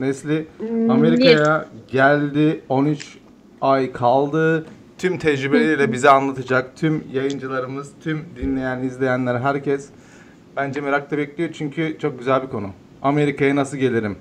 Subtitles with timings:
[0.00, 2.60] Nesli Hmm, Amerika'ya geldi.
[2.68, 3.18] 13
[3.60, 4.66] ay kaldı.
[4.98, 6.76] Tüm tecrübeleriyle bize anlatacak.
[6.76, 9.88] Tüm yayıncılarımız, tüm dinleyen, izleyenler, herkes
[10.56, 11.50] bence merakla bekliyor.
[11.52, 12.68] Çünkü çok güzel bir konu.
[13.02, 14.16] Amerika'ya nasıl gelirim?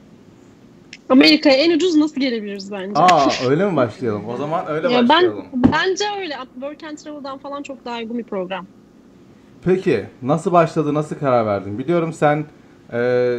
[1.09, 2.93] Amerika'ya en ucuz nasıl gelebiliriz bence?
[2.99, 4.29] Aa öyle mi başlayalım?
[4.29, 5.45] O zaman öyle ya ben başlayalım.
[5.53, 6.35] bence öyle.
[6.53, 8.65] Work and Travel'dan falan çok daha uygun bir program.
[9.63, 11.77] Peki nasıl başladı, nasıl karar verdin?
[11.77, 12.45] Biliyorum sen
[12.93, 13.37] e,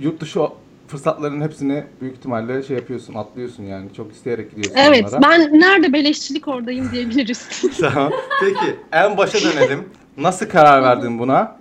[0.00, 0.40] yurt dışı
[0.88, 3.92] fırsatların hepsini büyük ihtimalle şey yapıyorsun, atlıyorsun yani.
[3.92, 5.22] Çok isteyerek gidiyorsun Evet, onlara.
[5.22, 7.48] ben nerede beleşçilik oradayım diyebiliriz.
[7.80, 8.12] Tamam.
[8.40, 9.88] Peki en başa dönelim.
[10.16, 11.56] Nasıl karar verdin buna?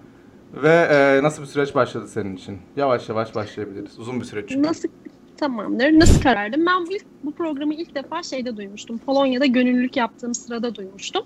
[0.54, 2.58] Ve e, nasıl bir süreç başladı senin için?
[2.76, 4.00] Yavaş yavaş başlayabiliriz.
[4.00, 4.68] Uzun bir süreç çünkü.
[4.68, 4.90] Nasıl
[5.38, 6.00] tamamdır.
[6.00, 6.66] Nasıl karar verdim?
[6.66, 8.98] Ben bu, ilk, bu programı ilk defa şeyde duymuştum.
[8.98, 11.26] Polonya'da gönüllülük yaptığım sırada duymuştum.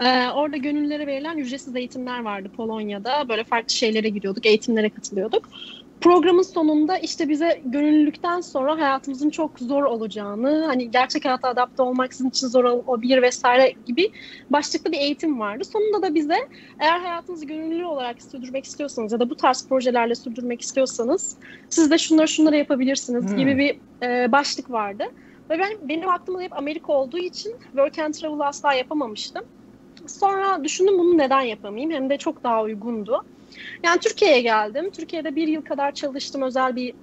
[0.00, 3.28] Ee, orada gönüllülere verilen ücretsiz eğitimler vardı Polonya'da.
[3.28, 5.48] Böyle farklı şeylere giriyorduk, eğitimlere katılıyorduk.
[6.00, 12.14] Programın sonunda işte bize gönüllülükten sonra hayatımızın çok zor olacağını, hani gerçek hayata adapte olmak
[12.14, 14.10] sizin için zor olabilir vesaire gibi
[14.50, 15.64] başlıklı bir eğitim vardı.
[15.64, 16.36] Sonunda da bize
[16.78, 21.98] eğer hayatınızı gönüllü olarak sürdürmek istiyorsanız ya da bu tarz projelerle sürdürmek istiyorsanız siz de
[21.98, 23.36] şunları şunları yapabilirsiniz Hmm.
[23.36, 25.04] gibi bir e, başlık vardı.
[25.50, 29.42] Ve ben benim aklımda hep Amerika olduğu için Work and Travel'ı asla yapamamıştım.
[30.06, 33.22] Sonra düşündüm bunu neden yapamayayım hem de çok daha uygundu.
[33.84, 34.90] Yani Türkiye'ye geldim.
[34.90, 36.94] Türkiye'de bir yıl kadar çalıştım özel bir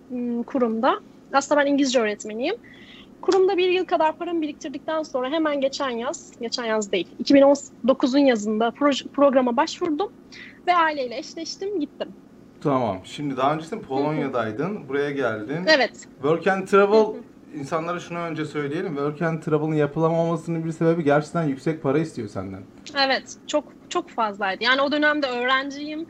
[0.46, 1.00] kurumda.
[1.34, 2.56] Aslında ben İngilizce öğretmeniyim.
[3.22, 8.72] Kurumda bir yıl kadar paramı biriktirdikten sonra hemen geçen yaz, geçen yaz değil, 2019'un yazında
[8.72, 10.12] proje, programa başvurdum
[10.68, 12.08] ve aileyle eşleştim, gittim.
[12.64, 13.00] Tamam.
[13.04, 14.90] Şimdi daha öncesinde Polonya'daydın.
[14.90, 15.66] Buraya geldin.
[15.68, 17.06] Evet, Work and Travel
[17.56, 18.96] insanlara şunu önce söyleyelim.
[18.96, 22.62] Work and Travel'ın yapılamamasının bir sebebi gerçekten yüksek para istiyor senden.
[22.98, 24.64] evet, çok çok fazlaydı.
[24.64, 26.06] Yani o dönemde öğrenciyim.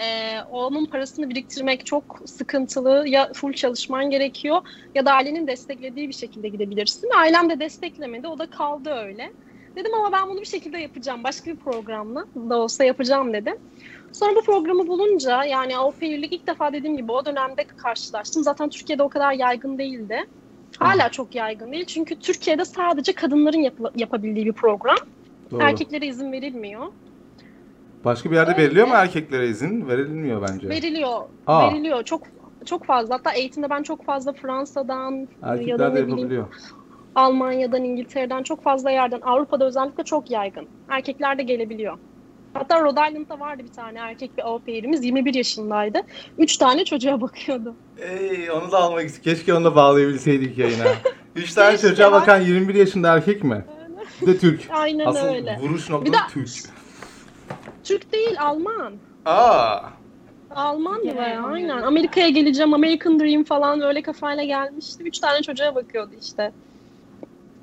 [0.00, 3.08] Ee, onun parasını biriktirmek çok sıkıntılı.
[3.08, 4.60] Ya full çalışman gerekiyor
[4.94, 7.10] ya da ailenin desteklediği bir şekilde gidebilirsin.
[7.18, 8.28] Ailem de desteklemedi.
[8.28, 9.32] O da kaldı öyle.
[9.76, 11.24] Dedim ama ben bunu bir şekilde yapacağım.
[11.24, 13.54] Başka bir programla da olsa yapacağım dedim.
[14.12, 18.42] Sonra bu programı bulunca yani au pair'lik ilk defa dediğim gibi o dönemde karşılaştım.
[18.42, 20.24] Zaten Türkiye'de o kadar yaygın değildi.
[20.78, 21.84] Hala çok yaygın değil.
[21.84, 24.96] Çünkü Türkiye'de sadece kadınların yapı- yapabildiği bir program.
[25.50, 25.62] Doğru.
[25.62, 26.86] Erkeklere izin verilmiyor.
[28.04, 28.62] Başka bir yerde Öyle.
[28.62, 29.88] veriliyor mu erkeklere izin?
[29.88, 30.68] Verilmiyor bence.
[30.68, 31.18] Veriliyor.
[31.46, 31.70] Aa.
[31.72, 32.02] Veriliyor.
[32.02, 32.22] Çok
[32.66, 33.14] çok fazla.
[33.14, 36.46] Hatta eğitimde ben çok fazla Fransa'dan ya Erkekler da de bileyim.
[37.14, 39.20] Almanya'dan, İngiltere'den çok fazla yerden.
[39.20, 40.68] Avrupa'da özellikle çok yaygın.
[40.90, 41.98] Erkekler de gelebiliyor.
[42.54, 45.04] Hatta Rhode Island'da vardı bir tane erkek bir au pair'imiz.
[45.04, 45.98] 21 yaşındaydı.
[46.38, 47.74] 3 tane çocuğa bakıyordu.
[47.98, 49.22] Ey onu da almak istedim.
[49.34, 50.84] Keşke onu da bağlayabilseydik yayına.
[51.36, 52.20] Üç tane Keşke çocuğa bak.
[52.22, 53.64] bakan 21 yaşında erkek mi?
[54.22, 54.60] Bir de Türk.
[54.70, 55.58] Aynen Asıl öyle.
[55.60, 56.77] vuruş Bir noktası de- Türk.
[57.88, 59.02] Türk değil, Alman.
[59.24, 60.00] Aa.
[60.50, 61.42] Alman mı ya?
[61.42, 61.82] Aynen.
[61.82, 65.02] Amerika'ya geleceğim, American Dream falan öyle kafayla gelmişti.
[65.04, 66.52] Üç tane çocuğa bakıyordu işte.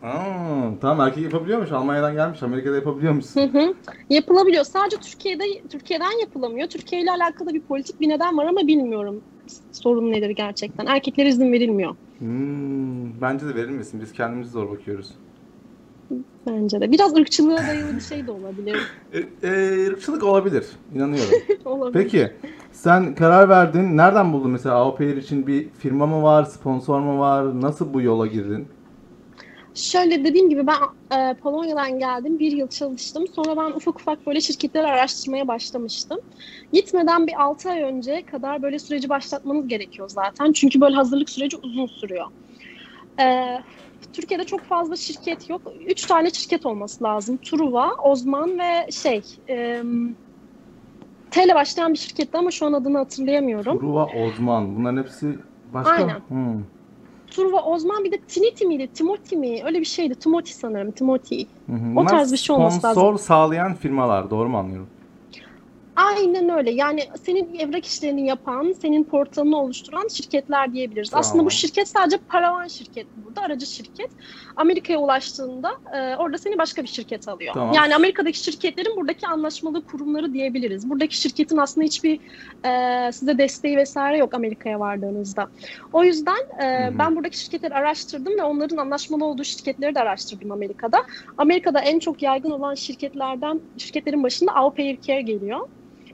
[0.02, 1.72] Aa, tamam erkek yapabiliyormuş.
[1.72, 2.44] Almanya'dan gelmiş.
[2.44, 3.26] Amerika'da yapabiliyormuş.
[3.38, 3.76] Hı hı.
[4.10, 4.64] Yapılabiliyor.
[4.66, 6.68] Sadece Türkiye'de Türkiye'den yapılamıyor.
[6.70, 9.24] Türkiye ile alakalı bir politik bir neden var ama bilmiyorum
[9.72, 10.86] sorun nedir gerçekten.
[10.86, 14.02] Erkeklere izin verilmiyor Hmm, bence de verilmesin.
[14.02, 15.20] Biz kendimiz zor bakıyoruz.
[16.48, 16.92] Bence de.
[16.92, 18.78] Biraz ırkçılığa dayalı bir şey de olabilir.
[19.14, 20.66] E, e, ırkçılık olabilir.
[20.96, 21.34] İnanıyorum.
[21.66, 22.04] olabilir.
[22.04, 22.32] Peki
[22.72, 23.98] sen karar verdin.
[23.98, 27.62] Nereden buldun mesela au pair için bir firma mı var, sponsor mu var?
[27.62, 28.68] Nasıl bu yola girdin?
[29.76, 30.78] Şöyle dediğim gibi ben
[31.18, 32.40] e, Polonya'dan geldim.
[32.40, 33.26] Bir yıl çalıştım.
[33.36, 36.18] Sonra ben ufak ufak böyle şirketleri araştırmaya başlamıştım.
[36.74, 40.52] Gitmeden bir 6 ay önce kadar böyle süreci başlatmanız gerekiyor zaten.
[40.52, 42.26] Çünkü böyle hazırlık süreci uzun sürüyor.
[43.20, 43.58] E,
[44.14, 45.62] Türkiye'de çok fazla şirket yok.
[45.88, 47.38] Üç tane şirket olması lazım.
[47.38, 49.22] Truva, Ozman ve şey...
[49.50, 49.84] E,
[51.32, 53.80] T ile başlayan bir şirketti ama şu an adını hatırlayamıyorum.
[53.80, 54.76] Truva Ozman.
[54.76, 55.40] Bunların hepsi
[55.74, 55.92] başka.
[55.92, 56.20] Aynen.
[56.28, 56.64] Hmm.
[57.28, 58.90] Truva, Ozman bir de Tiniti miydi?
[58.94, 59.62] Timothy mi?
[59.66, 60.16] Öyle bir şeydi.
[60.16, 60.92] Timothy sanırım.
[60.92, 61.46] Timothy.
[61.70, 62.00] Hı hı.
[62.00, 63.02] O tarz bir şey olması lazım.
[63.02, 64.30] Sponsor sağlayan firmalar.
[64.30, 64.88] Doğru mu anlıyorum?
[65.96, 66.72] Aynen öyle.
[66.72, 71.10] Yani senin evrak işlerini yapan, senin portalını oluşturan şirketler diyebiliriz.
[71.10, 71.20] Tamam.
[71.20, 74.12] Aslında bu şirket sadece paravan şirket burada, aracı şirket.
[74.56, 77.54] Amerika'ya ulaştığında e, orada seni başka bir şirket alıyor.
[77.54, 77.74] Tamam.
[77.74, 80.90] Yani Amerika'daki şirketlerin buradaki anlaşmalı kurumları diyebiliriz.
[80.90, 82.20] Buradaki şirketin aslında hiçbir
[82.66, 85.48] e, size desteği vesaire yok Amerika'ya vardığınızda.
[85.94, 90.98] O yüzden e, ben buradaki şirketleri araştırdım ve onların anlaşmalı olduğu şirketleri de araştırdım Amerika'da.
[91.38, 95.60] Amerika'da en çok yaygın olan şirketlerden, şirketlerin başında Au Pair Care geliyor.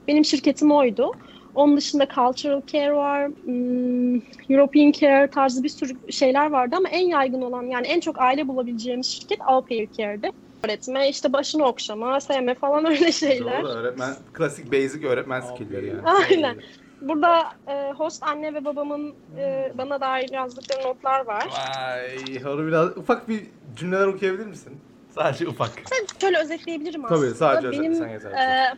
[0.08, 1.10] Benim şirketim oydu.
[1.54, 4.14] Onun dışında Cultural Care var, hmm,
[4.48, 8.48] European Care tarzı bir sürü şeyler vardı ama en yaygın olan yani en çok aile
[8.48, 10.30] bulabileceğimiz şirket Au Pair Care'di.
[10.64, 13.62] Öğretme, işte başını okşama, sevme falan öyle şeyler.
[13.62, 14.14] Doğru öğretmen.
[14.32, 16.00] Klasik basic öğretmen skill'leri yani.
[16.02, 16.56] Aynen.
[17.00, 21.46] Burada e, host anne ve babamın e, bana dair yazdıkları notlar var.
[21.50, 23.40] Vay, onu biraz ufak bir
[23.76, 24.72] cümleler okuyabilir misin?
[25.14, 25.70] Sadece ufak.
[25.84, 27.34] Sen şöyle özetleyebilirim Tabii, aslında.
[27.34, 28.30] sadece özetle, Benim sen yeter.
[28.30, 28.74] e,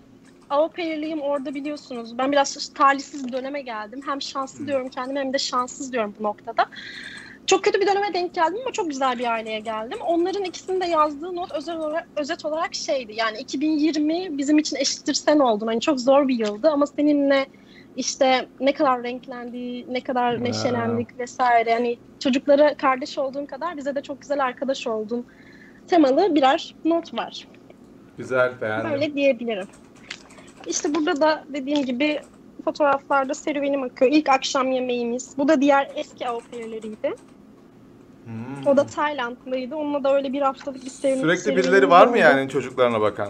[0.48, 2.18] pair'liğim orada biliyorsunuz.
[2.18, 4.00] Ben biraz talihsiz bir döneme geldim.
[4.06, 4.66] Hem şanslı Hmm.
[4.66, 6.66] diyorum kendime hem de şanssız diyorum bu noktada.
[7.46, 9.98] Çok kötü bir döneme denk geldim ama çok güzel bir aileye geldim.
[10.06, 13.12] Onların ikisinin de yazdığı not özel olarak, özet olarak şeydi.
[13.16, 15.66] Yani 2020 bizim için eşittir sen oldun.
[15.66, 17.46] Hani çok zor bir yıldı ama seninle
[17.96, 21.70] işte ne kadar renklendiği, ne kadar neşelendik vesaire.
[21.70, 25.26] Yani çocuklara kardeş olduğun kadar bize de çok güzel arkadaş oldun
[25.86, 27.48] temalı birer not var.
[28.18, 28.90] Güzel, beğendim.
[28.90, 29.68] Böyle diyebilirim.
[30.66, 32.20] İşte burada da dediğim gibi
[32.64, 34.12] fotoğraflarda serüvenim akıyor.
[34.12, 35.38] İlk akşam yemeğimiz.
[35.38, 37.14] Bu da diğer eski au pair'leriydi.
[38.24, 38.66] Hmm.
[38.66, 39.76] O da Taylandlıydı.
[39.76, 43.28] Onunla da öyle bir haftalık bir sevim Sürekli birileri var mı yani çocuklarına bakan?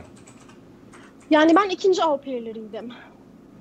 [1.30, 2.88] Yani ben ikinci au pair'leriydim.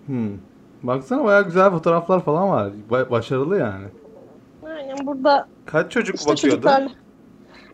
[0.06, 0.38] Hmm.
[0.84, 2.72] Baksana bayağı güzel fotoğraflar falan var.
[2.92, 3.86] Ba- başarılı yani.
[4.66, 6.56] Aynen burada Kaç çocuk işte bakıyordu?
[6.56, 6.90] çocuklarla...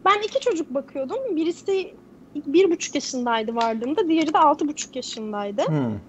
[0.05, 1.17] Ben iki çocuk bakıyordum.
[1.35, 1.93] Birisi
[2.35, 4.07] bir buçuk yaşındaydı vardığımda.
[4.07, 5.61] Diğeri de altı buçuk yaşındaydı.
[5.67, 5.99] Hmm.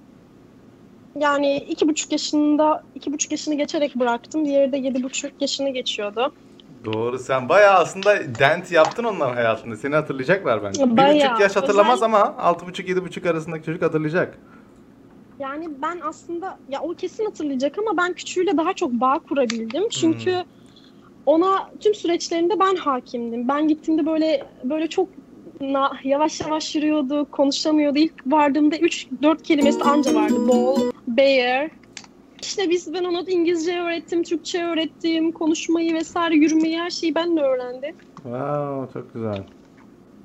[1.18, 4.44] Yani iki buçuk yaşında, iki buçuk yaşını geçerek bıraktım.
[4.44, 6.32] Diğeri de yedi buçuk yaşını geçiyordu.
[6.84, 9.76] Doğru sen bayağı aslında dent yaptın onların hayatında.
[9.76, 10.90] Seni hatırlayacaklar bence.
[10.90, 11.14] Bir Bayağı.
[11.30, 14.38] buçuk yaş hatırlamaz Özel- ama altı buçuk yedi buçuk arasındaki çocuk hatırlayacak.
[15.38, 19.88] Yani ben aslında ya o kesin hatırlayacak ama ben küçüğüyle daha çok bağ kurabildim.
[19.88, 20.44] Çünkü Hmm.
[21.26, 23.48] ona tüm süreçlerinde ben hakimdim.
[23.48, 25.08] Ben gittiğimde böyle böyle çok
[25.60, 27.98] na- yavaş yavaş yürüyordu, konuşamıyordu.
[27.98, 30.48] İlk vardığımda 3-4 kelimesi anca vardı.
[30.48, 31.70] Ball, bear.
[32.42, 37.40] İşte biz ben ona İngilizce öğrettim, Türkçe öğrettim, konuşmayı vesaire, yürümeyi her şeyi ben de
[37.40, 37.94] öğrendi.
[38.14, 39.44] Wow çok güzel.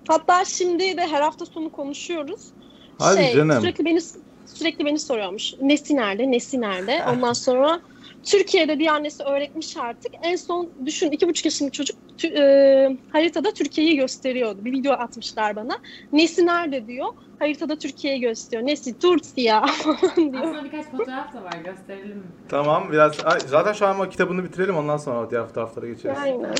[0.07, 2.51] Hatta şimdi de her hafta sonu konuşuyoruz.
[2.99, 3.61] Hadi şey, canım.
[3.61, 3.99] Sürekli beni
[4.45, 5.53] sürekli beni soruyormuş.
[5.61, 6.31] Nesi nerede?
[6.31, 7.03] Nesi nerede?
[7.13, 7.81] Ondan sonra
[8.25, 10.11] Türkiye'de bir annesi öğretmiş artık.
[10.23, 14.65] En son düşün iki buçuk yaşındaki çocuk tü- e, haritada Türkiye'yi gösteriyordu.
[14.65, 15.73] Bir video atmışlar bana.
[16.11, 17.07] Nesi nerede diyor.
[17.39, 18.67] Haritada Türkiye'yi gösteriyor.
[18.67, 20.43] Nesi Tursiya falan diyor.
[20.43, 22.23] Aslında birkaç fotoğraf da var gösterelim mi?
[22.49, 26.17] Tamam biraz Ay, zaten şu an kitabını bitirelim ondan sonra diğer fotoğraflara geçeriz.
[26.23, 26.53] Aynen.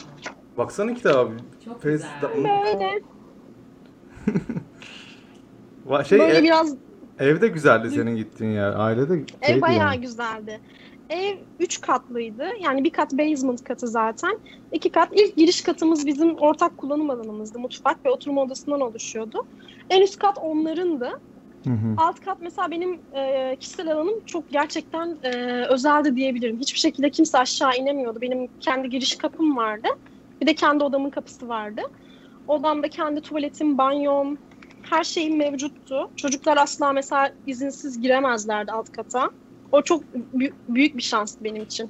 [0.58, 1.32] Baksana kitaba.
[1.66, 2.10] Çok Face- güzel.
[2.24, 3.02] Böyle.
[5.88, 6.76] Va- Şey böyle ev- biraz
[7.20, 8.74] evde güzeldi senin gittiğin yer.
[8.80, 10.02] Ailede Ev bayağı yani.
[10.02, 10.62] güzeldi.
[11.10, 12.48] Ev üç katlıydı.
[12.64, 14.40] Yani bir kat basement katı zaten.
[14.72, 15.10] İki kat.
[15.12, 17.60] ilk giriş katımız bizim ortak kullanım alanımızdı.
[17.60, 19.38] Mutfak ve oturma odasından oluşuyordu.
[19.90, 21.12] En üst kat onlarındı.
[21.68, 21.96] Hı hı.
[21.98, 25.32] Alt kat mesela benim e, kişisel alanım çok gerçekten e,
[25.70, 26.58] özeldi diyebilirim.
[26.60, 28.22] Hiçbir şekilde kimse aşağı inemiyordu.
[28.22, 29.88] Benim kendi giriş kapım vardı.
[30.42, 31.82] Bir de kendi odamın kapısı vardı.
[32.48, 34.40] Odamda kendi tuvaletim, banyom,
[34.82, 36.12] her şeyim mevcuttu.
[36.16, 39.32] Çocuklar asla mesela izinsiz giremezlerdi alt kata.
[39.72, 40.04] O çok
[40.36, 41.90] bü- büyük bir şanstı benim için.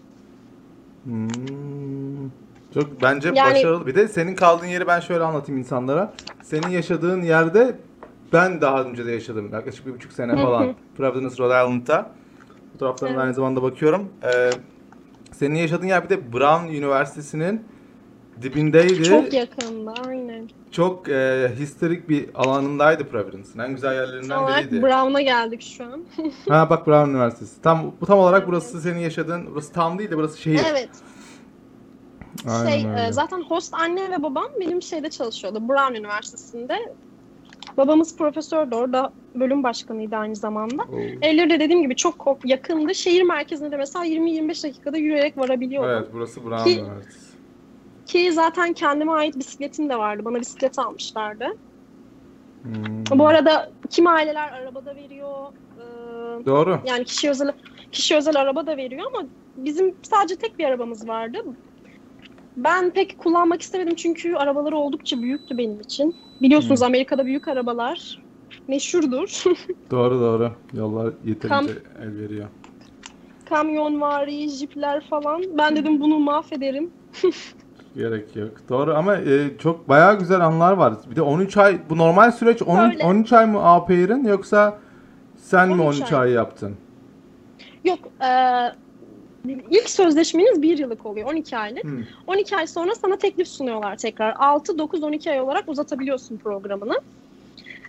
[1.04, 2.30] Hmm.
[2.74, 3.88] Çok bence Yani- başarılı.
[3.88, 6.14] Bir de senin kaldığın yeri ben şöyle anlatayım insanlara.
[6.44, 7.76] Senin yaşadığın yerde
[8.34, 9.50] ben daha önce de yaşadım.
[9.54, 10.76] Yaklaşık bir buçuk sene falan.
[10.98, 12.12] Providence, Rhode Island'da.
[12.74, 13.24] Fotoğraflarına Evet.
[13.24, 14.10] aynı zamanda bakıyorum.
[14.24, 14.50] Ee,
[15.32, 17.64] senin yaşadığın yer bir de Brown Üniversitesi'nin
[18.42, 19.04] dibindeydi.
[19.04, 20.50] Çok yakında aynen.
[20.72, 23.60] Çok e, historik bir alanındaydı Providence'ın.
[23.60, 24.82] En güzel yerlerinden Tam biriydi.
[24.82, 26.06] Brown'a geldik şu an.
[26.50, 27.62] ha bak Brown Üniversitesi.
[27.62, 29.48] Tam bu tam olarak burası senin yaşadığın.
[29.52, 30.62] Burası tam değil de burası şehir.
[30.70, 30.90] evet.
[32.48, 33.08] Aynen şey öyle.
[33.08, 35.70] e, zaten host anne ve babam benim şeyde çalışıyordu.
[35.70, 36.96] Brown Üniversitesi'nde.
[37.78, 40.84] Babamız profesördü orada bölüm başkanıydı aynı zamanda.
[40.84, 40.98] Oo.
[41.22, 42.96] Evleri de dediğim gibi çok yakındı.
[42.96, 45.90] Şehir merkezine de mesela 20-25 dakikada yürüyerek varabiliyordum.
[45.90, 47.25] Evet burası Brown Üniversitesi.
[48.06, 50.26] Ki zaten kendime ait bisikletim de vardı.
[50.26, 51.46] Bana bisiklet almışlardı.
[52.64, 53.06] Hmm.
[53.12, 55.52] Bu arada kim aileler arabada veriyor.
[55.78, 56.82] Ee, Doğru.
[56.84, 57.52] yani kişi özel
[57.92, 61.38] kişi özel araba da veriyor ama bizim sadece tek bir arabamız vardı.
[62.58, 66.20] Ben pek kullanmak istemedim çünkü arabaları oldukça büyüktü benim için.
[66.42, 66.88] Biliyorsunuz Hmm.
[66.88, 68.26] Amerika'da büyük arabalar
[68.68, 69.44] meşhurdur.
[69.92, 70.54] Doğru doğru.
[70.74, 72.50] Yollar yeterince Kam- el veriyor.
[73.46, 75.58] Kamyon vari, jipler falan.
[75.58, 76.92] Ben dedim bunu mahvederim.
[77.96, 78.52] Gerek yok.
[78.70, 80.94] Doğru ama e, çok bayağı güzel anlar var.
[81.12, 83.04] Bir de 13 ay bu normal süreç 10, Öyle.
[83.06, 84.78] 13 ay mı APR'in yoksa
[85.38, 86.20] sen mi 13 13 ay.
[86.20, 86.76] ay yaptın?
[87.84, 88.72] Yok, eee,
[89.70, 91.84] ilk sözleşmeniz bir yıllık oluyor, 12 aylık.
[91.84, 92.04] Hmm.
[92.28, 94.36] 12 ay sonra sana teklif sunuyorlar tekrar.
[94.40, 97.02] 6, 9, 12 ay olarak uzatabiliyorsun programını.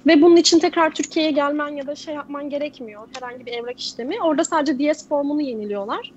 [0.07, 3.03] Ve bunun için tekrar Türkiye'ye gelmen ya da şey yapman gerekmiyor.
[3.21, 4.23] Herhangi bir evrak işlemi.
[4.23, 6.13] Orada sadece DS formunu yeniliyorlar.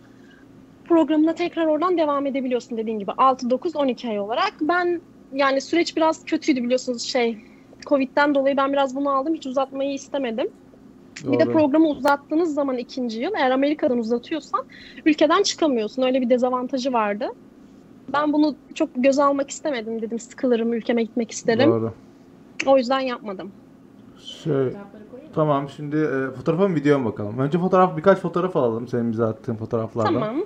[0.89, 3.11] Programına tekrar oradan devam edebiliyorsun dediğin gibi.
[3.17, 4.53] 6, 9, 12 ay olarak.
[4.61, 5.01] Ben
[5.33, 7.37] yani süreç biraz kötüydü biliyorsunuz şey.
[7.87, 9.33] Covid'den dolayı ben biraz bunu aldım.
[9.33, 10.47] Hiç uzatmayı istemedim.
[11.23, 11.53] Bir de Doğru.
[11.53, 14.65] programı uzattığınız zaman ikinci yıl eğer Amerika'dan uzatıyorsan
[15.05, 16.01] ülkeden çıkamıyorsun.
[16.01, 17.27] Öyle bir dezavantajı vardı.
[18.13, 20.19] Ben bunu çok göze almak istemedim dedim.
[20.19, 21.69] Sıkılırım, ülkeme gitmek isterim.
[21.69, 21.93] Doğru.
[22.65, 23.51] O yüzden yapmadım.
[24.19, 24.73] Şey,
[25.35, 27.39] tamam şimdi e, fotoğrafa mı videoya mı bakalım?
[27.39, 30.13] Önce fotoğraf birkaç fotoğraf alalım senin bize attığın fotoğraflardan.
[30.13, 30.43] Tamam.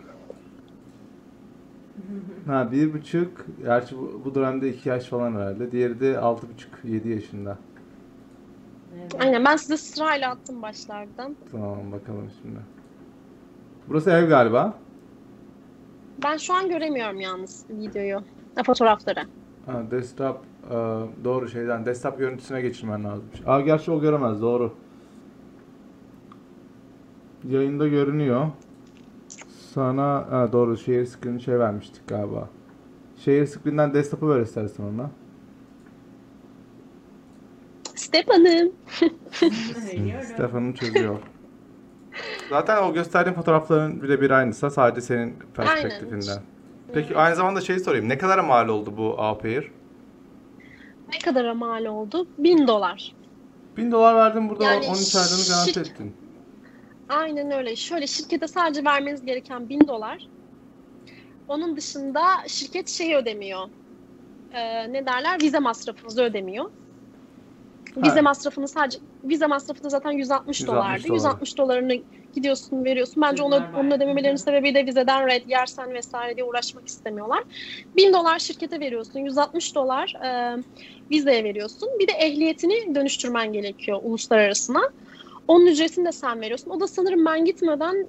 [2.47, 3.45] Ha bir buçuk.
[3.63, 5.71] Gerçi bu, bu dönemde iki yaş falan herhalde.
[5.71, 7.57] Diğeri de altı buçuk, yedi yaşında.
[8.99, 9.15] Evet.
[9.19, 11.35] Aynen ben size sırayla attım başlardan.
[11.51, 12.59] Tamam bakalım şimdi.
[13.87, 14.73] Burası ev galiba.
[16.23, 18.23] Ben şu an göremiyorum yalnız videoyu.
[18.55, 19.19] Ha, fotoğrafları.
[19.65, 20.37] Ha, desktop
[20.69, 20.75] e,
[21.23, 23.25] doğru şeyden desktop görüntüsüne geçirmen lazım.
[23.45, 24.73] Aa gerçi o göremez doğru.
[27.49, 28.47] Yayında görünüyor.
[29.73, 32.49] Sana ha, doğru share screen şey vermiştik galiba.
[33.17, 35.09] Share screen'den desktop'u ver istersen ona.
[39.93, 40.23] Veriyorum.
[40.23, 41.19] Stefan'ın çözüyor.
[42.49, 46.41] Zaten o gösterdiğin fotoğrafların birebir aynısı sadece senin perspektifinden.
[46.93, 48.09] Peki aynı zamanda şey sorayım.
[48.09, 49.71] Ne kadar mal oldu bu A-Pair?
[51.13, 52.27] Ne kadara mal oldu?
[52.37, 53.15] 1000 dolar.
[53.77, 56.22] 1000 dolar verdin burada Yani 13 aylığını garanti ettin.
[57.09, 57.75] Aynen öyle.
[57.75, 60.27] Şöyle şirkete sadece vermeniz gereken 1000 dolar.
[61.47, 63.69] Onun dışında şirket şeyi ödemiyor.
[64.51, 65.41] Ee, ne derler?
[65.41, 66.71] Vize masrafınızı ödemiyor.
[67.97, 68.21] Vize Ha.
[68.21, 71.07] masrafını sadece vize masrafı da zaten 160, 160 dolardı.
[71.07, 71.15] dolar.
[71.15, 73.23] 160 dolarını gidiyorsun veriyorsun.
[73.23, 77.43] Bence ona, onun ödememelerinin sebebi de vizeden red yersen vesaire diye uğraşmak istemiyorlar.
[77.95, 79.19] 1000 dolar şirkete veriyorsun.
[79.19, 80.57] 160 dolar e,
[81.11, 81.89] vizeye veriyorsun.
[81.99, 84.81] Bir de ehliyetini dönüştürmen gerekiyor uluslararasına.
[85.47, 86.71] Onun ücretini de sen veriyorsun.
[86.71, 88.07] O da sanırım ben gitmeden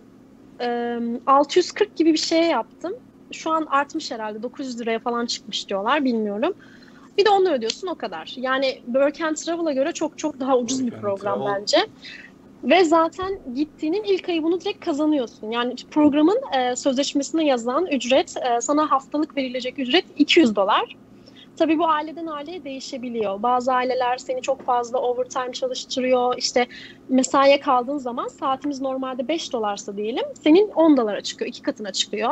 [0.61, 2.93] e, 640 gibi bir şeye yaptım.
[3.33, 4.43] Şu an artmış herhalde.
[4.43, 6.05] 900 liraya falan çıkmış diyorlar.
[6.05, 6.55] Bilmiyorum.
[7.19, 8.35] Bir de onu ödüyorsun o kadar.
[8.37, 11.61] Yani Work and Travel'a göre çok çok daha ucuz bir Work and program Travel.
[11.61, 11.79] bence.
[12.65, 15.51] Ve zaten gittiğinin ilk ayı bunu direkt kazanıyorsun.
[15.51, 20.97] Yani programın e, sözleşmesine yazan ücret, e, sana haftalık verilecek ücret 200 dolar.
[21.57, 23.43] Tabii bu aileden aileye değişebiliyor.
[23.43, 26.35] Bazı aileler seni çok fazla overtime çalıştırıyor.
[26.39, 26.67] İşte
[27.09, 32.31] mesaiye kaldığın zaman saatimiz normalde 5 dolarsa diyelim, senin 10 dolara çıkıyor, iki katına çıkıyor.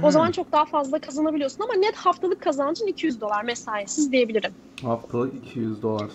[0.00, 0.12] O Hmm.
[0.12, 4.56] zaman çok daha fazla kazanabiliyorsun ama net haftalık kazancın 200 dolar mesaisiz diyebilirim.
[4.82, 6.12] Haftalık 200 dolar.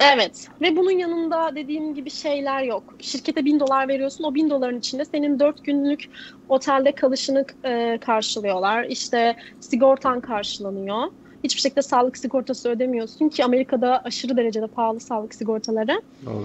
[0.00, 2.94] Evet ve bunun yanında dediğim gibi şeyler yok.
[3.00, 4.24] Şirkete 1000 dolar veriyorsun.
[4.24, 6.04] O 1000 doların içinde senin 4 günlük
[6.48, 8.84] otelde kalışını e, karşılıyorlar.
[8.84, 11.04] İşte sigortan karşılanıyor.
[11.44, 16.02] Hiçbir şekilde sağlık sigortası ödemiyorsun ki Amerika'da aşırı derecede pahalı sağlık sigortaları.
[16.26, 16.44] Doğru.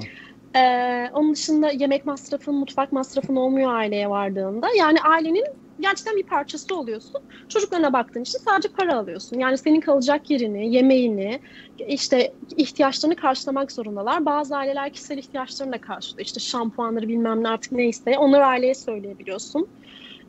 [0.55, 4.67] Ee, onun dışında yemek masrafın, mutfak masrafın olmuyor aileye vardığında.
[4.77, 5.45] Yani ailenin
[5.79, 7.21] gerçekten bir parçası oluyorsun.
[7.49, 9.39] Çocuklarına baktığın için sadece para alıyorsun.
[9.39, 11.39] Yani senin kalacak yerini, yemeğini,
[11.87, 14.25] işte ihtiyaçlarını karşılamak zorundalar.
[14.25, 16.25] Bazı aileler kişisel ihtiyaçlarını da karşılıyor.
[16.25, 19.67] İşte şampuanları bilmem ne artık neyse onları aileye söyleyebiliyorsun.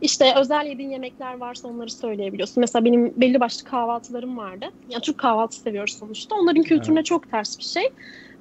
[0.01, 2.61] İşte özel yediğin yemekler varsa onları söyleyebiliyorsun.
[2.61, 4.67] Mesela benim belli başlı kahvaltılarım vardı.
[4.89, 6.37] Yani Türk kahvaltısı seviyoruz sonuçta.
[6.37, 7.83] Onların kültürüne çok ters bir şey.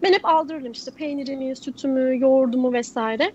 [0.04, 3.34] Ben hep aldırırım işte peynirimi, sütümü, yoğurdumu vesaire.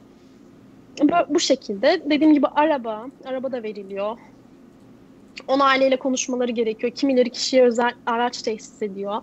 [1.02, 2.02] Bu, bu şekilde.
[2.10, 4.18] Dediğim gibi araba, araba da veriliyor.
[5.48, 6.92] On aileyle konuşmaları gerekiyor.
[6.92, 9.22] Kimileri kişiye özel araç tesis ediyor.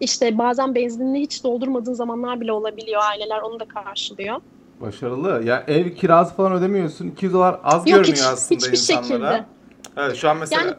[0.00, 3.02] İşte bazen benzinini hiç doldurmadığın zamanlar bile olabiliyor.
[3.10, 4.40] Aileler onu da karşılıyor.
[4.80, 5.42] Başarılı.
[5.44, 7.08] Ya ev kirası falan ödemiyorsun.
[7.08, 9.32] 200 dolar az Yok görünüyor hiç, aslında hiçbir insanlara.
[9.32, 9.44] şekilde.
[9.96, 10.74] Evet şu an mesela Yani-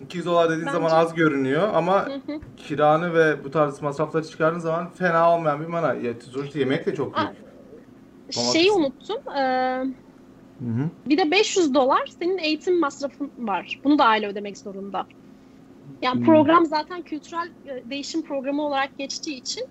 [0.00, 2.40] 200 dolar dediğin Bence- zaman az görünüyor ama Hı hı.
[2.56, 5.94] kiranı ve bu tarz masrafları çıkardığın zaman fena olmayan bir mana.
[5.94, 7.28] Ya, sonuçta yemek de çok büyük.
[7.28, 8.52] Aa.
[8.52, 9.16] Şeyi unuttum.
[9.36, 9.84] Ee,
[10.58, 10.88] Hı hı.
[11.06, 13.80] Bir de 500 dolar senin eğitim masrafın var.
[13.84, 15.06] Bunu da aile ödemek zorunda.
[16.02, 16.24] Yani Hmm.
[16.24, 19.62] program zaten kültürel e, değişim programı olarak geçtiği için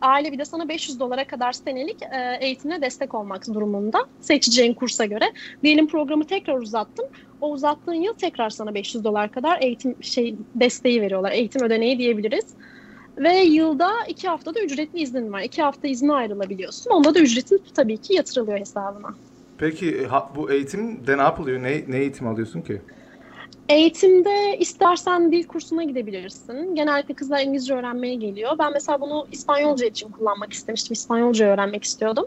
[0.00, 3.98] aile bir de sana 500 dolara kadar senelik e, eğitimine destek olmak durumunda.
[4.20, 5.24] Seçeceğin kursa göre.
[5.62, 7.04] Diyelim programı tekrar uzattım.
[7.40, 11.32] O uzattığın yıl tekrar sana 500 dolar kadar eğitim şey desteği veriyorlar.
[11.32, 12.56] Eğitim ödeneği diyebiliriz.
[13.18, 15.42] Ve yılda iki haftada ücretli iznin var.
[15.42, 16.90] İki hafta izne ayrılabiliyorsun.
[16.90, 19.08] Onda da ücretin tabii ki yatırılıyor hesabına.
[19.56, 21.62] Peki e, bu eğitimde ne yapılıyor?
[21.62, 22.82] Ne, ne eğitim alıyorsun ki?
[23.68, 26.74] Eğitimde istersen dil kursuna gidebilirsin.
[26.74, 28.58] Genellikle kızlar İngilizce öğrenmeye geliyor.
[28.58, 30.94] Ben mesela bunu İspanyolca için kullanmak istemiştim.
[30.94, 32.24] İspanyolca öğrenmek istiyordum.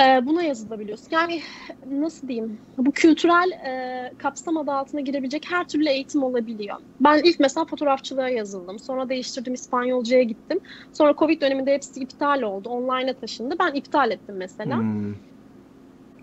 [0.00, 1.08] Ee, buna yazılabiliyorsun.
[1.10, 1.42] Yani
[1.86, 2.58] nasıl diyeyim?
[2.78, 6.76] Bu kültürel e, kapsam adı altına girebilecek her türlü eğitim olabiliyor.
[7.00, 8.78] Ben ilk mesela fotoğrafçılığa yazıldım.
[8.78, 10.60] Sonra değiştirdim İspanyolcaya gittim.
[10.92, 12.68] Sonra Covid döneminde hepsi iptal oldu.
[12.68, 13.54] Online'a taşındı.
[13.60, 14.76] Ben iptal ettim mesela.
[14.76, 15.14] Hmm.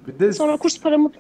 [0.08, 1.12] Bir de Sonra kurs paramı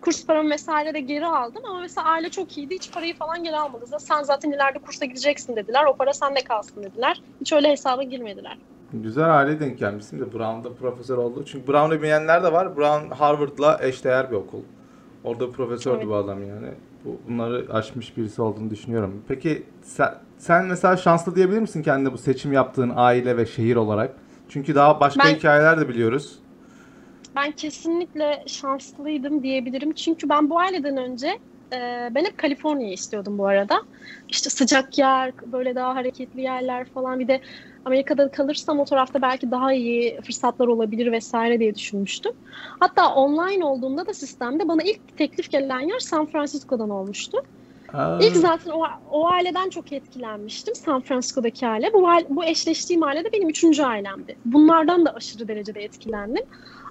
[0.00, 2.74] kurs paramı vesaire de geri aldım ama mesela aile çok iyiydi.
[2.74, 3.84] Hiç parayı falan geri almadı.
[3.98, 5.84] Sen zaten ileride kursa gideceksin dediler.
[5.84, 7.22] O para sende kalsın dediler.
[7.40, 8.58] Hiç öyle hesaba girmediler.
[8.92, 11.44] Güzel aileye denk gelmişsin de Brown'da profesör oldu.
[11.46, 12.76] Çünkü Brown'u bilmeyenler de var.
[12.76, 14.60] Brown Harvard'la eşdeğer bir okul.
[15.24, 16.08] Orada profesördü Evet.
[16.08, 16.68] bu adam yani.
[17.04, 19.22] Bu, bunları aşmış birisi olduğunu düşünüyorum.
[19.28, 24.10] Peki sen, sen mesela şanslı diyebilir misin kendine bu seçim yaptığın aile ve şehir olarak?
[24.48, 26.38] Çünkü daha başka Ben- hikayeler de biliyoruz.
[27.38, 29.94] Ben kesinlikle şanslıydım diyebilirim.
[29.94, 31.26] Çünkü ben bu aileden önce
[31.72, 33.82] e, ben hep Kaliforniya'yı istiyordum bu arada.
[34.28, 37.20] İşte sıcak yer, böyle daha hareketli yerler falan.
[37.20, 37.40] Bir de
[37.84, 42.32] Amerika'da kalırsam o tarafta belki daha iyi fırsatlar olabilir vesaire diye düşünmüştüm.
[42.80, 47.38] Hatta online olduğunda da sistemde bana ilk teklif gelen yer San Francisco'dan olmuştu.
[47.92, 50.74] Aa, İlk zaten o, o aileden çok etkilenmiştim.
[50.74, 51.92] San Francisco'daki aile.
[51.92, 54.38] Bu, bu eşleştiğim aile de benim üçüncü ailemdi.
[54.44, 56.44] Bunlardan da aşırı derecede etkilendim.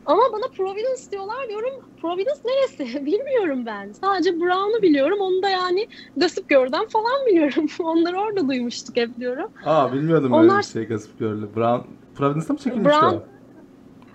[0.08, 1.70] Ama bana Providence diyorlar diyorum.
[2.02, 3.06] Providence neresi?
[3.06, 3.92] Bilmiyorum ben.
[3.92, 5.20] Sadece Brown'u biliyorum.
[5.22, 7.68] Onu da yani Gossip Girl'den falan biliyorum.
[7.84, 9.50] Onları orada duymuştuk hep diyorum.
[9.66, 11.56] Aa bilmiyordum Onlar- bir şey Gossip Girl'ü.
[11.56, 13.24] Brown, Providence'da mı çekilmişti Brown- o?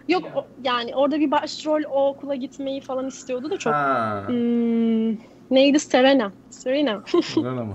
[0.08, 3.72] Yok o- yani orada bir başrol o okula gitmeyi falan istiyordu da çok.
[3.72, 4.24] Ha.
[4.26, 5.10] Hmm,
[5.50, 5.80] neydi?
[5.80, 6.32] Serena.
[6.50, 7.02] Serena.
[7.36, 7.74] öyle ama.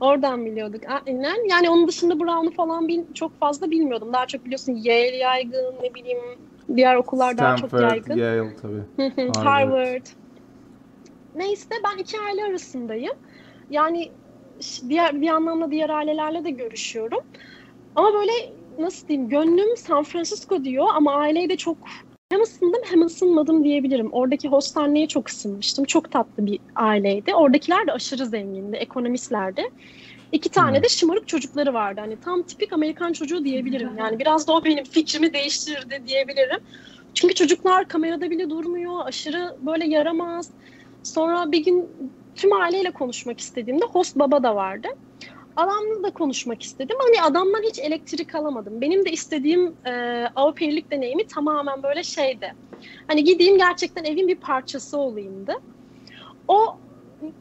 [0.00, 0.82] Oradan biliyorduk.
[1.06, 1.48] Aynen.
[1.50, 4.12] Yani onun dışında Brown'u falan bil, çok fazla bilmiyordum.
[4.12, 6.18] Daha çok biliyorsun Yale yaygın, ne bileyim
[6.76, 8.16] diğer okullar daha çok yaygın.
[8.16, 8.82] Yale tabii.
[9.18, 9.36] Harvard.
[9.36, 10.06] Harvard.
[11.34, 13.12] Neyse ben iki aile arasındayım.
[13.70, 14.12] Yani
[14.88, 17.18] diğer bir anlamda diğer ailelerle de görüşüyorum.
[17.94, 18.32] Ama böyle
[18.78, 21.78] nasıl diyeyim gönlüm San Francisco diyor ama aileyi de çok
[22.30, 24.12] hem ısındım hem ısınmadım diyebilirim.
[24.12, 25.84] Oradaki hostaneye çok ısınmıştım.
[25.84, 27.34] Çok tatlı bir aileydi.
[27.34, 29.62] Oradakiler de aşırı zengindi, ekonomistlerdi.
[30.32, 30.82] İki tane Hmm.
[30.82, 32.00] de şımarık çocukları vardı.
[32.00, 33.98] Hani tam tipik Amerikan çocuğu diyebilirim.
[33.98, 36.58] Yani biraz da o benim fikrimi değiştirdi diyebilirim.
[37.14, 39.06] Çünkü çocuklar kamerada bile durmuyor.
[39.06, 40.52] Aşırı böyle yaramaz.
[41.02, 41.90] Sonra bir gün
[42.34, 44.88] tüm aileyle konuşmak istediğimde host baba da vardı.
[45.56, 46.96] Adamla da konuşmak istedim.
[47.00, 48.80] Hani adamdan hiç elektrik alamadım.
[48.80, 50.26] Benim de istediğim e,
[50.58, 52.54] pair'lik deneyimi tamamen böyle şeydi.
[53.08, 55.52] Hani gideyim gerçekten evin bir parçası olayımdı.
[56.48, 56.81] O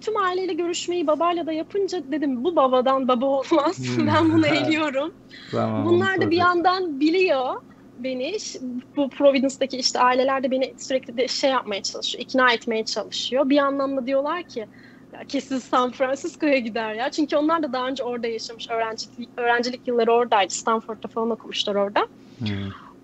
[0.02, 3.98] tüm aileyle görüşmeyi babayla da yapınca dedim bu babadan baba olmaz.
[3.98, 4.08] Hmm.
[4.16, 5.14] ben bunu eliyorum.
[5.52, 7.56] Tamam, Bunlar da bir yandan biliyor
[7.98, 8.38] beni.
[8.96, 13.50] Bu Providence'daki işte aileler de beni sürekli de şey yapmaya çalışıyor, ikna etmeye çalışıyor.
[13.50, 14.68] Bir anlamda diyorlar ki
[15.14, 17.10] ya kesin San Francisco'ya gider ya.
[17.12, 18.70] Çünkü onlar da daha önce orada yaşamış.
[18.70, 20.54] Öğrencilik, öğrencilik yılları oradaydı.
[20.54, 22.08] Stanford'da falan okumuşlar orada.
[22.38, 22.48] Hmm.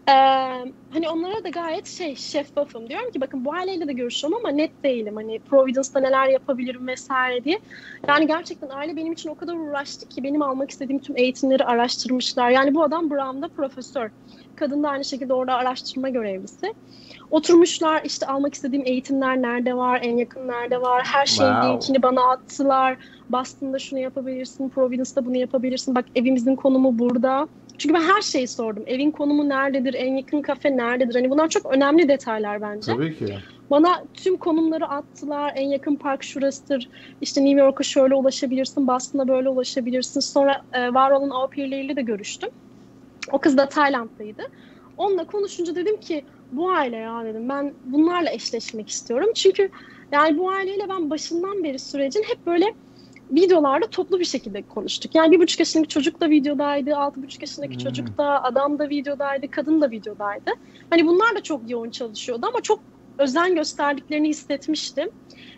[0.09, 0.11] Ee,
[0.89, 2.89] hani onlara da gayet şey şeffafım.
[2.89, 5.15] Diyorum ki bakın bu aileyle de görüşüyorum ama net değilim.
[5.15, 7.59] Hani Providence'da neler yapabilirim vesaire diye.
[8.07, 12.49] Yani gerçekten aile benim için o kadar uğraştı ki benim almak istediğim tüm eğitimleri araştırmışlar.
[12.49, 14.09] Yani bu adam Brown'da profesör.
[14.55, 16.73] Kadın da aynı şekilde orada araştırma görevlisi.
[17.29, 21.03] Oturmuşlar işte almak istediğim eğitimler nerede var, en yakın nerede var.
[21.05, 21.73] Her şeyin Wow.
[21.73, 22.97] linkini bana attılar.
[23.29, 25.95] Boston'da şunu yapabilirsin, Providence'da bunu yapabilirsin.
[25.95, 27.47] Bak evimizin konumu burada.
[27.77, 28.83] Çünkü ben her şeyi sordum.
[28.87, 31.15] Evin konumu nerededir, en yakın kafe nerededir?
[31.15, 32.91] Hani bunlar çok önemli detaylar bence.
[32.91, 33.35] Tabii ki.
[33.69, 35.53] Bana tüm konumları attılar.
[35.55, 36.89] En yakın park şurasıdır.
[37.21, 38.87] İşte New York'a şöyle ulaşabilirsin.
[38.87, 40.19] Boston'a böyle ulaşabilirsin.
[40.19, 42.49] Sonra e, var olan au pair'leriyle de görüştüm.
[43.31, 44.43] O kız da Tayland'daydı.
[44.97, 47.49] Onunla konuşunca dedim ki bu aile ya dedim.
[47.49, 49.29] Ben bunlarla eşleşmek istiyorum.
[49.35, 49.69] Çünkü
[50.11, 52.73] yani bu aileyle ben başından beri sürecin hep böyle
[53.31, 55.15] videolarda toplu bir şekilde konuştuk.
[55.15, 57.77] Yani bir buçuk yaşındaki çocuk da videodaydı, altı buçuk yaşındaki Hmm.
[57.77, 60.51] çocuk da, adam da videodaydı, kadın da videodaydı.
[60.89, 62.83] Hani bunlar da çok yoğun çalışıyordu ama çok
[63.19, 65.09] özen gösterdiklerini hissetmiştim.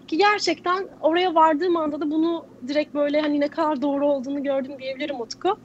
[0.07, 4.79] Ki gerçekten oraya vardığım anda da bunu direkt böyle hani ne kadar doğru olduğunu gördüm
[4.79, 5.57] diyebilirim Utku.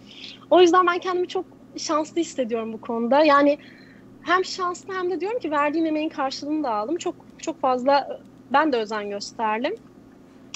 [0.50, 3.24] O yüzden ben kendimi çok şanslı hissediyorum bu konuda.
[3.24, 3.58] Yani
[4.20, 6.96] hem şanslı hem de diyorum ki verdiğim emeğin karşılığını da aldım.
[6.96, 8.08] Çok çok fazla
[8.50, 9.74] ben de özen gösterdim.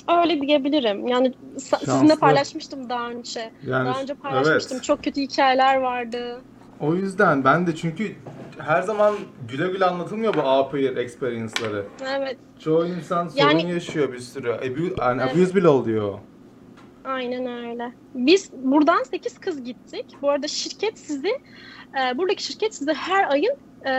[0.09, 1.07] Öyle diyebilirim.
[1.09, 2.18] Yani sa- sizinle Şanslı.
[2.21, 3.51] paylaşmıştım daha önce.
[3.66, 4.75] Yani Daha önce paylaşmıştım.
[4.77, 4.85] evet.
[4.85, 6.40] Çok kötü hikayeler vardı.
[6.81, 8.12] O yüzden ben de çünkü
[8.59, 9.14] her zaman
[9.49, 11.85] güle güle anlatılmıyor bu A-Player experience'ları.
[12.18, 12.37] Evet.
[12.61, 14.53] Çoğu insan sorun Yani- yaşıyor bir sürü.
[14.53, 15.35] Abuse, yani Evet.
[15.37, 16.18] abuse bile oluyor.
[17.05, 17.92] Aynen öyle.
[18.14, 20.07] Biz buradan 8 kız gittik.
[20.23, 23.55] Bu arada şirket sizi, e, buradaki şirket size her ayın
[23.87, 23.91] e,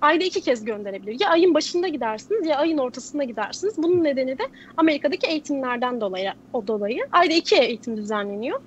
[0.00, 1.16] ayda iki kez gönderebilir.
[1.20, 3.74] Ya ayın başında gidersiniz ya ayın ortasında gidersiniz.
[3.78, 4.42] Bunun nedeni de
[4.76, 6.32] Amerika'daki eğitimlerden dolayı.
[6.52, 7.00] O dolayı.
[7.12, 8.60] Ayda iki eğitim düzenleniyor.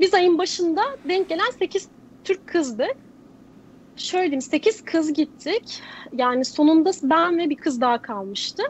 [0.00, 1.88] Biz ayın başında denk gelen 8
[2.24, 2.86] Türk kızdı.
[3.96, 5.82] Şöyle diyeyim 8 kız gittik.
[6.12, 8.62] Yani sonunda ben ve bir kız daha kalmıştı.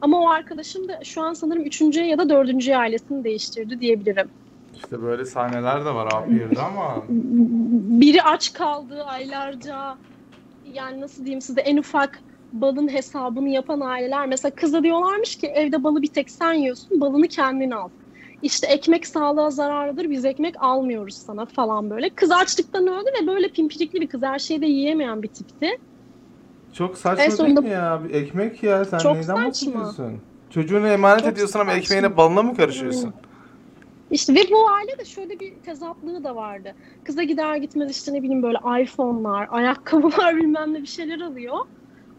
[0.00, 4.30] Ama o arkadaşım da şu an sanırım üçüncü ya da dördüncü ailesini değiştirdi diyebilirim.
[4.74, 7.04] İşte böyle sahneler de var A-Player'da ama
[8.00, 9.98] Biri aç kaldı aylarca.
[10.74, 12.20] Yani nasıl diyeyim size en ufak
[12.52, 14.26] balın hesabını yapan aileler.
[14.26, 17.88] Mesela kıza diyorlarmış ki evde balı bir tek sen yiyorsun balını kendin al.
[18.42, 22.10] İşte ekmek sağlığa zararlıdır biz ekmek almıyoruz sana falan böyle.
[22.10, 25.68] Kız açlıktan öldü ve böyle pimpirikli bir kız her şeyi de yiyemeyen bir tipti.
[26.72, 28.04] Çok saçma En sonunda- değil mi ya?
[28.04, 29.48] Bir ekmek ya sen Çok neyden saçma.
[29.48, 30.22] bahsediyorsun?
[30.50, 31.82] Çocuğunu emanet Çok ediyorsun ama saçma.
[31.84, 33.14] ekmeğine balına mı karışıyorsun?
[34.10, 36.74] İşte ve bu aile de şöyle bir tezatlığı da vardı.
[37.04, 41.56] Kıza gider gitmez işte ne bileyim böyle iPhone'lar, ayakkabılar bilmem ne bir şeyler alıyor.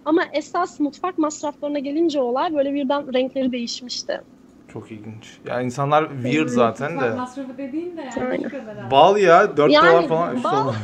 [0.06, 4.22] Ama esas mutfak masraflarına gelince olay böyle birden renkleri değişmişti.
[4.68, 5.40] Çok ilginç.
[5.46, 6.94] Ya insanlar weird zaten de.
[6.96, 8.50] Mutfak masrafı dediğin de yani Aynen.
[8.50, 8.92] kadar.
[8.92, 10.36] Bal ya 4 Yani dolar falan.
[10.36, 10.76] üç bal- dolar.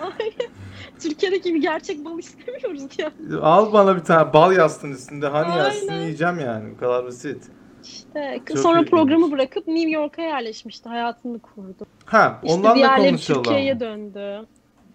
[1.00, 3.12] Türkiye'deki bir gerçek bal istemiyoruz ya.
[3.42, 5.26] Al bana bir tane bal yastın üstünde.
[5.26, 5.64] Hani Aynen.
[5.64, 6.70] yastın yiyeceğim yani.
[6.74, 7.50] Bu kadar basit.
[7.82, 8.90] İşte Çok sonra ilginç.
[8.90, 10.88] programı bırakıp New York'a yerleşmişti.
[10.88, 11.86] Hayatını kurdu.
[12.04, 13.42] Ha İşte ondan da diğerleri konuşalım.
[13.42, 14.46] Türkiye'ye döndü.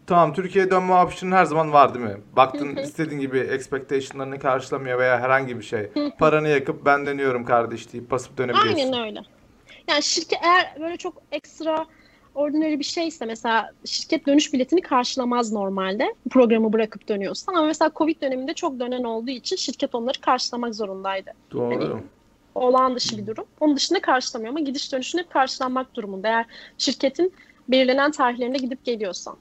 [0.08, 2.18] Tamam Türkiye'ye dönme option her zaman var değil mi?
[2.36, 5.90] Baktın istediğin gibi expectation'larını karşılamıyor veya herhangi bir şey.
[6.20, 8.78] Paranı yakıp ben dönüyorum kardeş deyip basıp dönebiliyorsun.
[8.94, 9.22] Aynen öyle.
[9.90, 11.86] Yani şirket eğer böyle çok ekstra
[12.36, 18.22] ordinary bir şeyse mesela şirket dönüş biletini karşılamaz normalde programı bırakıp dönüyorsan ama mesela Covid
[18.22, 21.32] döneminde çok dönen olduğu için şirket onları karşılamak zorundaydı.
[21.52, 22.02] Doğru.
[22.56, 23.46] Olağan dışı bir durum.
[23.60, 26.46] Onun dışında karşılamıyor ama gidiş dönüşün hep karşılanmak durumunda eğer
[26.78, 27.34] şirketin
[27.70, 29.36] belirlenen tarihlerinde gidip geliyorsan.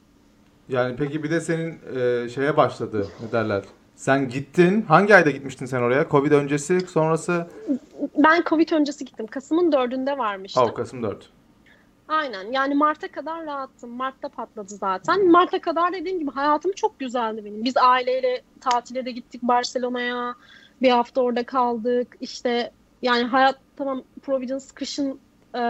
[0.69, 3.63] Yani peki bir de senin e, şeye başladı ne derler?
[3.97, 4.83] Sen gittin.
[4.83, 6.09] Hangi ayda gitmiştin sen oraya?
[6.11, 7.47] Covid öncesi, sonrası?
[8.17, 9.27] Ben Covid öncesi gittim.
[9.27, 10.67] Kasım'ın dördünde varmıştım.
[10.67, 11.31] Ha, Kasım 4.
[12.09, 13.91] Aynen yani Mart'a kadar rahattım.
[13.91, 15.31] Mart'ta patladı zaten.
[15.31, 17.65] Mart'a kadar dediğim gibi hayatım çok güzeldi benim.
[17.65, 20.35] Biz aileyle tatile de gittik Barcelona'ya.
[20.83, 22.17] Bir hafta orada kaldık.
[22.21, 22.71] İşte
[23.05, 25.21] yani hayat tamam Providence kışın
[25.55, 25.63] e,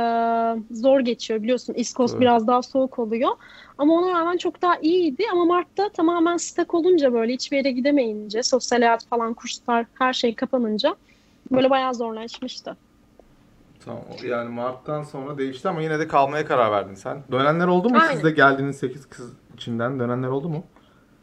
[0.71, 1.75] zor geçiyor biliyorsun.
[1.77, 2.21] East Coast Evet.
[2.21, 3.31] biraz daha soğuk oluyor.
[3.79, 5.23] Ama ona rağmen çok daha iyiydi.
[5.33, 10.35] Ama Mart'ta tamamen stak olunca böyle hiçbir yere gidemeyince sosyal hayat falan kurslar her şey
[10.35, 10.97] kapanınca
[11.51, 12.77] böyle bayağı zorlaşmıştı.
[13.85, 14.03] Tamam.
[14.25, 17.23] Yani Mart'tan sonra değişti ama yine de kalmaya karar verdin sen.
[17.33, 17.99] Dönenler oldu mu?
[18.01, 18.15] Aynen.
[18.15, 20.65] Sizde geldiğiniz 8 kız içinden dönenler oldu mu?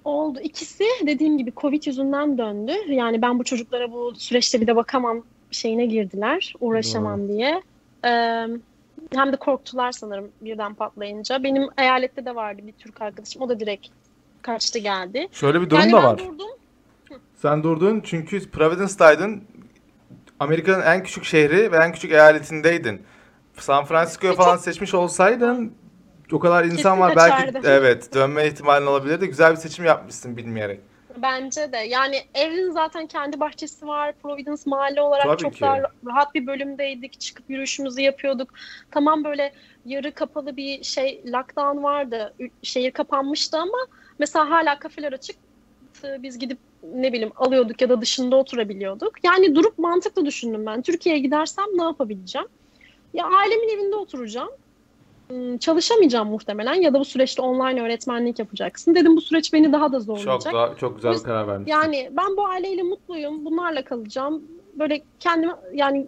[0.06, 0.40] Oldu.
[0.40, 2.72] İkisi dediğim gibi Covid yüzünden döndü.
[2.88, 6.54] Yani ben bu çocuklara bu süreçte bir de bakamam şeyine girdiler.
[6.60, 7.62] Uğraşamam diye.
[8.06, 8.48] Ee,
[9.16, 11.44] hem de korktular sanırım birden patlayınca.
[11.44, 13.42] Benim eyalette de vardı bir Türk arkadaşım.
[13.42, 13.88] O da direkt
[14.42, 15.28] kaçtı geldi.
[15.32, 16.18] Şöyle bir durum yani da var.
[16.18, 16.48] durdum.
[17.36, 19.44] Sen durdun çünkü Providence'daydın.
[20.40, 23.02] Amerika'nın en küçük şehri ve en küçük eyaletindeydin.
[23.58, 25.74] San Francisco'yu E, falan çok- seçmiş olsaydın
[26.32, 29.28] o kadar insan Kesin var belki evet dönme ihtimalin olabilirdi.
[29.28, 30.80] Güzel bir seçim yapmışsın bilmeyerek.
[31.18, 31.78] Bence de.
[31.78, 34.14] Yani evin zaten kendi bahçesi var.
[34.14, 35.62] Providence mahalle olarak Tabii çok ki.
[35.62, 37.20] daha rahat bir bölümdeydik.
[37.20, 38.50] Çıkıp yürüyüşümüzü yapıyorduk.
[38.92, 39.54] Tamam böyle
[39.86, 42.36] yarı kapalı bir şey lockdown vardı.
[42.64, 43.78] Şehir kapanmıştı ama
[44.20, 45.36] mesela hala kafeler açık.
[46.04, 49.12] Biz gidip ne bileyim alıyorduk ya da dışında oturabiliyorduk.
[49.24, 50.82] Yani durup mantıklı düşündüm ben.
[50.82, 52.48] Türkiye'ye gidersem ne yapabileceğim?
[53.14, 54.50] Ya ailemin evinde oturacağım.
[55.32, 58.96] Hmm, Çalışamayacağım muhtemelen ya da bu süreçte online öğretmenlik yapacaksın.
[58.96, 60.42] Dedim bu süreç beni daha da zorlayacak.
[60.42, 61.72] Çok daha, çok güzel bir karar vermişsin.
[61.72, 63.46] Yani ben bu aileyle mutluyum.
[63.46, 64.44] Bunlarla kalacağım.
[64.80, 66.08] Böyle kendimi yani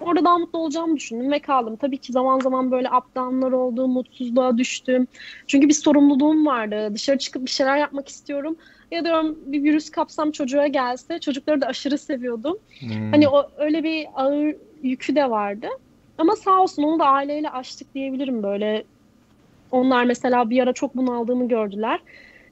[0.00, 1.76] orada daha mutlu olacağımı düşündüm ve kaldım.
[1.76, 5.06] Tabii ki zaman zaman böyle up down'lar oldu, mutsuzluğa düştüm.
[5.46, 6.88] Çünkü bir sorumluluğum vardı.
[6.94, 8.56] Dışarı çıkıp bir şeyler yapmak istiyorum.
[8.90, 11.18] Ya diyorum bir virüs kapsam çocuğa gelse.
[11.18, 12.58] Çocukları da aşırı seviyordum.
[12.80, 13.10] Hmm.
[13.10, 15.66] Hani o öyle bir ağır yükü de vardı.
[16.18, 18.84] Ama sağ olsun onu da aileyle aştık diyebilirim böyle.
[19.70, 22.00] Onlar mesela bir ara çok bunaldığımı gördüler.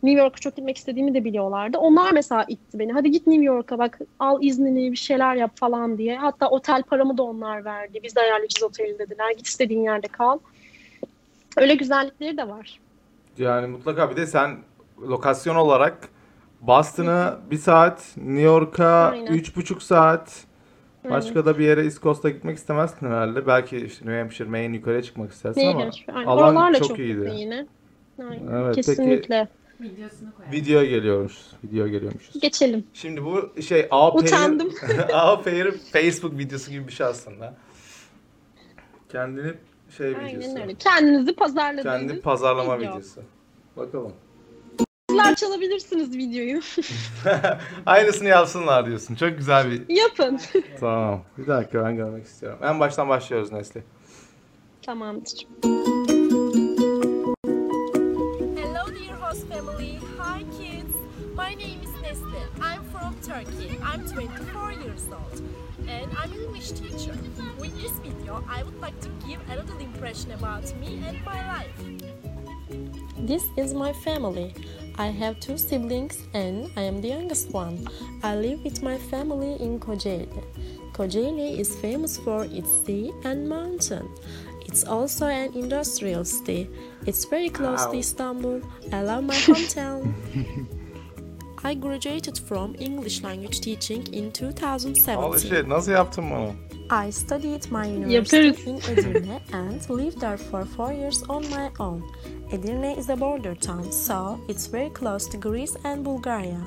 [0.02, 1.78] New York'a çok gitmek istediğimi de biliyorlardı.
[1.78, 2.92] Onlar mesela itti beni.
[2.92, 6.16] Hadi git New York'a bak al iznini bir şeyler yap falan diye.
[6.16, 8.00] Hatta otel paramı da onlar verdi.
[8.02, 9.30] Biz de ayarlayacağız oteli dediler.
[9.30, 10.38] Git istediğin yerde kal.
[11.56, 12.80] Öyle güzellikleri de var.
[13.38, 14.56] Yani mutlaka bir de sen
[15.00, 16.08] lokasyon olarak
[16.60, 20.44] Boston'a bir saat, New York'a üç buçuk saat.
[21.10, 23.46] Başka da bir yere East Coast'a gitmek istemezsin herhalde.
[23.46, 25.90] Belki işte New Hampshire, Maine yukarıya çıkmak istersin ama.
[26.14, 26.26] Aynen.
[26.26, 27.30] alan çok çok, iyiydi.
[27.34, 27.66] yine.
[28.18, 28.46] Aynen.
[28.52, 29.48] Evet, peki- Kesinlikle.
[29.80, 30.52] Videosunu koyalım.
[30.56, 31.52] video geliyoruz.
[31.64, 32.40] Video geliyormuşuz.
[32.40, 32.84] Geçelim.
[32.94, 34.72] Şimdi bu şey A Pair, Utandım.
[35.12, 37.54] A Pair Facebook videosu gibi bir şey aslında.
[39.08, 39.52] Kendini
[39.96, 40.26] şey videosu.
[40.26, 40.74] Aynen öyle.
[40.74, 42.90] Kendinizi pazarladığınız Kendi pazarlama video.
[42.90, 43.20] videosu.
[43.76, 44.12] Bakalım.
[45.20, 46.60] Sizler çalabilirsiniz videoyu.
[47.86, 49.14] Aynısını yapsınlar diyorsun.
[49.14, 49.96] Çok güzel bir...
[49.96, 50.40] Yapın.
[50.80, 51.22] Tamam.
[51.38, 52.58] Bir dakika ben görmek istiyorum.
[52.62, 53.82] En baştan başlıyoruz Nesli.
[54.82, 55.46] Tamamdır.
[58.56, 59.98] Hello, dear host family.
[60.18, 60.94] Hi, kids.
[61.36, 62.40] My name is Nesli.
[62.62, 63.78] I'm from Turkey.
[63.94, 65.40] I'm 24 years old,
[65.88, 67.14] and I'm an English teacher.
[67.60, 71.58] With this video, I would like to give a little impression about me and my
[71.58, 72.00] life.
[73.26, 74.54] This is my family.
[75.00, 77.88] I have two siblings and I am the youngest one.
[78.22, 80.28] I live with my family in Kocaeli.
[80.92, 84.06] Kocaeli is famous for its sea and mountain.
[84.66, 86.68] It's also an industrial city.
[87.06, 87.92] It's very close Wow.
[87.92, 88.60] to Istanbul.
[88.92, 90.12] I love my hometown.
[91.64, 95.38] I graduated from English language teaching in Holy 2017.
[95.38, 96.52] shit nasıl yaptın bunu?
[96.92, 102.02] I studied my university in Edirne and lived there for four years on my own.
[102.50, 106.60] Edirne is a border town, so it's very close to Greece and Bulgaria.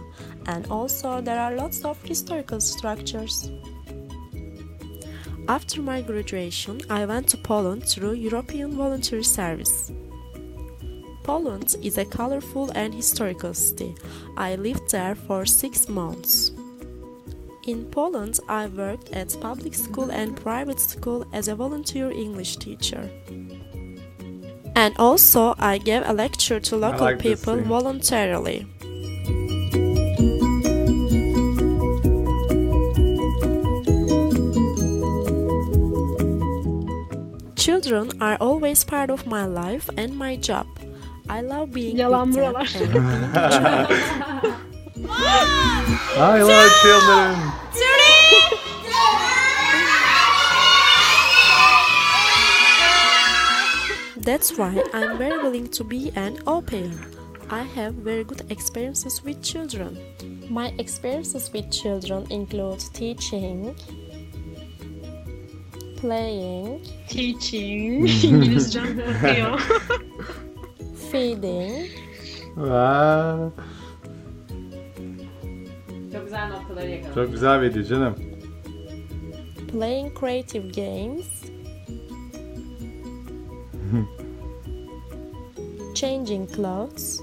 [0.45, 3.51] And also, there are lots of historical structures.
[5.49, 9.91] After my graduation, I went to Poland through European Voluntary Service.
[11.23, 13.93] Poland is a colorful and historical city.
[14.37, 16.53] I lived there for six months.
[17.65, 23.09] In Poland, I worked at public school and private school as a volunteer English teacher.
[24.75, 28.67] And also, I gave a lecture to local like people voluntarily.
[37.55, 40.67] Children are always part of my life and my job.
[41.29, 44.69] I love being Yalan with them and being
[45.15, 47.33] I love children.
[54.17, 56.89] That's why I'm very willing to be an au pair.
[57.49, 59.97] I have very good experiences with children.
[60.49, 63.75] My experiences with children include teaching,
[65.97, 68.07] playing, Teaching.
[68.23, 69.61] İngilizcem diyor.
[71.11, 71.87] feeding,
[72.55, 73.49] Vay,
[76.83, 77.23] güzel yakaladım.
[77.23, 78.15] Çok güzel video canım.
[79.71, 81.25] playing creative games,
[85.95, 87.21] changing clothes,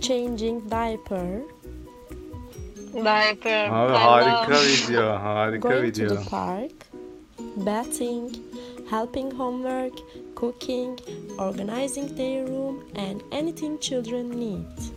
[0.00, 1.42] changing diaper,
[2.94, 3.68] Diaper.
[3.70, 4.66] Abi I harika love.
[4.66, 6.70] video, harika going to the park,
[7.56, 8.30] bathing,
[8.90, 9.92] helping homework,
[10.36, 10.98] cooking,
[11.38, 14.93] organizing their room, and anything children need.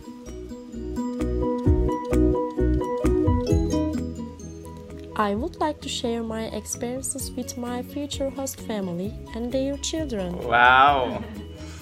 [5.18, 10.38] I would like to share my experiences with my future host family and their children.
[10.46, 11.24] Wow.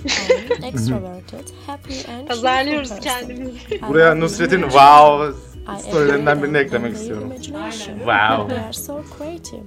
[0.05, 3.81] I'm extroverted, happy, and cheerful Pazarlıyoruz kendimizi.
[3.88, 5.35] Buraya Nusret'in wow
[5.68, 7.33] I storylerinden birini eklemek istiyorum.
[7.99, 8.49] Wow.
[8.49, 9.64] They are so creative.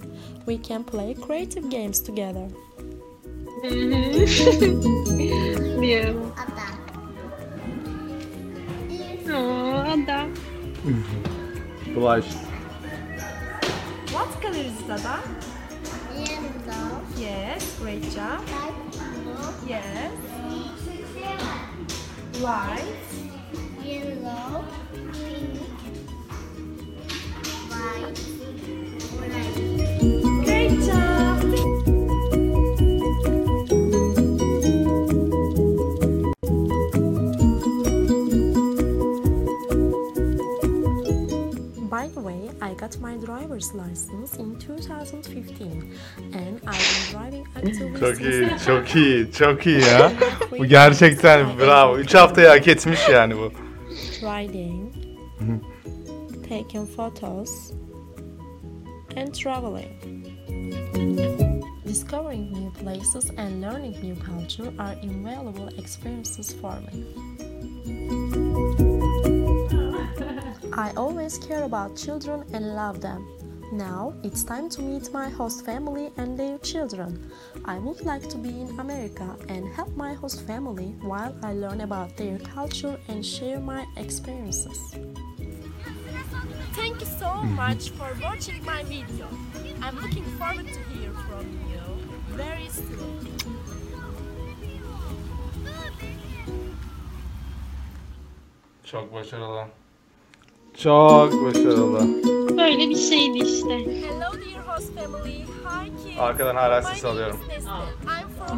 [0.48, 2.50] We can play creative games together.
[5.82, 6.32] Diyorum.
[9.34, 10.30] Aa, adam.
[11.96, 12.49] Blush.
[14.12, 15.20] What color is Dada?
[16.16, 18.42] Yellow, Yes, great job.
[19.68, 20.12] Yes.
[22.42, 22.84] White.
[23.84, 24.66] yellow,
[25.14, 25.60] pink,
[27.70, 28.20] white,
[29.20, 30.29] red.
[42.70, 45.98] I got my driver's license in 2015
[46.34, 50.12] and I've been driving actively Çok since iyi, çok iyi, çok iyi ya.
[50.60, 51.98] Bu gerçekten bravo.
[51.98, 53.52] 3 haftayı hak etmiş yani bu.
[54.22, 54.94] riding,
[56.50, 57.72] taking photos,
[59.18, 59.90] and traveling.
[61.88, 68.49] Discovering new places and learning new culture are invaluable experiences for me.
[70.80, 73.28] I always care about children and love them.
[73.74, 77.30] Now it's time to meet my host family and their children.
[77.66, 81.82] I would like to be in America and help my host family while I learn
[81.82, 84.80] about their culture and share my experiences.
[86.80, 87.56] Thank you so mm-hmm.
[87.56, 89.28] much for watching my video.
[89.82, 91.84] I'm looking forward to hear from you
[92.38, 93.28] very soon.
[98.84, 99.79] Çok başarılı.
[100.78, 102.00] Çok başarılı.
[102.58, 103.74] Böyle bir şeydi işte.
[103.80, 105.40] Hello dear host family.
[105.40, 106.20] Hi kids.
[106.20, 107.40] Arkadan hala ses alıyorum.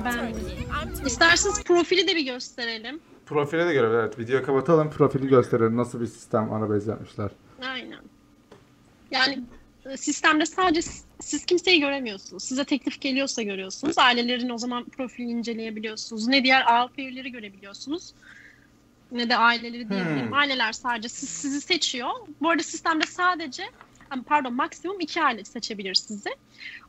[0.06, 0.54] Ben- Turkey.
[0.58, 1.08] I'm 24.
[1.08, 3.00] İsterseniz profili de bir gösterelim.
[3.26, 4.20] Profile de göre evet.
[4.20, 4.90] Videoyu kapatalım.
[4.90, 5.78] Profili gösterelim.
[5.78, 7.32] Nasıl bir sistem arabez yapmışlar.
[7.66, 8.00] Aynen.
[9.12, 9.40] Yani
[9.86, 10.82] e, sistemde sadece
[11.20, 12.44] siz, kimseyi göremiyorsunuz.
[12.44, 13.98] Size teklif geliyorsa görüyorsunuz.
[13.98, 16.28] Ailelerin o zaman profilini inceleyebiliyorsunuz.
[16.28, 18.14] Ne diğer AP'leri görebiliyorsunuz.
[19.12, 20.28] Ne de aileleri diyebilirim.
[20.28, 20.34] Hmm.
[20.34, 22.10] Aileler sadece siz, sizi seçiyor.
[22.42, 23.64] Bu arada sistemde sadece
[24.26, 26.30] pardon maksimum iki aile seçebilir sizi.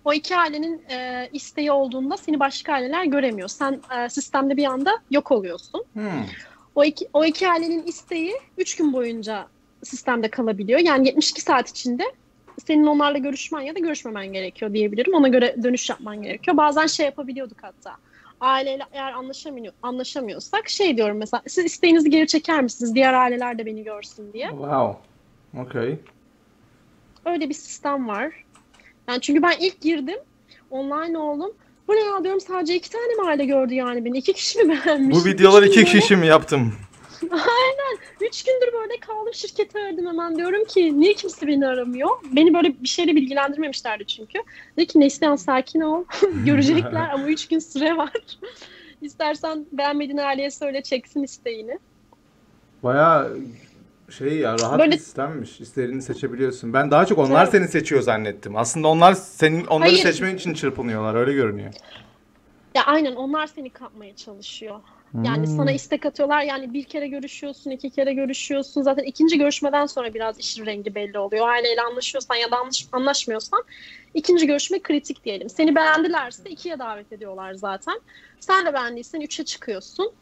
[0.04, 3.48] O iki ailenin e, isteği olduğunda seni başka aileler göremiyor.
[3.48, 5.84] Sen e, sistemde bir anda yok oluyorsun.
[5.92, 6.26] Hmm.
[6.74, 9.46] O iki, o iki ailenin isteği üç gün boyunca
[9.82, 10.80] sistemde kalabiliyor.
[10.80, 12.04] Yani 72 saat içinde
[12.66, 15.14] senin onlarla görüşmen ya da görüşmemen gerekiyor diyebilirim.
[15.14, 16.56] Ona göre dönüş yapman gerekiyor.
[16.56, 17.96] Bazen şey yapabiliyorduk hatta.
[18.42, 22.94] Aileyle eğer anlaşamıyor, anlaşamıyorsak şey diyorum mesela siz isteğinizi geri çeker misiniz?
[22.94, 24.48] Diğer aileler de beni görsün diye.
[24.48, 24.96] Wow.
[25.62, 25.96] Okay.
[27.24, 28.44] Öyle bir sistem var.
[29.08, 30.18] Yani çünkü ben ilk girdim.
[30.70, 31.52] Online oldum.
[31.88, 34.18] Bu ne ya diyorum sadece iki tane mi aile gördü yani beni?
[34.18, 35.16] İki kişi mi beğenmiş?
[35.16, 36.74] Bu videoları Üç iki kişi mi yaptım?
[38.20, 42.10] Üç gündür böyle kaldım şirketi aradım hemen diyorum ki niye kimse beni aramıyor?
[42.32, 44.38] Beni böyle bir şeyle bilgilendirmemişlerdi çünkü.
[44.76, 46.04] Dedi ki Neslihan sakin ol
[46.46, 48.10] görecekler ama üç gün süre var.
[49.02, 51.78] İstersen beğenmediğin aileye söyle çeksin isteğini.
[52.82, 53.36] Bayağı
[54.10, 55.60] şey ya rahat Böyle- bir sistemmiş.
[55.60, 56.72] İstediğini seçebiliyorsun.
[56.72, 57.52] Ben daha çok onlar Evet.
[57.52, 58.56] seni seçiyor zannettim.
[58.56, 60.02] Aslında onlar senin onları Hayır.
[60.02, 61.14] seçmen için çırpınıyorlar.
[61.14, 61.72] Öyle görünüyor.
[62.74, 64.80] Ya aynen onlar seni kapmaya çalışıyor.
[65.14, 65.46] Yani Hmm.
[65.56, 66.42] sana istek atıyorlar.
[66.42, 68.82] Yani bir kere görüşüyorsun, iki kere görüşüyorsun.
[68.82, 71.48] Zaten ikinci görüşmeden sonra biraz işin rengi belli oluyor.
[71.48, 73.62] Aileyle anlaşıyorsan ya da anlaş- anlaşmıyorsan
[74.14, 75.48] ikinci görüşme kritik diyelim.
[75.50, 78.00] Seni beğendilerse ikiye davet ediyorlar zaten.
[78.40, 80.12] Sen de beğendiysen üçe çıkıyorsun.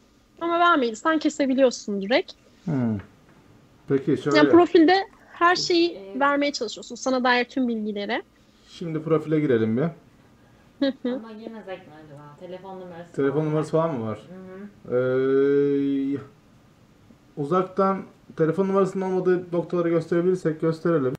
[0.41, 2.31] Ama beğenmediysen kesebiliyorsun direkt.
[2.65, 2.97] Hmm.
[3.89, 4.37] Peki şöyle.
[4.37, 6.95] Yani profilde her şeyi vermeye çalışıyorsun.
[6.95, 8.23] Sana dair tüm bilgileri.
[8.69, 9.85] Şimdi profile girelim bir.
[11.05, 12.35] Ama girmesek mi acaba?
[12.39, 13.13] Telefon numarası.
[13.13, 14.19] Telefon numarası falan mı var?
[14.29, 14.95] Hı hı.
[14.95, 16.17] Ee,
[17.37, 18.03] uzaktan
[18.37, 21.13] telefon numarasının olmadığı noktaları gösterebilirsek gösterelim.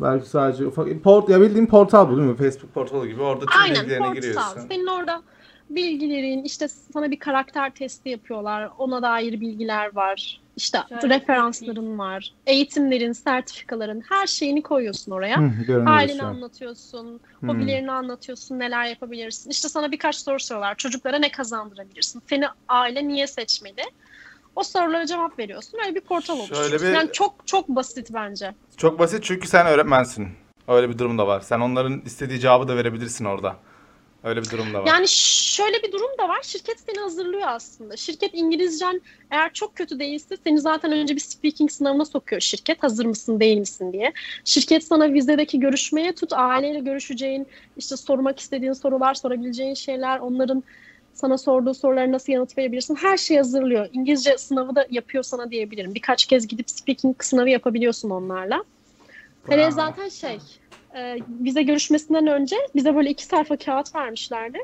[0.00, 2.36] Belki sadece ufak port ya bildiğin portal bu değil mi?
[2.36, 3.22] Facebook portalı gibi.
[3.22, 4.14] Orada tüm Aynen bilgilerine portal.
[4.20, 4.60] giriyorsun.
[4.68, 5.22] Senin orada
[5.70, 8.70] bilgilerin işte sana bir karakter testi yapıyorlar.
[8.78, 10.40] Ona dair bilgiler var.
[10.58, 12.34] İşte Şöyle referansların var.
[12.46, 15.36] Eğitimlerin, sertifikaların her şeyini koyuyorsun oraya.
[15.38, 15.50] Hı,
[16.24, 16.28] an.
[16.34, 17.48] anlatıyorsun, Hmm.
[17.48, 19.50] hobilerini anlatıyorsun, neler yapabilirsin.
[19.50, 20.74] İşte sana birkaç soru soruyorlar.
[20.74, 22.22] Çocuklara ne kazandırabilirsin?
[22.28, 23.82] Seni aile niye seçmeli?
[24.56, 25.78] O sorulara cevap veriyorsun.
[25.86, 26.88] Öyle bir portal oluşturuyorsun.
[26.88, 28.54] bir- Yani çok çok basit bence.
[28.76, 30.28] Çok basit çünkü sen öğretmensin.
[30.68, 31.40] Öyle bir durum da var.
[31.40, 33.56] Sen onların istediği cevabı da verebilirsin orada.
[34.28, 34.86] Öyle bir durum da var.
[34.86, 36.42] Yani şöyle bir durum da var.
[36.42, 37.96] Şirket seni hazırlıyor aslında.
[37.96, 42.82] Şirket İngilizcen eğer çok kötü değilse seni zaten önce bir speaking sınavına sokuyor şirket.
[42.82, 44.12] Hazır mısın değil misin diye.
[44.44, 46.32] Şirket sana vizedeki görüşmeye tut.
[46.32, 50.64] Aileyle görüşeceğin, işte sormak istediğin sorular, sorabileceğin şeyler, onların
[51.14, 52.94] sana sorduğu sorulara nasıl yanıt verebilirsin.
[52.94, 53.88] Her şeyi hazırlıyor.
[53.92, 55.94] İngilizce sınavı da yapıyor sana diyebilirim.
[55.94, 58.64] Birkaç kez gidip speaking sınavı yapabiliyorsun onlarla.
[59.48, 60.38] Hele zaten şey,
[60.94, 64.58] e, vize görüşmesinden önce bize böyle iki sayfa kağıt vermişlerdi.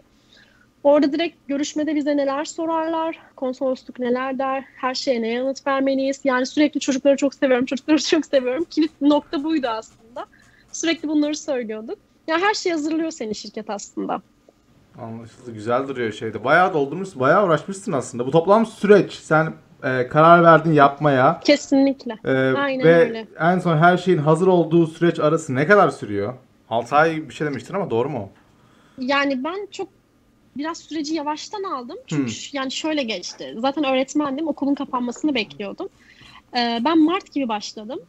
[0.84, 6.20] Orada direkt görüşmede bize neler sorarlar, konsolosluk neler der, her şeye ne yanıt vermeliyiz.
[6.24, 8.64] Yani sürekli çocukları çok seviyorum, çocukları çok seviyorum.
[8.70, 10.26] Kilit nokta buydu aslında.
[10.72, 11.98] Sürekli bunları söylüyorduk.
[12.26, 14.22] Ya her şey hazırlıyor seni şirket aslında.
[14.98, 15.52] Anlaşıldı.
[15.52, 16.44] Güzel duruyor şeyde.
[16.44, 17.20] Bayağı doldurmuşsun.
[17.20, 18.26] Bayağı uğraşmışsın aslında.
[18.26, 19.12] Bu toplam süreç.
[19.12, 19.52] Sen
[19.84, 21.40] e, karar verdin yapmaya.
[21.44, 22.18] Kesinlikle.
[22.24, 23.26] E, Aynen ve öyle.
[23.40, 26.34] en son her şeyin hazır olduğu süreç arası ne kadar sürüyor?
[26.70, 28.30] 6 ay bir şey demiştin ama doğru mu?
[28.98, 29.88] Yani ben çok
[30.56, 31.96] biraz süreci yavaştan aldım.
[32.06, 32.38] Çünkü Hmm.
[32.52, 33.54] yani şöyle geçti.
[33.58, 34.48] Zaten öğretmendim.
[34.48, 35.88] Okulun kapanmasını bekliyordum.
[36.56, 38.00] Ee, ben Mart gibi başladım.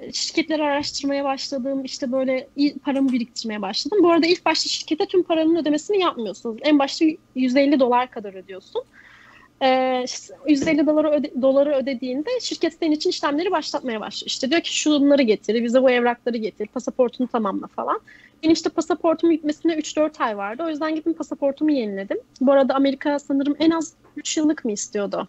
[0.00, 1.84] Ee, Şirketleri araştırmaya başladım.
[1.84, 2.48] İşte böyle
[2.84, 3.98] paramı biriktirmeye başladım.
[4.02, 6.56] Bu arada ilk başta şirkete tüm paranın ödemesini yapmıyorsunuz.
[6.62, 8.82] En başta 150 dolar kadar ödüyorsun.
[9.62, 10.04] Ee,
[10.48, 14.26] 150 doları, öde- doları ödediğinde şirket senin için işlemleri başlatmaya başlıyor.
[14.26, 18.00] İşte diyor ki şunları getir, bize bu evrakları getir, pasaportunu tamamla falan.
[18.42, 20.62] Benim işte pasaportumun bitmesine 3-4 ay vardı.
[20.66, 22.18] O yüzden gittim pasaportumu yeniledim.
[22.40, 25.28] Bu arada Amerika sanırım en az 3 yıllık mı istiyordu?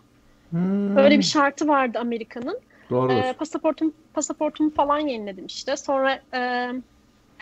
[0.50, 0.98] Hmm.
[0.98, 2.60] Öyle bir şartı vardı Amerika'nın.
[2.90, 3.16] Doğrudur.
[3.16, 5.78] Ee, pasaportum pasaportumu falan yeniledim işte.
[5.78, 6.70] Sonra e,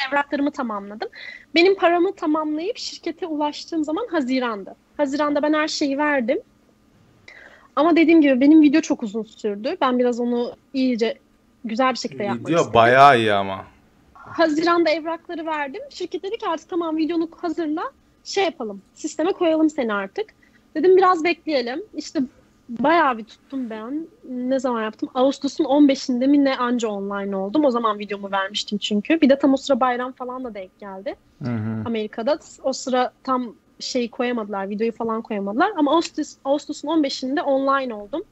[0.09, 1.09] evraklarımı tamamladım.
[1.55, 4.75] Benim paramı tamamlayıp şirkete ulaştığım zaman Haziran'dı.
[4.97, 6.39] Haziran'da ben her şeyi verdim.
[7.75, 9.77] Ama dediğim gibi benim video çok uzun sürdü.
[9.81, 11.17] Ben biraz onu iyice
[11.65, 12.73] güzel bir şekilde yapmak Video istedim.
[12.73, 13.65] bayağı iyi ama.
[14.13, 15.81] Haziran'da evrakları verdim.
[15.89, 17.83] Şirket dedi ki artık tamam videonu hazırla.
[18.23, 18.81] Şey yapalım.
[18.93, 20.25] Sisteme koyalım seni artık.
[20.75, 21.83] Dedim biraz bekleyelim.
[21.95, 22.19] İşte
[22.69, 24.07] bayağı bir tuttum ben.
[24.29, 25.09] Ne zaman yaptım?
[25.13, 27.65] Ağustos'un 15'inde mi ne anca online oldum.
[27.65, 29.21] O zaman videomu vermiştim çünkü.
[29.21, 31.15] Bir de tam o sıra bayram falan da denk geldi.
[31.43, 31.83] Hı hı.
[31.85, 32.39] Amerika'da.
[32.63, 34.69] O sıra tam şeyi koyamadılar.
[34.69, 35.71] Videoyu falan koyamadılar.
[35.77, 38.23] Ama Ağustos, Ağustos'un 15'inde online oldum.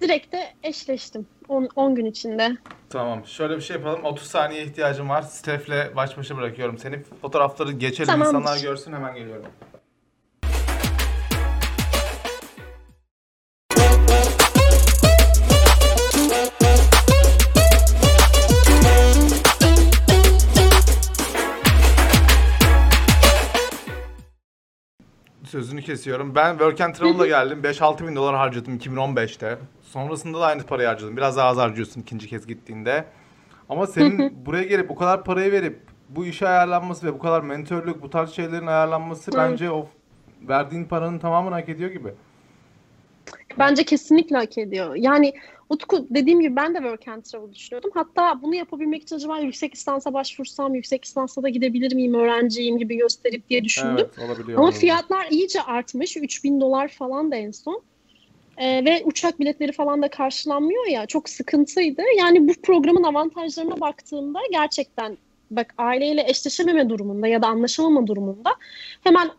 [0.00, 1.26] Direkt de eşleştim.
[1.48, 2.56] 10, 10 gün içinde.
[2.90, 3.26] Tamam.
[3.26, 4.04] Şöyle bir şey yapalım.
[4.04, 5.22] 30 saniye ihtiyacım var.
[5.22, 7.02] Stef'le baş başa bırakıyorum seni.
[7.22, 8.06] Fotoğrafları geçelim.
[8.06, 8.38] Tamamdır.
[8.38, 9.46] insanlar görsün hemen geliyorum.
[25.46, 26.34] Sözünü kesiyorum.
[26.34, 27.60] Ben Work and Travel'la geldim.
[27.64, 29.58] 5-6 bin dolar harcadım 2015'te.
[29.82, 31.16] Sonrasında da aynı parayı harcadın.
[31.16, 33.04] Biraz daha az harcıyorsun ikinci kez gittiğinde.
[33.68, 35.78] Ama senin buraya gelip bu kadar parayı verip
[36.08, 39.88] bu işe ayarlanması ve bu kadar mentörlük, bu tarz şeylerin ayarlanması bence o
[40.48, 42.14] verdiğin paranın tamamını hak ediyor gibi.
[43.58, 44.94] Bence kesinlikle hak ediyor.
[44.94, 45.34] Yani
[45.68, 47.90] Utku dediğim gibi ben de work and travel düşünüyordum.
[47.94, 52.96] Hatta bunu yapabilmek için acaba yüksek lisansa başvursam, yüksek lisansa da gidebilir miyim, öğrenciyim gibi
[52.96, 53.96] gösterip diye düşündüm.
[53.98, 54.58] Evet, olabiliyor.
[54.58, 54.80] Ama olabiliyor.
[54.80, 56.16] fiyatlar iyice artmış.
[56.16, 57.82] 3000 dolar falan da en son.
[58.56, 61.06] Ee, ve uçak biletleri falan da karşılanmıyor ya.
[61.06, 62.02] Çok sıkıntıydı.
[62.18, 65.18] Yani bu programın avantajlarına baktığımda gerçekten
[65.50, 68.50] bak aileyle eşleşememe durumunda ya da anlaşamama durumunda
[69.04, 69.30] hemen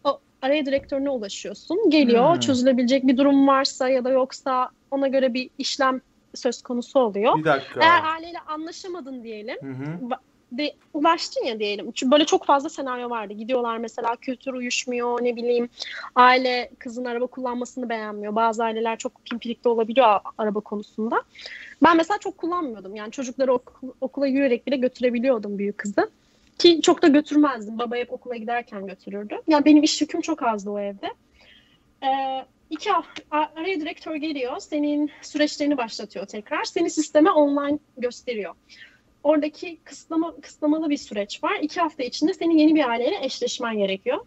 [0.42, 1.90] araya direktörüne ulaşıyorsun.
[1.90, 2.40] Geliyor, Hmm.
[2.40, 6.02] çözülebilecek bir durum varsa ya da yoksa ona göre bir işlem
[6.36, 7.38] söz konusu oluyor.
[7.38, 7.82] Bir dakika.
[7.82, 10.10] Eğer aileyle anlaşamadın diyelim Hı hı.
[10.52, 11.92] de ulaştın ya diyelim.
[11.92, 13.34] Çünkü böyle çok fazla senaryo vardı.
[13.34, 15.70] Gidiyorlar mesela kültür uyuşmuyor ne bileyim
[16.16, 18.36] aile kızın araba kullanmasını beğenmiyor.
[18.36, 21.22] Bazı aileler çok pimpirikli olabiliyor araba konusunda.
[21.84, 22.96] Ben mesela çok kullanmıyordum.
[22.96, 26.12] Yani çocukları ok- okula yürüyerek bile götürebiliyordum büyük kızı.
[26.58, 27.80] Ki çok da götürmezdim.
[27.80, 29.36] Baba hep okula giderken götürürdü.
[29.48, 31.14] Yani benim iş yüküm çok azdı o evde.
[32.04, 34.60] Ee, iki hafta araya direktör geliyor.
[34.60, 36.64] Senin süreçlerini başlatıyor tekrar.
[36.64, 38.54] Seni sisteme online gösteriyor
[39.28, 41.58] oradaki kısıtlama, kısıtlamalı bir süreç var.
[41.62, 44.18] İki hafta içinde senin yeni bir aileyle eşleşmen gerekiyor.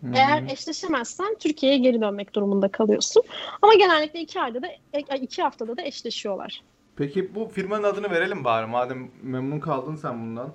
[0.00, 3.22] Hı Eğer eşleşemezsen Türkiye'ye geri dönmek durumunda kalıyorsun.
[3.62, 6.62] Ama genellikle iki ayda da e, iki haftada da eşleşiyorlar.
[6.96, 10.52] Peki bu firmanın adını verelim bari madem memnun kaldın sen bundan.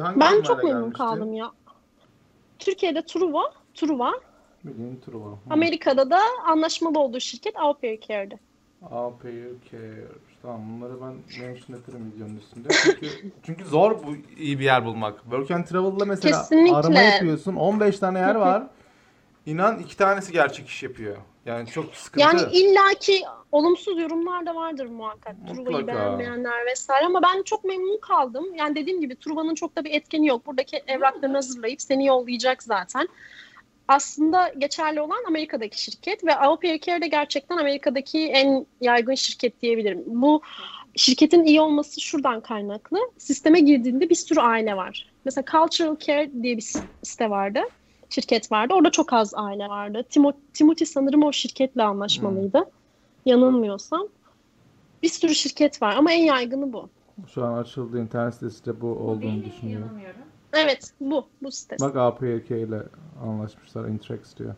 [0.00, 1.50] Hangi Ben çok memnun kaldım ya.
[2.58, 3.42] Türkiye'de Truva,
[3.74, 4.12] Truva,
[4.64, 5.26] Bildiğin Truva.
[5.26, 5.36] Hı.
[5.50, 8.38] Amerika'da da anlaşmalı olduğu şirket Au Pair Care'di.
[8.90, 10.04] Au pair care.
[10.42, 11.14] Tamam bunları ben
[11.46, 12.68] mention ederim videonun üstünde.
[12.84, 13.06] Çünkü,
[13.42, 15.20] çünkü zor bu iyi bir yer bulmak.
[15.22, 16.76] Work and Travel'da mesela Kesinlikle.
[16.76, 17.54] arama yapıyorsun.
[17.54, 18.62] 15 tane yer var.
[19.46, 21.16] İnan iki tanesi gerçek iş yapıyor.
[21.46, 22.26] Yani çok sıkıntı.
[22.26, 23.22] Yani illaki
[23.52, 25.36] olumsuz yorumlar da vardır muhakkak.
[25.46, 25.86] Truva'yı Mutlaka.
[25.86, 28.54] beğenmeyenler vesaire ama ben çok memnun kaldım.
[28.54, 30.46] Yani dediğim gibi Truva'nın çok da bir etkeni yok.
[30.46, 33.08] Buradaki evraklarını hazırlayıp seni yollayacak zaten.
[33.88, 36.30] Aslında geçerli olan Amerika'daki şirket ve
[36.62, 40.04] Pair Care de gerçekten Amerika'daki en yaygın şirket diyebilirim.
[40.06, 40.42] Bu
[40.96, 42.98] şirketin iyi olması şuradan kaynaklı.
[43.18, 45.10] Sisteme girdiğinde bir sürü aile var.
[45.24, 47.60] Mesela Cultural Care diye bir site vardı.
[48.12, 48.74] Şirket vardı.
[48.74, 50.02] Orada çok az aile vardı.
[50.10, 52.64] Timo, Timothy sanırım o şirketle anlaşmalıydı.
[53.26, 54.08] Yanılmıyorsam.
[55.02, 56.88] Bir sürü şirket var ama en yaygını bu.
[57.34, 59.44] Şu an açıldı internet sitesi de bu Bu olduğunu değil mi?
[59.44, 59.86] düşünüyorum.
[59.86, 60.20] Yanılmıyorum.
[60.52, 61.26] Evet bu.
[61.42, 61.76] Bu site.
[61.80, 62.82] Bak APK ile
[63.24, 64.54] anlaşmışlar Intrex diyor.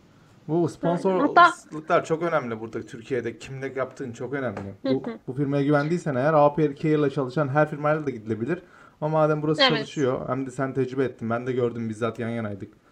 [0.48, 3.38] Bu Hatta- sponsorluklar çok önemli burada Türkiye'de.
[3.38, 4.74] Kimle yaptığın çok önemli.
[4.84, 8.62] Bu, bu firmaya güvendiysen eğer APK ile çalışan her firmayla da gidilebilir.
[9.00, 9.70] Ama madem burası Evet.
[9.78, 11.30] çalışıyor hem de sen tecrübe ettin.
[11.30, 12.83] Ben de gördüm bizzat yan yanaydık.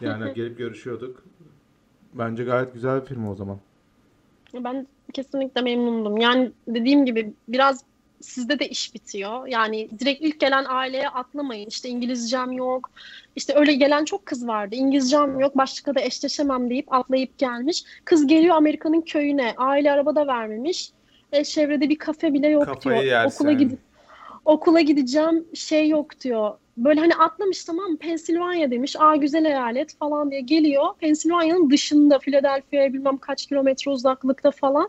[0.00, 1.24] Yani gelip görüşüyorduk.
[2.14, 3.58] Bence gayet güzel bir firma o zaman.
[4.54, 6.16] Ben kesinlikle memnundum.
[6.16, 7.84] Yani dediğim gibi biraz
[8.20, 9.46] sizde de iş bitiyor.
[9.46, 11.68] Yani direkt ilk gelen aileye atlamayın.
[11.68, 12.90] İşte İngilizcem yok.
[13.36, 14.74] İşte öyle gelen çok kız vardı.
[14.74, 15.56] İngilizcem yok.
[15.56, 17.84] Başka da eşleşemem deyip atlayıp gelmiş.
[18.04, 19.54] Kız geliyor Amerika'nın köyüne.
[19.56, 20.90] Aile araba da vermemiş.
[21.32, 23.10] E, çevrede bir kafe bile yok Kafayı diyor.
[23.10, 23.44] yersin.
[23.44, 23.78] Okula gidip
[24.44, 26.52] okula gideceğim şey yok diyor.
[26.76, 27.98] Böyle hani atlamış tamam mı?
[27.98, 28.96] Pensilvanya demiş.
[28.98, 30.86] Aa güzel eyalet falan diye geliyor.
[31.00, 34.88] Pensilvanya'nın dışında Philadelphia'ya bilmem kaç kilometre uzaklıkta falan.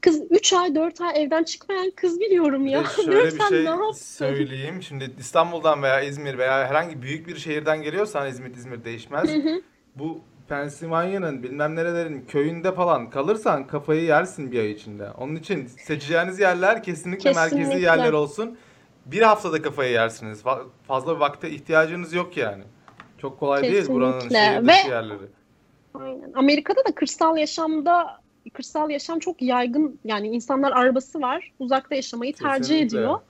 [0.00, 2.80] Kız 3 ay 4 ay evden çıkmayan kız biliyorum ya.
[2.82, 4.82] de şöyle bir şey ne söyleyeyim.
[4.82, 9.30] Şimdi İstanbul'dan veya İzmir veya herhangi büyük bir şehirden geliyorsan İzmir İzmir değişmez.
[9.96, 15.10] Bu Pensilvanya'nın bilmem nerelerin köyünde falan kalırsan kafayı yersin bir ay içinde.
[15.10, 17.86] Onun için seçeceğiniz yerler kesinlikle, merkezi Kesinlikle.
[17.86, 18.58] yerler olsun.
[19.06, 20.42] Bir haftada kafayı yersiniz.
[20.42, 22.62] Fa- Fazla bir vakte ihtiyacınız yok yani.
[23.18, 24.36] Çok kolay değil buranın Kesinlikle.
[24.38, 25.26] şehir dışı Ve- yerleri.
[25.94, 26.32] Aynen.
[26.34, 28.20] Amerika'da da kırsal yaşamda
[28.54, 30.00] kırsal yaşam çok yaygın.
[30.04, 31.52] Yani insanlar arabası var.
[31.58, 32.98] Uzakta yaşamayı tercih Kesinlikle.
[32.98, 33.20] ediyor.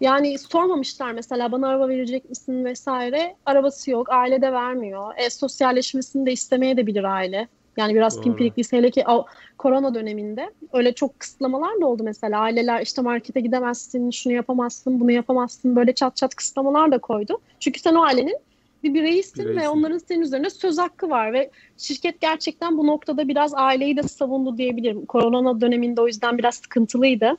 [0.00, 3.36] Yani sormamışlar mesela bana araba verecek misin vesaire.
[3.46, 4.06] Arabası yok.
[4.12, 5.14] Aile de vermiyor.
[5.16, 7.48] E, sosyalleşmesini de istemeye de bilir aile.
[7.78, 8.22] Yani biraz Doğru.
[8.22, 9.26] pimpirikliyse hele ki o,
[9.58, 12.40] korona döneminde öyle çok kısıtlamalar da oldu mesela.
[12.40, 15.76] Aileler işte markete gidemezsin, şunu yapamazsın, bunu yapamazsın.
[15.76, 17.38] Böyle çat çat kısıtlamalar da koydu.
[17.60, 18.36] Çünkü sen o ailenin
[18.82, 19.60] bir bireysin Bireysin.
[19.60, 24.02] ve onların senin üzerine söz hakkı var ve şirket gerçekten bu noktada biraz aileyi de
[24.02, 25.06] savundu diyebilirim.
[25.06, 27.36] Korona döneminde o yüzden biraz sıkıntılıydı.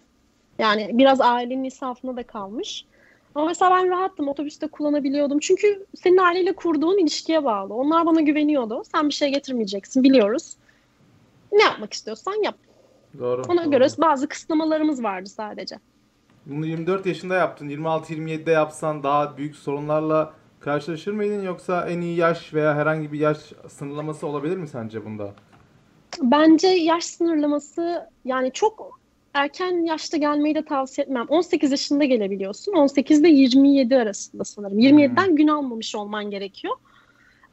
[0.60, 2.86] Yani biraz ailenin insafına da kalmış.
[3.36, 4.28] Ama mesela ben rahattım.
[4.28, 5.40] Otobüste kullanabiliyordum.
[5.40, 7.74] Çünkü senin aileyle kurduğun ilişkiye bağlı.
[7.74, 8.84] Onlar bana güveniyordu.
[8.92, 10.56] Sen bir şey getirmeyeceksin biliyoruz.
[11.52, 12.56] Ne yapmak istiyorsan yap.
[13.20, 13.42] Doğru.
[13.50, 13.72] Ona doğru.
[13.72, 15.76] göre bazı kısıtlamalarımız vardı sadece.
[16.46, 17.70] Bunu 24 yaşında yaptın.
[17.70, 23.38] 26-27'de yapsan daha büyük sorunlarla karşılaşır mıydın yoksa en iyi yaş veya herhangi bir yaş
[23.68, 25.34] sınırlaması olabilir mi sence bunda?
[26.22, 28.99] Bence yaş sınırlaması yani çok
[29.34, 31.26] erken yaşta gelmeyi de tavsiye etmem.
[31.30, 32.74] 18 yaşında gelebiliyorsun.
[32.74, 34.80] 18 ile 27 arasında sanırım.
[34.80, 36.76] 27'den gün almamış olman gerekiyor.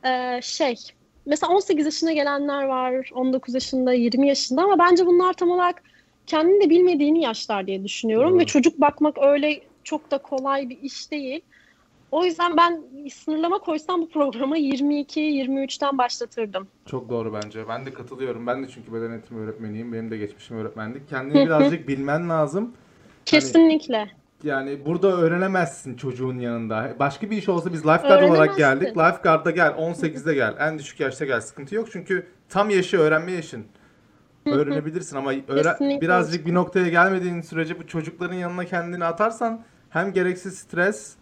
[0.05, 0.77] Ee, şey
[1.27, 5.83] mesela 18 yaşına gelenler var, 19 yaşında, 20 yaşında ama bence bunlar tam olarak
[6.27, 8.41] kendini de bilmediğini yaşlar diye düşünüyorum Doğru.
[8.41, 11.41] ve çocuk bakmak öyle çok da kolay bir iş değil.
[12.13, 12.83] O yüzden ben
[13.13, 16.69] sınırlama koysam bu programa 22-23'ten başlatırdım.
[16.87, 17.69] Çok doğru bence.
[17.69, 18.47] Ben de katılıyorum.
[18.47, 19.93] Ben de çünkü beden eğitimi öğretmeniyim.
[19.93, 21.09] Benim de geçmişim öğretmenlik.
[21.09, 22.73] Kendini birazcık bilmen lazım.
[23.25, 24.11] Kesinlikle.
[24.43, 26.95] Yani burada öğrenemezsin çocuğun yanında.
[26.99, 28.89] Başka bir iş olsa biz lifeguard olarak geldik.
[28.89, 30.55] Lifeguard'a gel, 18'de gel.
[30.61, 31.41] En düşük yaşta gel.
[31.41, 33.65] Sıkıntı yok çünkü tam yaşı öğrenme yaşın.
[34.47, 40.59] Öğrenebilirsin ama öğre- birazcık bir noktaya gelmediğin sürece bu çocukların yanına kendini atarsan hem gereksiz
[40.59, 41.15] stres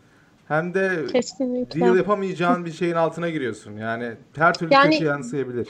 [0.49, 1.80] hem de Kesinlikle.
[1.80, 3.76] deal yapamayacağın bir şeyin altına giriyorsun.
[3.76, 5.68] Yani her türlü Yani- kötü yansıyabilir.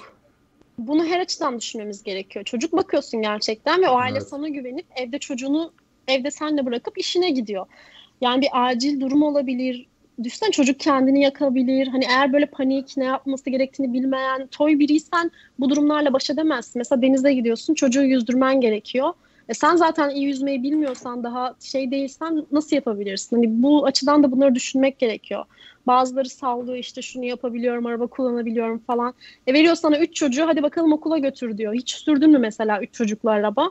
[0.78, 2.44] Bunu her açıdan düşünmemiz gerekiyor.
[2.44, 4.28] Çocuk bakıyorsun gerçekten ve o aile Evet.
[4.28, 5.72] sana güvenip evde çocuğunu
[6.08, 7.66] evde senle bırakıp işine gidiyor.
[8.20, 9.86] Yani bir acil durum olabilir.
[10.24, 11.86] Düşünsene çocuk kendini yakabilir.
[11.86, 16.72] Hani eğer böyle panik ne yapması gerektiğini bilmeyen toy biriysen bu durumlarla baş edemezsin.
[16.80, 19.12] Mesela denize gidiyorsun çocuğu yüzdürmen gerekiyor.
[19.48, 23.36] E sen zaten iyi yüzmeyi bilmiyorsan daha şey değilsen nasıl yapabilirsin?
[23.36, 25.44] Hani bu açıdan da bunları düşünmek gerekiyor.
[25.86, 29.14] Bazıları sallıyor işte şunu yapabiliyorum, araba kullanabiliyorum falan.
[29.46, 31.74] E veriyor sana üç çocuğu hadi bakalım okula götür diyor.
[31.74, 33.70] Hiç sürdün mü mesela üç çocuklu araba?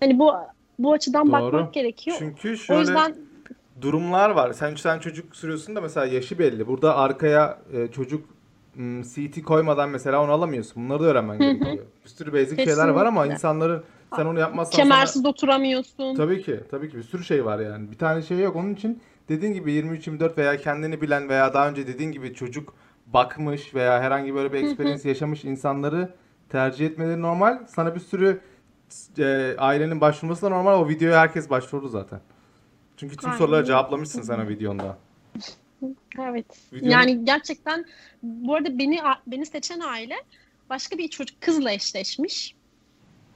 [0.00, 0.32] Hani bu
[0.78, 1.32] bu açıdan Doğru.
[1.32, 2.16] bakmak gerekiyor.
[2.18, 3.14] Çünkü o şöyle yüzden
[3.80, 4.52] durumlar var.
[4.52, 6.66] Sen sen çocuk sürüyorsun da mesela yaşı belli.
[6.66, 8.24] Burada arkaya e, çocuk
[9.02, 10.84] CT koymadan mesela onu alamıyorsun.
[10.84, 11.86] Bunları da öğrenmen gerekiyor.
[12.04, 13.34] Bir sürü basic şeyler var ama Kesinlikle.
[13.34, 13.82] insanların
[14.16, 16.14] sen onu yapmazsan sana- kemersiz oturamıyorsun.
[16.14, 16.60] Tabii ki.
[16.70, 17.90] Tabii ki bir sürü şey var yani.
[17.90, 18.56] Bir tane şey yok.
[18.56, 22.74] Onun için dediğin gibi 23-24 veya kendini bilen veya daha önce dediğin gibi çocuk
[23.06, 26.14] bakmış veya herhangi böyle bir experience yaşamış insanları
[26.48, 27.58] tercih etmeleri normal.
[27.66, 28.40] Sana bir sürü
[29.18, 30.80] e, ailenin başvurması da normal.
[30.80, 32.20] O videoya herkes başvurdu zaten.
[32.96, 33.38] Çünkü tüm Aynen.
[33.38, 34.96] soruları cevaplamışsın sen o videonda.
[36.20, 36.46] Evet.
[36.72, 37.84] Videonun- Yani gerçekten
[38.22, 40.14] bu arada beni beni seçen aile
[40.70, 42.54] başka bir çocuk kızla eşleşmiş.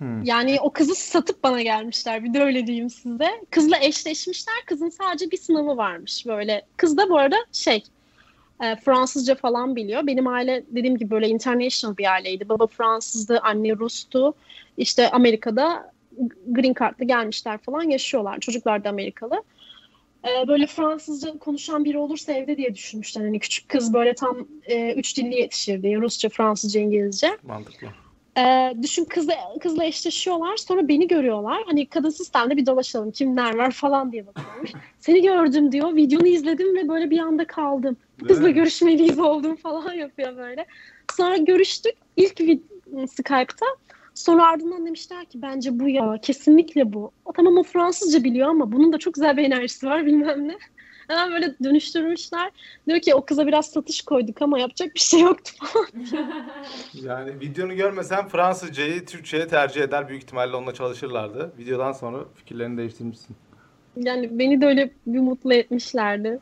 [0.03, 0.23] Hmm.
[0.25, 2.25] Yani o kızı satıp bana gelmişler.
[2.25, 3.29] Bir de öyle diyeyim size.
[3.51, 4.55] Kızla eşleşmişler.
[4.67, 6.63] Kızın sadece bir sınavı varmış böyle.
[6.77, 7.85] Kız da bu arada şey
[8.63, 10.07] e, Fransızca falan biliyor.
[10.07, 12.49] Benim aile dediğim gibi böyle international bir aileydi.
[12.49, 14.35] Baba Fransızdı, anne Rus'tu.
[14.77, 15.93] İşte Amerika'da
[16.47, 18.41] green card'la gelmişler falan yaşıyorlar.
[18.41, 19.43] Çocuklar da Amerikalı.
[20.25, 23.23] E, böyle Fransızca konuşan biri olursa evde diye düşünmüşler.
[23.23, 25.97] Hani küçük kız böyle tam e, üç dilli yetişirdi.
[25.97, 27.39] Rusça, Fransızca, İngilizce.
[27.43, 27.89] Mantıklı.
[28.39, 31.63] Ee, düşün kızla, kızla eşleşiyorlar sonra beni görüyorlar.
[31.67, 34.73] Hani kadın sistemde bir dolaşalım kimler var falan diye bakıyormuş.
[34.99, 35.97] Seni gördüm diyor.
[35.97, 37.97] Videonu izledim ve böyle bir anda kaldım.
[38.29, 40.67] Kızla görüşmeliyiz oldum falan yapıyor böyle.
[41.17, 42.41] Sonra görüştük ilk
[43.09, 43.67] Skype'ta.
[44.15, 47.11] Sonra ardından demişler ki bence bu ya kesinlikle bu.
[47.25, 50.59] O tamam o Fransızca biliyor ama bunun da çok güzel bir enerjisi var bilmem ne.
[51.13, 52.51] Hemen böyle dönüştürmüşler.
[52.87, 55.87] Diyor ki o kıza biraz satış koyduk ama yapacak bir şey yoktu falan.
[56.95, 60.09] Yani videonu görmesen Fransızcayı Türkçe'ye tercih eder.
[60.09, 61.53] Büyük ihtimalle onunla çalışırlardı.
[61.59, 63.37] Videodan sonra fikirlerini değiştirmişsin.
[63.97, 66.39] Yani beni de öyle bir mutlu etmişlerdi.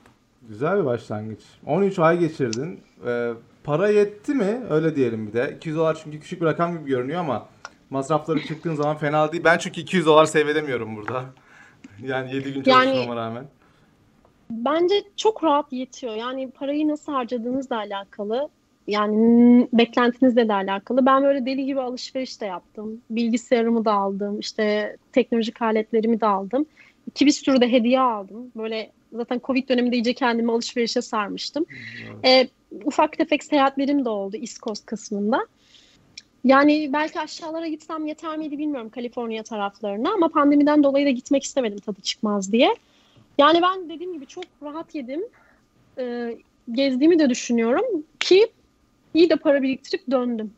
[0.48, 1.40] Güzel bir başlangıç.
[1.66, 2.80] 13 ay geçirdin.
[3.06, 3.30] Ee,
[3.64, 4.60] para yetti mi?
[4.70, 5.54] Öyle diyelim bir de.
[5.56, 7.48] 200 dolar çünkü küçük bir rakam gibi görünüyor ama
[7.90, 9.44] masrafları çıktığın zaman fena değil.
[9.44, 11.24] Ben çünkü 200 dolar save edemiyorum burada.
[12.02, 13.44] Yani 7 gün Yani- çalışmama rağmen.
[14.50, 16.14] Bence çok rahat yetiyor.
[16.14, 18.48] Yani parayı nasıl harcadığınızla alakalı.
[18.86, 21.06] Yani beklentinizle de alakalı.
[21.06, 23.00] Ben böyle deli gibi alışveriş de yaptım.
[23.10, 24.38] Bilgisayarımı da aldım.
[24.40, 26.66] işte teknolojik aletlerimi de aldım.
[27.14, 28.52] Ki bir sürü de hediye aldım.
[28.56, 31.66] Böyle zaten Covid döneminde iyice kendimi alışverişe sarmıştım.
[32.24, 32.48] E,
[32.84, 35.46] ufak tefek seyahatlerim de oldu East Coast kısmında.
[36.44, 41.78] Yani belki aşağılara gitsem yeter miydi bilmiyorum Kaliforniya taraflarına ama pandemiden dolayı da gitmek istemedim
[41.78, 42.74] tadı çıkmaz diye.
[43.40, 45.20] Yani ben dediğim gibi çok rahat yedim.
[45.98, 46.38] Ee,
[46.72, 47.84] gezdiğimi de düşünüyorum
[48.20, 48.52] ki
[49.14, 50.52] iyi de para biriktirip döndüm.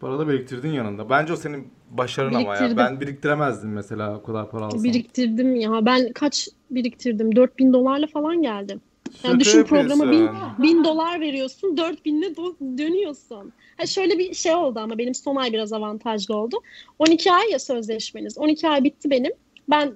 [0.00, 1.10] Para da biriktirdin yanında.
[1.10, 2.76] Bence o senin başarın ama ya.
[2.76, 4.84] Ben biriktiremezdim mesela o kadar para alsam.
[4.84, 5.86] Biriktirdim ya.
[5.86, 7.36] Ben kaç biriktirdim?
[7.36, 8.80] 4000 dolarla falan geldim.
[9.06, 10.62] Yani Şaka düşün programa bin, yapıyorsun.
[10.62, 13.52] bin dolar veriyorsun, 4000'le do- dönüyorsun.
[13.76, 16.56] Ha şöyle bir şey oldu ama benim son ay biraz avantajlı oldu.
[16.98, 18.38] 12 ay ya sözleşmeniz.
[18.38, 19.32] 12 ay bitti benim.
[19.70, 19.94] Ben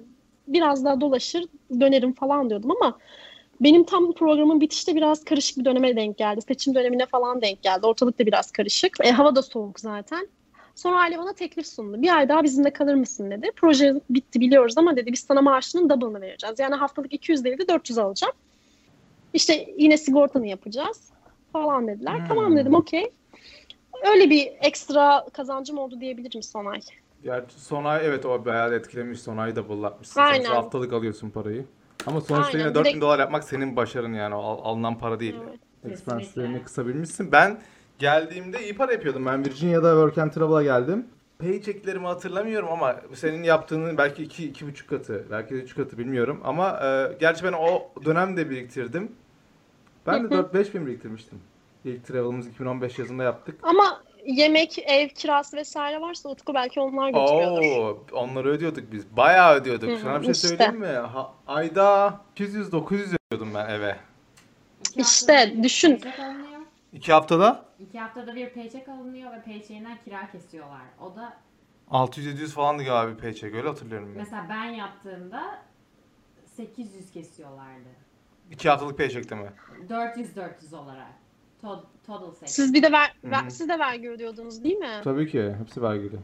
[0.53, 1.45] biraz daha dolaşır
[1.79, 2.97] dönerim falan diyordum ama
[3.61, 6.41] benim tam programın bitişte biraz karışık bir döneme denk geldi.
[6.41, 7.85] Seçim dönemine falan denk geldi.
[7.85, 8.97] Ortalık da biraz karışık.
[9.03, 10.27] E, hava da soğuk zaten.
[10.75, 12.01] Sonra aile bana teklif sundu.
[12.01, 13.51] Bir ay daha bizimle kalır mısın dedi.
[13.55, 16.59] Proje bitti biliyoruz ama dedi biz sana maaşının double'ını vereceğiz.
[16.59, 18.33] Yani haftalık 200 değil de 400 alacağım.
[19.33, 21.11] İşte yine sigortanı yapacağız
[21.53, 22.19] falan dediler.
[22.19, 22.27] Hmm.
[22.27, 23.11] Tamam dedim okey.
[24.11, 26.79] Öyle bir ekstra kazancım oldu diyebilirim son ay.
[27.23, 29.21] Gerçi son ay evet o bayağı etkilemiş.
[29.21, 30.21] Son ayı da bullatmışsın.
[30.21, 30.33] Aynen.
[30.35, 31.65] Sonuçta haftalık alıyorsun parayı.
[32.07, 34.35] Ama sonuçta Aynen, yine bir 4000 de- dolar yapmak senin başarın yani.
[34.35, 35.35] O al- alınan para değil.
[35.49, 35.93] Evet.
[35.93, 37.31] Expense'lerini kısabilmişsin.
[37.31, 37.59] Ben
[37.99, 39.25] geldiğimde iyi para yapıyordum.
[39.25, 41.05] Ben Virginia'da Work and Travel'a geldim.
[41.39, 46.39] Paycheck'lerimi hatırlamıyorum ama senin yaptığının belki iki, iki buçuk katı, belki de üç katı bilmiyorum.
[46.43, 49.11] Ama e, gerçi ben o dönemde biriktirdim.
[50.07, 51.39] Ben de 4-5 bin biriktirmiştim.
[51.85, 53.55] İlk travel'ımız 2015 yazında yaptık.
[53.63, 57.63] Ama yemek, ev kirası vesaire varsa Utku belki onlar götürüyordur.
[57.77, 59.17] Oo, onları ödüyorduk biz.
[59.17, 59.89] Bayağı ödüyorduk.
[59.89, 60.47] Hı, Sana bir şey işte.
[60.47, 60.87] söyleyeyim mi?
[60.87, 63.95] Ha- ayda 800-900 ödüyordum ben eve.
[64.89, 66.01] İki İşte düşün.
[66.93, 70.81] İki haftada İki haftada bir paycheck alınıyor ve paycheck'inden kira kesiyorlar.
[71.01, 71.37] O da
[71.91, 74.17] 600-700 falandı galiba bir paycheck öyle hatırlıyorum ben.
[74.17, 75.59] mesela ben yaptığımda
[76.45, 77.89] 800 kesiyorlardı.
[78.51, 79.49] İki haftalık paycheck'te mi?
[79.89, 81.07] 400-400 olarak.
[81.63, 81.83] To-
[82.17, 82.49] total seç.
[82.49, 85.01] Siz bir de ver, ver- siz de vergi ödüyordunuz değil mi?
[85.03, 85.55] Tabii ki.
[85.59, 86.15] Hepsi vergili.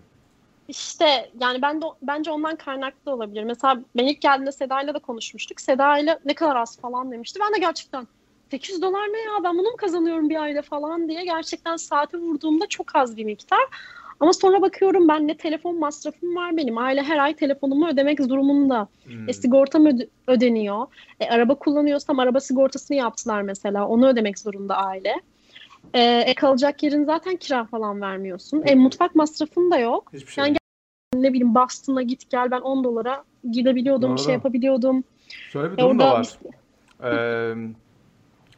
[0.68, 3.44] İşte yani ben de bence ondan kaynaklı da olabilir.
[3.44, 5.62] Mesela ben ilk geldiğimde Seda'yla da konuşmuştuk.
[5.62, 7.40] Seda'yla ne kadar az falan demişti.
[7.44, 8.08] Ben de gerçekten
[8.52, 12.68] 800 dolar ne ya ben bunu mu kazanıyorum bir ayda falan diye gerçekten saate vurduğumda
[12.68, 13.60] çok az bir miktar.
[14.20, 16.78] Ama sonra bakıyorum ben ne telefon masrafım var benim.
[16.78, 18.88] Aile her ay telefonumu ödemek durumunda.
[19.04, 19.30] Hmm.
[19.30, 20.88] E, sigortam öde- ödeniyor.
[21.20, 23.88] E, araba kullanıyorsam araba sigortasını yaptılar mesela.
[23.88, 25.16] Onu ödemek zorunda aile.
[25.94, 28.64] E, e, kalacak yerin zaten kira falan vermiyorsun.
[28.66, 30.10] E, mutfak masrafın da yok.
[30.14, 30.44] Hiçbir şey.
[30.44, 30.58] Yani
[31.14, 34.18] ne bileyim Boston'a git gel ben 10 dolara gidebiliyordum, Doğru.
[34.18, 35.04] şey yapabiliyordum.
[35.52, 36.40] Şöyle bir E, durum da var.
[37.04, 37.56] Ee,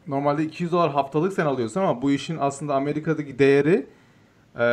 [0.06, 3.86] normalde 200 dolar haftalık sen alıyorsun ama bu işin aslında Amerika'daki değeri
[4.58, 4.66] e,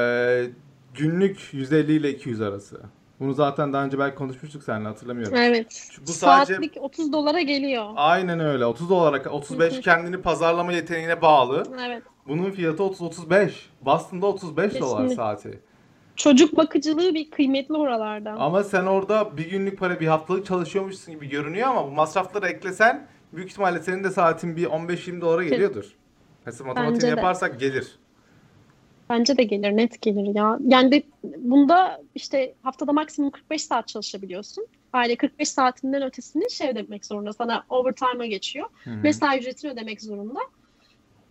[0.94, 2.82] günlük 150 ile 200 arası.
[3.20, 5.38] Bunu zaten daha önce belki konuşmuştuk seninle hatırlamıyorum.
[5.38, 5.90] Evet.
[6.08, 7.86] Bu sadece- Saatlik 30 dolara geliyor.
[7.96, 8.66] Aynen öyle.
[8.66, 9.82] 30 dolara 35 Hı hı.
[9.82, 11.64] kendini pazarlama yeteneğine bağlı.
[11.88, 12.04] Evet.
[12.28, 13.70] Bunun fiyatı 30-35.
[13.82, 15.16] Boston'da 35 dolar Kesinlikle.
[15.16, 15.60] saati.
[16.16, 18.32] Çocuk bakıcılığı bir kıymetli oralarda.
[18.32, 23.08] Ama sen orada bir günlük para bir haftalık çalışıyormuşsun gibi görünüyor ama bu masrafları eklesen
[23.34, 25.86] büyük ihtimalle senin de saatin bir 15-20 dolara geliyordur.
[26.46, 27.96] Mesela matematiğini yaparsak gelir.
[29.10, 30.60] Bence de gelir, net gelir ya.
[30.68, 31.04] Yani de
[31.38, 34.68] bunda işte haftada maksimum 45 saat çalışabiliyorsun.
[34.94, 37.34] Aile 45 saatinden ötesini şey ödemek zorunda.
[37.34, 38.70] Sana overtime'a geçiyor.
[39.04, 40.40] Mesai ücretini ödemek zorunda.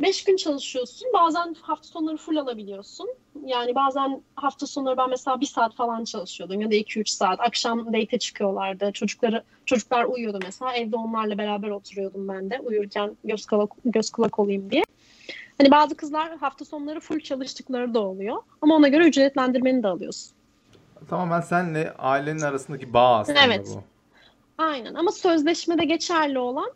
[0.02, 1.08] 5 gün çalışıyorsun.
[1.14, 3.08] Bazen hafta sonları full alabiliyorsun.
[3.44, 7.40] Yani bazen hafta sonları ben mesela 1 saat falan çalışıyordum ya da 2-3 saat.
[7.40, 8.92] Akşam date çıkıyorlardı.
[8.92, 10.72] Çocukları çocuklar uyuyordu mesela.
[10.74, 12.60] Evde onlarla beraber oturuyordum ben de.
[12.60, 14.84] Uyurken göz kulak, göz kulak olayım diye.
[15.58, 18.36] Hani bazı kızlar hafta sonları full çalıştıkları da oluyor.
[18.62, 20.32] Ama ona göre ücretlendirmeni de alıyorsun.
[21.08, 23.66] Tamamen senle ailenin arasındaki bağ aslında Evet.
[23.74, 23.82] bu.
[24.58, 26.72] Aynen ama sözleşmede geçerli olan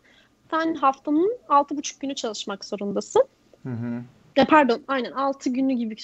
[0.51, 3.23] sen haftanın 6,5 günü çalışmak zorundasın.
[3.63, 4.01] Hı hı.
[4.35, 5.95] Ya pardon aynen 6 günü gibi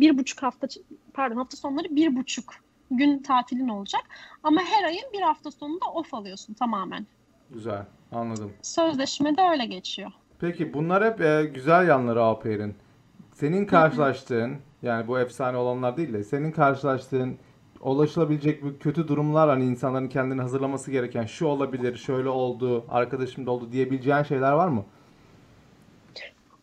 [0.00, 0.66] bir buçuk hafta
[1.14, 2.54] pardon hafta sonları bir buçuk
[2.90, 4.02] gün tatilin olacak.
[4.42, 7.06] Ama her ayın bir hafta sonunda off alıyorsun tamamen.
[7.50, 7.86] Güzel.
[8.12, 8.52] Anladım.
[8.62, 10.12] Sözleşmede öyle geçiyor.
[10.38, 12.74] Peki bunlar hep e, güzel yanları au pair'in.
[13.32, 17.38] Senin karşılaştığın yani bu efsane olanlar değil de senin karşılaştığın
[17.90, 23.50] ulaşılabilecek bu kötü durumlar hani insanların kendini hazırlaması gereken şu olabilir, şöyle oldu, arkadaşım da
[23.50, 24.84] oldu diyebileceğin şeyler var mı?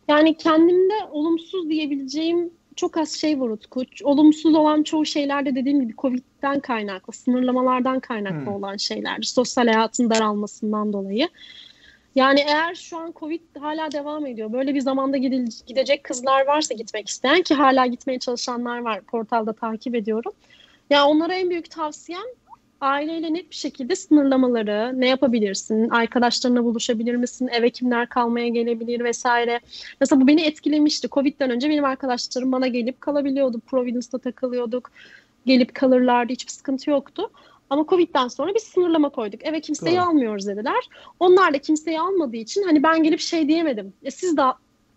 [0.08, 3.82] Yani kendimde olumsuz diyebileceğim çok az şey var Utku.
[4.04, 8.54] Olumsuz olan çoğu şeylerde dediğim gibi Covid'den kaynaklı, sınırlamalardan kaynaklı Hmm.
[8.54, 9.22] olan şeyler.
[9.22, 11.28] Sosyal hayatın daralmasından dolayı.
[12.14, 14.52] Yani eğer şu an Covid hala devam ediyor.
[14.52, 15.16] Böyle bir zamanda
[15.66, 19.00] gidecek kızlar varsa gitmek isteyen ki hala gitmeye çalışanlar var.
[19.00, 20.32] Portalda takip ediyorum.
[20.92, 22.22] Ya onlara en büyük tavsiyem
[22.80, 29.60] aileyle net bir şekilde sınırlamaları, ne yapabilirsin, arkadaşlarına buluşabilir misin, eve kimler kalmaya gelebilir vesaire.
[30.00, 31.08] Mesela bu beni etkilemişti.
[31.08, 33.60] Covid'den önce benim arkadaşlarım bana gelip kalabiliyordu.
[33.66, 34.90] Providence'da takılıyorduk.
[35.46, 36.32] Gelip kalırlardı.
[36.32, 37.30] Hiçbir sıkıntı yoktu.
[37.70, 39.44] Ama Covid'den sonra bir sınırlama koyduk.
[39.44, 40.04] Eve kimseyi Doğru.
[40.04, 40.88] almıyoruz dediler.
[41.20, 43.92] Onlar da kimseyi almadığı için hani ben gelip şey diyemedim.
[44.02, 44.42] E siz de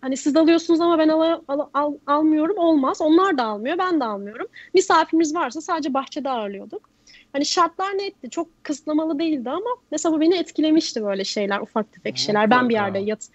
[0.05, 3.01] hani siz alıyorsunuz ama ben al, al- al- almıyorum olmaz.
[3.01, 4.47] Onlar da almıyor, ben de almıyorum.
[4.73, 6.89] Misafirimiz varsa sadece bahçede ağırlıyorduk.
[7.33, 8.29] Hani şartlar netti.
[8.29, 12.51] Çok kısıtlamalı değildi ama mesela bu beni etkilemişti böyle şeyler, ufak tefek şeyler.
[12.51, 13.29] Ben bir yerde yat,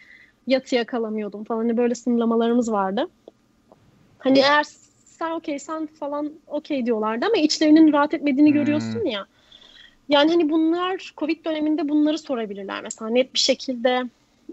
[0.47, 1.59] yatı yakalamıyordum falan.
[1.59, 3.09] Hani böyle sınırlamalarımız vardı.
[4.19, 4.63] Hani eğer
[5.05, 8.55] sen okey sen falan okey diyorlardı ama içlerinin rahat etmediğini Hmm.
[8.55, 9.27] görüyorsun ya.
[10.09, 14.05] Yani hani bunlar Covid döneminde bunları sorabilirler mesela net bir şekilde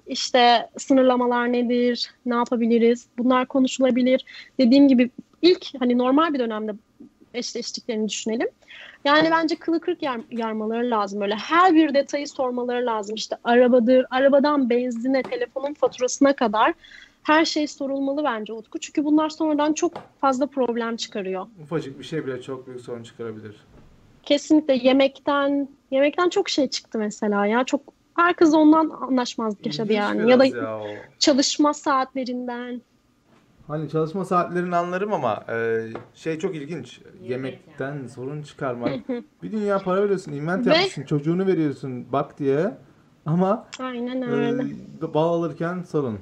[0.08, 4.26] işte sınırlamalar nedir, ne yapabiliriz, bunlar konuşulabilir.
[4.60, 5.10] Dediğim gibi
[5.42, 6.72] ilk hani normal bir dönemde
[7.34, 8.48] eşleştiklerini düşünelim.
[9.06, 11.36] Yani bence kılı kırk yar- yarmaları lazım böyle.
[11.36, 13.16] Her bir detayı sormaları lazım.
[13.16, 16.74] İşte arabadır, arabadan benzine, telefonun faturasına kadar
[17.24, 18.80] Her şey sorulmalı bence Utku.
[18.80, 21.48] Çünkü bunlar sonradan çok fazla problem çıkarıyor.
[21.64, 23.56] Ufacık bir şey bile çok büyük sorun çıkarabilir.
[24.24, 27.64] Kesinlikle yemekten yemekten çok şey çıktı mesela ya.
[27.64, 30.32] Çok herkes ondan anlaşmazlık yaşadı İlginç yani.
[30.32, 30.88] Ya da ya o.
[31.20, 32.82] çalışma saatlerinden.
[33.68, 37.02] Hani çalışma saatlerini anlarım ama e, şey çok ilginç.
[37.24, 38.10] Yemekten yani.
[38.10, 39.10] sorun çıkarmak.
[39.44, 42.72] bir dünya para veriyorsun, invent Ve- yapmışsın, çocuğunu veriyorsun bak diye.
[43.26, 44.64] Ama Aynen e, öyle.
[45.14, 46.20] bal alırken sorun.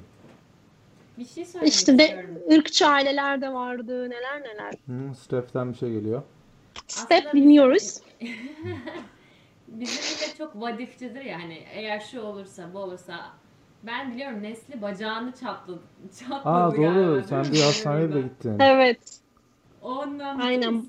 [1.18, 4.10] Bir şey söylemek İşte de ırkçı aileler de vardı.
[4.10, 4.74] Neler neler.
[4.86, 6.22] Hı, Step'ten bir şey geliyor.
[6.86, 8.00] Step Aslında dinliyoruz.
[9.68, 13.30] Bizim millet çok vadifçidir ya hani eğer şu olursa bu olursa
[13.82, 15.82] ben biliyorum Nesli bacağını çatladı.
[16.18, 17.24] çatladı Aa galiba, doğru.
[17.28, 18.20] Sen bir hastaneye Burada.
[18.20, 18.58] gittin.
[18.60, 19.20] Evet.
[19.82, 20.84] Ondan Aynen.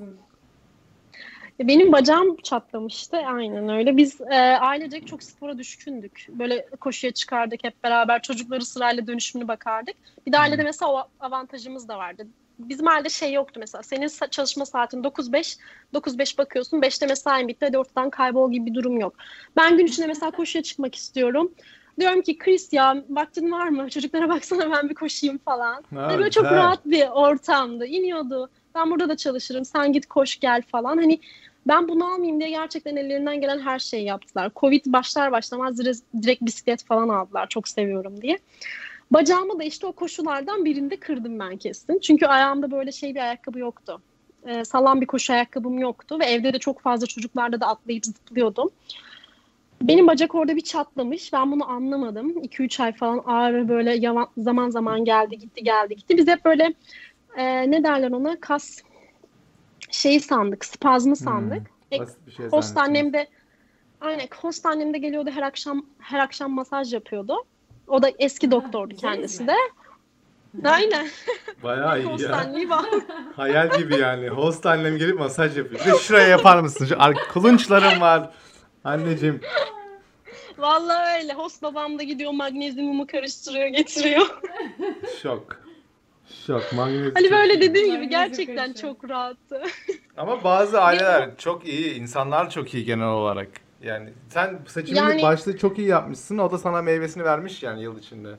[1.60, 3.18] Benim bacağım çatlamıştı.
[3.18, 3.98] Aynen öyle.
[3.98, 6.28] Biz e, ailecek çok spora düşkündük.
[6.30, 8.22] Böyle koşuya çıkardık hep beraber.
[8.22, 9.96] Çocukları sırayla dönüşümünü bakardık.
[10.28, 12.28] Bir de ailede mesela o avantajımız da vardı.
[12.60, 13.84] Bizim ailede şey yoktu mesela.
[13.84, 15.58] Senin çalışma saatin 9-5.
[15.94, 16.82] 9-5 bakıyorsun.
[16.82, 17.66] 5'te mesain bitti.
[17.66, 19.14] Hadi ortadan kaybol gibi bir durum yok.
[19.58, 21.52] Ben gün içinde mesela koşuya çıkmak istiyorum.
[22.00, 23.90] Diyorum ki Chris ya vaktin var mı?
[23.90, 25.84] Çocuklara baksana ben bir koşayım falan.
[25.96, 27.86] Ha, Hani böyle çok rahat bir ortamdı.
[27.86, 28.50] İniyordu.
[28.76, 29.66] Ben burada da çalışırım.
[29.66, 30.98] Sen git koş gel falan.
[30.98, 31.20] Hani
[31.68, 34.52] ben bunu almayayım diye gerçekten ellerinden gelen her şeyi yaptılar.
[34.56, 35.78] Covid başlar başlamaz
[36.24, 37.48] direkt bisiklet falan aldılar.
[37.50, 38.40] Çok seviyorum diye.
[39.12, 42.00] Bacağımı da işte o koşulardan birinde kırdım ben kesin.
[42.00, 44.02] Çünkü ayağımda böyle şey bir ayakkabı yoktu.
[44.48, 48.70] Ee, sağlam bir koşu ayakkabım yoktu ve evde de çok fazla çocuklarla da atlayıp zıplıyordum.
[49.82, 51.34] Benim bacak orada bir çatlamış.
[51.34, 52.44] Ben bunu anlamadım.
[52.44, 56.18] 2-3 ay falan ağrı böyle yavan- zaman zaman geldi gitti geldi gitti.
[56.18, 56.74] Biz hep böyle
[57.38, 58.82] e, ne derler ona kas
[59.92, 61.72] şeyi sandık, spazmı sandık.
[61.92, 63.28] E, Basit bir şey host annem de
[64.02, 67.36] aynen host annem de geliyordu her akşam her akşam masaj yapıyordu.
[67.88, 69.56] O da eski doktordu kendisi de.
[70.64, 71.08] Aynen.
[71.64, 72.54] Bayağı iyi host ya.
[73.36, 74.30] Hayal gibi yani.
[74.30, 75.86] Host annem gelip masaj yapıyor.
[75.86, 76.86] Bir de şuraya yapar mısın?
[76.86, 78.30] Şu ar- kulunçlarım var.
[78.84, 79.42] Anneciğim.
[80.58, 81.34] Vallahi öyle.
[81.34, 84.28] Host babam da gidiyor magnezyumumu karıştırıyor getiriyor.
[85.22, 85.62] Şok.
[86.48, 86.74] Şok.
[86.74, 87.62] Magnezyum hani böyle iyi.
[87.62, 89.64] dediğim gibi gerçekten çok rahattı.
[90.18, 91.94] Ama bazı aileler çok iyi.
[91.94, 93.50] insanlar çok iyi genel olarak.
[93.84, 96.38] Yani sen saçını Yani- başta çok iyi yapmışsın.
[96.38, 98.30] O da sana meyvesini vermiş yani yıl içinde.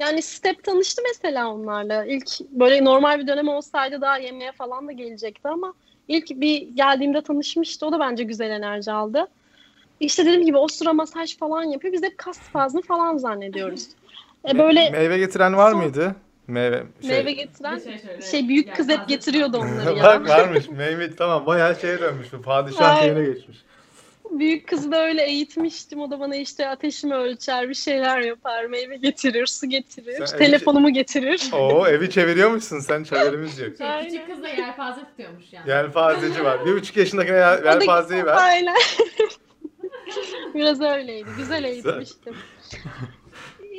[0.00, 2.04] Yani Step tanıştı mesela onlarla.
[2.04, 5.74] İlk böyle normal bir dönem olsaydı daha yemeğe falan da gelecekti ama
[6.08, 7.86] ilk bir geldiğimde tanışmıştı.
[7.86, 9.28] O da bence güzel enerji aldı.
[10.00, 11.92] İşte dediğim gibi o sıra masaj falan yapıyor.
[11.92, 13.86] Biz hep kas spazmı falan zannediyoruz.
[14.44, 16.14] E Me- böyle meyve getiren var Son- mıydı?
[16.46, 17.10] Meyve şey.
[17.10, 20.04] meyve getiren şey şöyle- şey büyük kız Yani hep getiriyordu onları ya.
[20.04, 20.68] Bak varmış.
[20.68, 22.42] Meyve tamam bayağı şeye dönmüş bu.
[22.42, 23.58] Padişah şeyine geçmiş.
[24.30, 26.00] Büyük kızı da öyle eğitmiştim.
[26.00, 30.90] O da bana işte ateşimi ölçer, bir şeyler yapar, meyve getirir, su getirir, Sen- telefonumu
[30.92, 31.48] getirir.
[31.52, 33.76] Oo evi çeviriyormuşsun sen haberimiz yok.
[33.76, 34.10] Şey, Aynen.
[34.10, 35.70] küçük kız da yelpaze tutuyormuş yani.
[35.70, 36.66] Yelpazeci var.
[36.66, 38.36] Bir buçuk yaşındakine yel- yelpazeyi ver.
[38.36, 38.76] Aynen.
[40.54, 41.28] Biraz öyleydi.
[41.38, 42.36] Güzel eğitmiştim.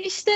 [0.03, 0.31] işte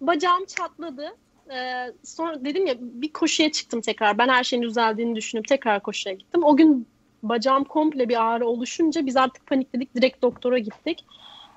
[0.00, 1.16] bacağım çatladı.
[1.50, 4.18] Ee, sonra dedim ya bir koşuya çıktım tekrar.
[4.18, 6.44] Ben her şeyin düzeldiğini düşünüp tekrar koşuya gittim.
[6.44, 6.86] O gün
[7.22, 9.94] bacağım komple bir ağrı oluşunca biz artık panikledik.
[9.94, 11.04] Direkt doktora gittik.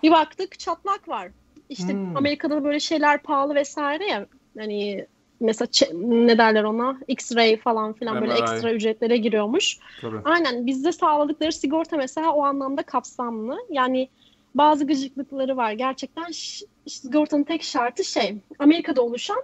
[0.03, 1.32] Bir baktık çatlak var.
[1.70, 2.18] İşte Hmm.
[2.18, 4.26] Amerika'da böyle şeyler pahalı vesaire ya.
[4.57, 5.05] Hani
[5.39, 6.99] mesela ne derler ona?
[7.07, 9.78] X-ray falan filan böyle ekstra ücretlere giriyormuş.
[10.01, 10.18] Tabii.
[10.26, 13.57] Aynen bizde sağladıkları sigorta mesela o anlamda kapsamlı.
[13.70, 14.09] Yani
[14.55, 15.72] bazı gıcıklıkları var.
[15.72, 16.28] Gerçekten
[16.88, 19.41] sigortanın tek şartı şey Amerika'da oluşan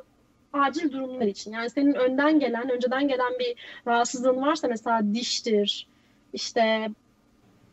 [0.53, 1.51] acil durumlar için.
[1.53, 3.55] Yani senin önden gelen, önceden gelen bir
[3.87, 5.87] rahatsızlığın varsa mesela diştir,
[6.33, 6.89] işte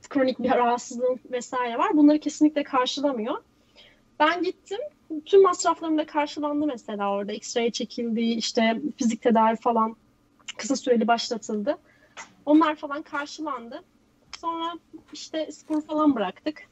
[0.08, 1.96] kronik bir rahatsızlığın vesaire var.
[1.96, 3.34] Bunları kesinlikle karşılamıyor.
[4.20, 4.78] Ben gittim.
[5.26, 7.32] Tüm masraflarım da karşılandı mesela orada.
[7.32, 9.96] X-ray çekildi, işte fizik tedavi falan
[10.56, 11.78] kısa süreli başlatıldı.
[12.46, 13.82] Onlar falan karşılandı.
[14.38, 14.74] Sonra
[15.12, 16.62] işte spor falan bıraktık.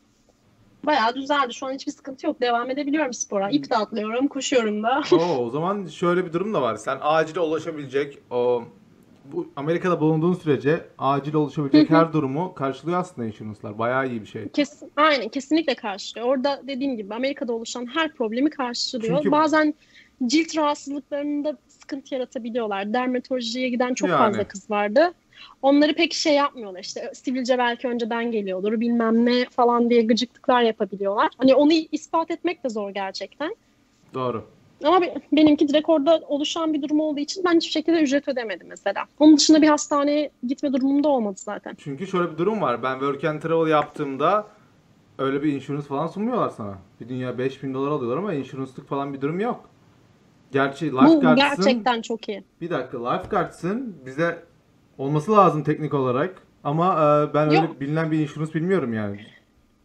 [0.84, 1.54] Bayağı düzeldi.
[1.54, 2.40] Şu an hiçbir sıkıntı yok.
[2.40, 3.50] Devam edebiliyorum spora.
[3.50, 5.02] İp de atlıyorum, koşuyorum da.
[5.12, 6.76] Oo, o zaman şöyle bir durum da var.
[6.76, 8.64] Sen acile ulaşabilecek o
[9.32, 13.78] bu Amerika'da bulunduğun sürece acil ulaşabilecek her durumu karşılıyor aslında insurance'lar.
[13.78, 14.48] Bayağı iyi bir şey.
[14.48, 16.28] Kes, aynen kesinlikle karşılıyor.
[16.28, 19.16] Orada dediğim gibi Amerika'da oluşan her problemi karşılıyor.
[19.16, 19.74] Çünkü- Bazen
[20.26, 22.92] cilt rahatsızlıklarında sıkıntı yaratabiliyorlar.
[22.92, 24.18] Dermatolojiye giden çok Yani.
[24.18, 25.12] fazla kız vardı.
[25.62, 26.80] Onları pek şey yapmıyorlar.
[26.80, 31.28] İşte sivilce belki önceden geliyordur bilmem ne falan diye gıcıklıklar yapabiliyorlar.
[31.38, 33.56] Hani onu ispat etmek de zor gerçekten.
[34.14, 34.44] Doğru.
[34.84, 38.66] Ama be- benimki direkt orada oluşan bir durum olduğu için ben hiçbir şekilde ücret ödemedim
[38.68, 39.04] mesela.
[39.18, 41.74] Onun dışında bir hastaneye gitme durumum da olmadı zaten.
[41.78, 42.82] Çünkü şöyle bir durum var.
[42.82, 44.46] Ben work and travel yaptığımda
[45.18, 46.78] öyle bir insurance falan sunmuyorlar sana.
[47.00, 49.70] Bir dünya 5000 dolar alıyorlar ama insurance'lık falan bir durum yok.
[50.52, 52.44] Gerçi Bu lifeguards'ın gerçekten çok iyi.
[52.60, 54.42] bir dakika lifeguards'ın bize
[54.98, 57.80] olması lazım teknik olarak ama e, ben öyle Yok.
[57.80, 59.20] bilinen bir insurance bilmiyorum yani.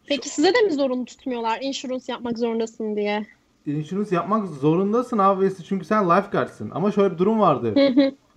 [0.07, 1.59] Peki size de mi zorunlu tutmuyorlar?
[1.61, 3.25] Insurance yapmak zorundasın diye.
[3.65, 6.69] Insurance yapmak zorundasın abi çünkü sen lifeguards'ın.
[6.69, 7.75] Ama şöyle bir durum vardı.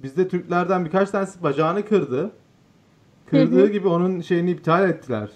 [0.02, 2.30] Bizde Türklerden birkaç tanesi bacağını kırdı.
[3.26, 5.28] Kırdığı gibi onun şeyini iptal ettiler.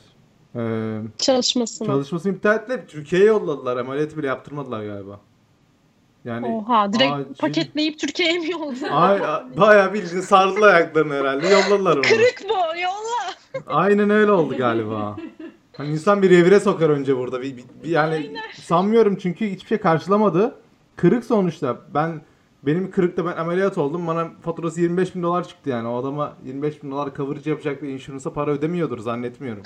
[0.57, 1.87] Ee, Çalışmasını.
[1.89, 2.87] çalışmasını iptal ettiler.
[2.89, 3.77] Türkiye'ye yolladılar.
[3.77, 5.21] Ameliyatı bile yaptırmadılar galiba.
[6.25, 8.91] Yani Oha direkt acil- paketleyip Türkiye'ye mi yolladılar?
[8.93, 9.21] Ay,
[9.57, 11.49] bayağı bildiğin sardılar ayaklarını herhalde.
[11.49, 12.03] Yolladılar onu.
[12.03, 13.35] Kırık bu yolla.
[13.67, 15.17] Aynen öyle oldu galiba.
[15.79, 17.43] Hani insan bir revire sokar önce burada.
[17.43, 18.15] Bir, bir- bir- yani
[18.63, 20.55] sanmıyorum çünkü hiçbir şey karşılamadı.
[20.97, 21.81] Kırık sonuçta.
[21.95, 22.21] Ben
[22.63, 24.07] benim kırıkta ben ameliyat oldum.
[24.07, 25.89] Bana faturası 25 bin dolar çıktı yani.
[25.89, 29.63] O adama 25 bin dolar coverage yapacak bir insurance'a para ödemiyordur zannetmiyorum.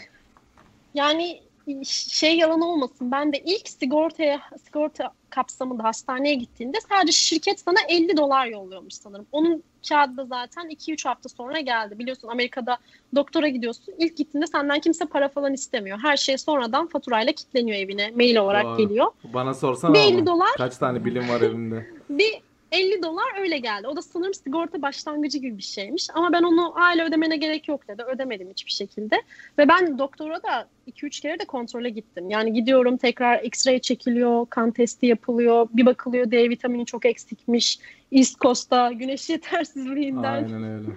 [0.95, 1.41] Yani
[1.85, 3.11] şey yalan olmasın.
[3.13, 9.27] Ben de ilk sigortaya sigorta kapsamında hastaneye gittiğinde sadece şirket sana 50 dolar yolluyormuş sanırım.
[9.33, 11.99] Onun kağıdı da zaten 2-3 hafta sonra geldi.
[11.99, 12.79] Biliyorsun Amerika'da
[13.15, 13.95] doktora gidiyorsun.
[13.99, 15.99] İlk gittiğinde senden kimse para falan istemiyor.
[16.03, 18.11] Her şey sonradan faturayla kilitleniyor evine.
[18.11, 18.77] Mail olarak Doğru.
[18.77, 19.07] geliyor.
[19.25, 20.27] Bana sorsana Bir 50 ama.
[20.27, 20.51] dolar.
[20.57, 21.87] Kaç tane bilim var evinde?
[22.11, 22.43] Bir
[22.73, 23.89] 50 dolar öyle geldi.
[23.89, 26.09] O da sanırım sigorta başlangıcı gibi bir şeymiş.
[26.14, 28.03] Ama ben onu aile ödemene gerek yok dedi.
[28.03, 29.23] Ödemedim hiçbir şekilde.
[29.59, 32.31] Ve ben doktora da 2-3 kere de kontrole gittim.
[32.31, 35.68] Yani gidiyorum tekrar x-ray çekiliyor, kan testi yapılıyor.
[35.73, 37.79] Bir bakılıyor D vitamini çok eksikmiş.
[38.12, 40.45] East Coast'ta güneş yetersizliğinden.
[40.45, 40.89] Aynen öyle.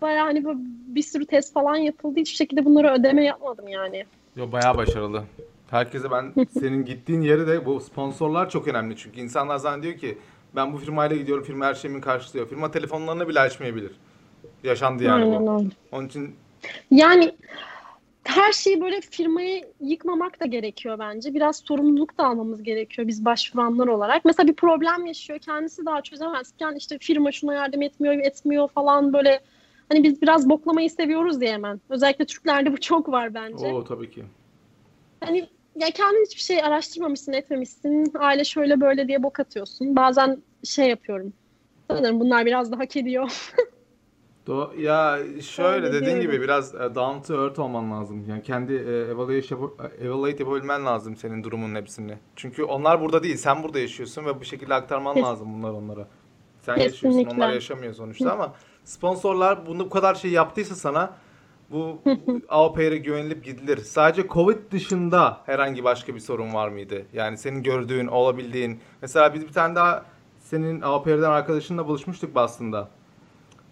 [0.00, 0.44] Bayağı hani
[0.86, 2.20] bir sürü test falan yapıldı.
[2.20, 4.04] Hiçbir şekilde bunlara ödeme yapmadım yani.
[4.36, 5.24] Yo bayağı başarılı.
[5.70, 10.18] Herkese ben senin gittiğin yeri de bu sponsorlar çok önemli çünkü insanlar zannediyor ki
[10.56, 12.48] ben bu firmayla gidiyorum firma her şeyimi karşılıyor.
[12.48, 13.92] Firma telefonlarını bile açmayabilir.
[14.64, 15.58] Yaşandı yani Aynen bu.
[15.58, 15.68] öyle.
[15.92, 16.34] Onun için
[16.90, 17.34] Yani
[18.24, 21.34] her şeyi böyle firmayı yıkmamak da gerekiyor bence.
[21.34, 24.24] Biraz sorumluluk da almamız gerekiyor biz başvuranlar olarak.
[24.24, 29.40] Mesela bir problem yaşıyor, kendisi daha çözemezken işte firma şuna yardım etmiyor, etmiyor falan böyle.
[29.88, 31.80] Hani biz biraz boklamayı seviyoruz diye hemen.
[31.88, 33.66] Özellikle Türklerde bu çok var bence.
[33.66, 34.24] o tabii ki.
[35.20, 38.12] Hani ya kendin hiçbir şey araştırmamışsın, etmemişsin.
[38.18, 39.96] Aile şöyle böyle diye bok atıyorsun.
[39.96, 41.32] Bazen şey yapıyorum.
[41.90, 43.30] Sanırım bunlar biraz da hak ediyor.
[44.46, 48.24] Do ya şöyle Öyle dediğin gibi biraz down to earth olman lazım.
[48.28, 52.18] Yani kendi e, evaluate, yap- evaluate yapabilmen lazım senin durumunun hepsini.
[52.36, 56.08] Çünkü onlar burada değil, sen burada yaşıyorsun ve bu şekilde aktarman Kes- lazım bunları onlara.
[56.60, 57.34] Sen yaşıyorsun, Kesinlikle.
[57.34, 58.54] onlar yaşamıyor sonuçta ama
[58.84, 61.12] sponsorlar bunu bu kadar şey yaptıysa sana
[61.72, 61.98] bu
[62.48, 63.78] AOP'ye güvenilip gidilir.
[63.78, 67.02] Sadece Covid dışında herhangi başka bir sorun var mıydı?
[67.12, 68.80] Yani senin gördüğün, olabildiğin.
[69.02, 70.04] Mesela biz bir tane daha
[70.40, 72.88] senin AOP'den arkadaşınla buluşmuştuk Boston'da.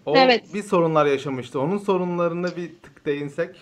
[0.07, 0.55] O Evet.
[0.55, 1.61] bir sorunlar yaşamıştı.
[1.61, 3.57] Onun sorunlarına bir tık değinsek.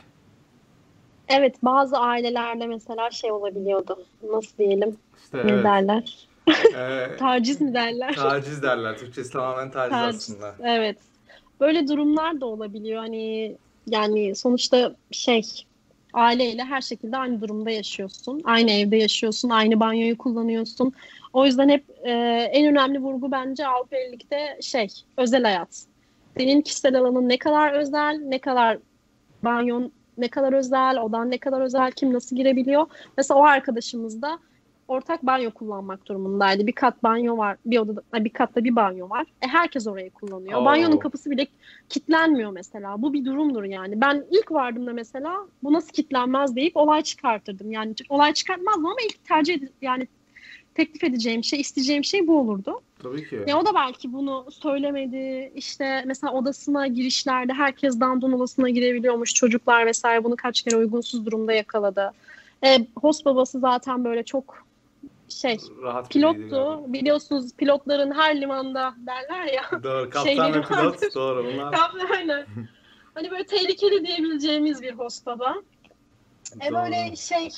[1.28, 4.04] Evet, bazı ailelerde mesela şey olabiliyordu.
[4.32, 4.96] Nasıl diyelim?
[5.24, 5.64] İşte Ne evet.
[5.64, 6.28] derler?
[6.76, 8.14] Ee, Taciz mi derler?
[8.14, 8.98] taciz derler.
[8.98, 10.20] Türkçesi tamamen taciz, Taciz.
[10.30, 10.54] aslında.
[10.62, 10.98] Evet.
[11.60, 12.98] Böyle durumlar da olabiliyor.
[13.00, 13.56] Hani
[13.90, 15.42] yani sonuçta şey
[16.12, 18.40] aileyle her şekilde aynı durumda yaşıyorsun.
[18.44, 19.50] Aynı evde yaşıyorsun.
[19.50, 20.92] Aynı banyoyu kullanıyorsun.
[21.32, 22.10] O yüzden hep e,
[22.52, 23.96] en önemli vurgu bence Avrupa
[24.60, 25.84] şey özel hayat.
[26.38, 28.78] Senin kişisel alanın ne kadar özel, ne kadar
[29.42, 32.86] banyon ne kadar özel, odan ne kadar özel, kim nasıl girebiliyor.
[33.16, 34.38] Mesela o arkadaşımız da
[34.88, 36.66] ortak banyo kullanmak durumundaydı.
[36.66, 39.26] Bir kat banyo var, bir odada bir katta bir banyo var.
[39.42, 40.60] E herkes orayı kullanıyor.
[40.60, 40.64] Oo.
[40.64, 41.46] Banyonun kapısı bile
[41.88, 43.02] kilitlenmiyor mesela.
[43.02, 44.00] Bu bir durumdur yani.
[44.00, 47.70] Ben ilk vardığımda mesela bu nasıl kilitlenmez deyip olay çıkartırdım.
[47.70, 50.08] Yani olay çıkartmazdım ama ilk tercih ed- yani
[50.74, 52.80] teklif edeceğim şey, isteyeceğim şey bu olurdu.
[53.02, 53.40] Tabii ki.
[53.46, 55.52] Ya o da belki bunu söylemedi.
[55.54, 59.34] İşte mesela odasına girişlerde herkes dandun odasına girebiliyormuş.
[59.34, 62.12] Çocuklar vesaire bunu kaç kere uygunsuz durumda yakaladı.
[62.64, 64.67] E, host babası zaten böyle çok
[65.28, 66.84] şey Rahat pilottu.
[66.86, 69.62] Biliyorsunuz pilotların her limanda derler ya.
[69.82, 70.10] Doğru.
[70.10, 70.70] Kaptan ve pilot.
[70.70, 71.10] vardır.
[71.14, 71.44] Doğru.
[71.44, 71.74] Bunlar
[72.14, 72.46] Aynen.
[73.14, 75.54] Hani böyle tehlikeli diyebileceğimiz bir host baba.
[76.60, 76.74] E Doğru.
[76.74, 77.48] böyle şey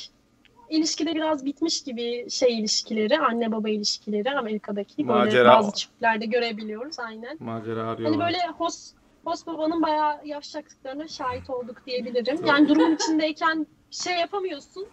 [0.71, 5.49] ilişkide biraz bitmiş gibi şey ilişkileri, anne baba ilişkileri Amerika'daki böyle Macera.
[5.49, 7.37] bazı çiftlerde görebiliyoruz aynen.
[7.41, 8.21] macera arıyorlar.
[8.21, 8.95] Hani böyle host
[9.25, 12.45] host babanın bayağı yavşaklıklarına şahit olduk diyebilirim.
[12.47, 14.87] Yani durumun içindeyken şey yapamıyorsun,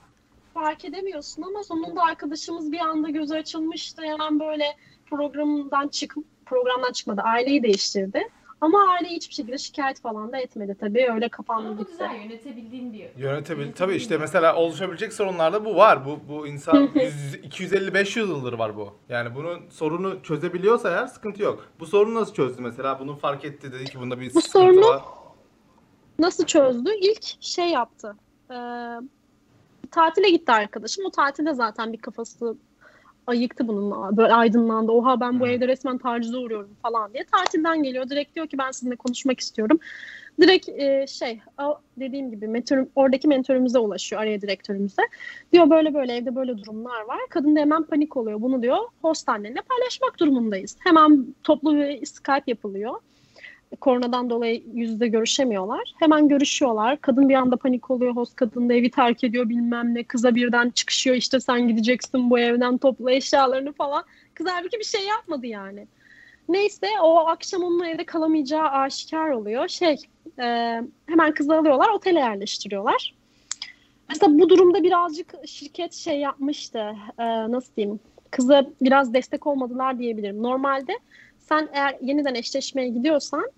[0.61, 4.01] fark edemiyorsun ama sonunda arkadaşımız bir anda gözü açılmıştı.
[4.01, 4.65] Hemen böyle
[5.09, 8.27] programdan çık programdan çıkmadı, aileyi değiştirdi.
[8.61, 11.07] Ama aile hiçbir şekilde şikayet falan da etmedi tabii.
[11.13, 11.91] Öyle kapandı Ama bu gitti.
[11.91, 16.05] güzel yönetebildiğin bir Yönetebil tabii işte mesela oluşabilecek sorunlarda bu var.
[16.05, 18.93] Bu bu insan 100 250 500 yıldır var bu.
[19.09, 21.65] Yani bunun sorunu çözebiliyorsa eğer sıkıntı yok.
[21.79, 22.99] Bu sorunu nasıl çözdü mesela?
[22.99, 25.01] Bunu fark etti dedi ki bunda bir Bu sıkıntı sorunu- var.
[26.19, 26.89] Nasıl çözdü?
[27.01, 28.15] İlk şey yaptı.
[28.51, 28.55] Ee,
[29.91, 31.05] tatile gitti arkadaşım.
[31.05, 32.57] O tatilde zaten bir kafası
[33.27, 34.17] ayıktı bununla.
[34.17, 34.91] Böyle aydınlandı.
[34.91, 37.23] Oha ben bu evde resmen tacize uğruyorum falan diye.
[37.23, 38.09] Tatilden geliyor.
[38.09, 39.79] Direkt diyor ki ben sizinle konuşmak istiyorum.
[40.41, 41.39] Direkt e, şey
[41.99, 44.21] dediğim gibi mentor, oradaki mentörümüze ulaşıyor.
[44.21, 45.01] Araya direktörümüze.
[45.53, 47.19] Diyor böyle böyle evde böyle durumlar var.
[47.29, 48.41] Kadın da hemen panik oluyor.
[48.41, 50.77] Bunu diyor host annenle paylaşmak durumundayız.
[50.79, 52.93] Hemen toplu bir Skype yapılıyor.
[53.81, 55.93] Koronadan dolayı yüz yüze görüşemiyorlar.
[55.99, 57.01] Hemen görüşüyorlar.
[57.01, 58.15] Kadın bir anda panik oluyor.
[58.15, 60.03] Host kadın da evi terk ediyor bilmem ne.
[60.03, 64.03] Kıza birden çıkışıyor işte sen gideceksin bu evden topla eşyalarını falan.
[64.33, 65.87] Kız halbuki bir şey yapmadı yani.
[66.49, 69.67] Neyse o akşam onun evde kalamayacağı aşikar oluyor.
[69.67, 69.95] Şey
[70.39, 70.43] e,
[71.05, 73.13] hemen kızı alıyorlar otele yerleştiriyorlar.
[74.09, 76.95] Mesela bu durumda birazcık şirket şey yapmıştı.
[77.19, 77.99] E, nasıl diyeyim?
[78.31, 80.43] Kıza biraz destek olmadılar diyebilirim.
[80.43, 80.93] Normalde
[81.49, 83.51] sen eğer yeniden eşleşmeye gidiyorsan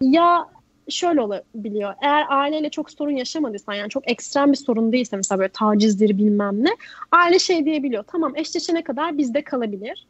[0.00, 0.48] ya
[0.88, 1.94] şöyle olabiliyor.
[2.02, 6.64] Eğer aileyle çok sorun yaşamadıysan yani çok ekstrem bir sorun değilse mesela böyle tacizdir bilmem
[6.64, 6.70] ne.
[7.12, 8.04] Aile şey diyebiliyor.
[8.06, 10.06] Tamam eşleşene kadar bizde kalabilir.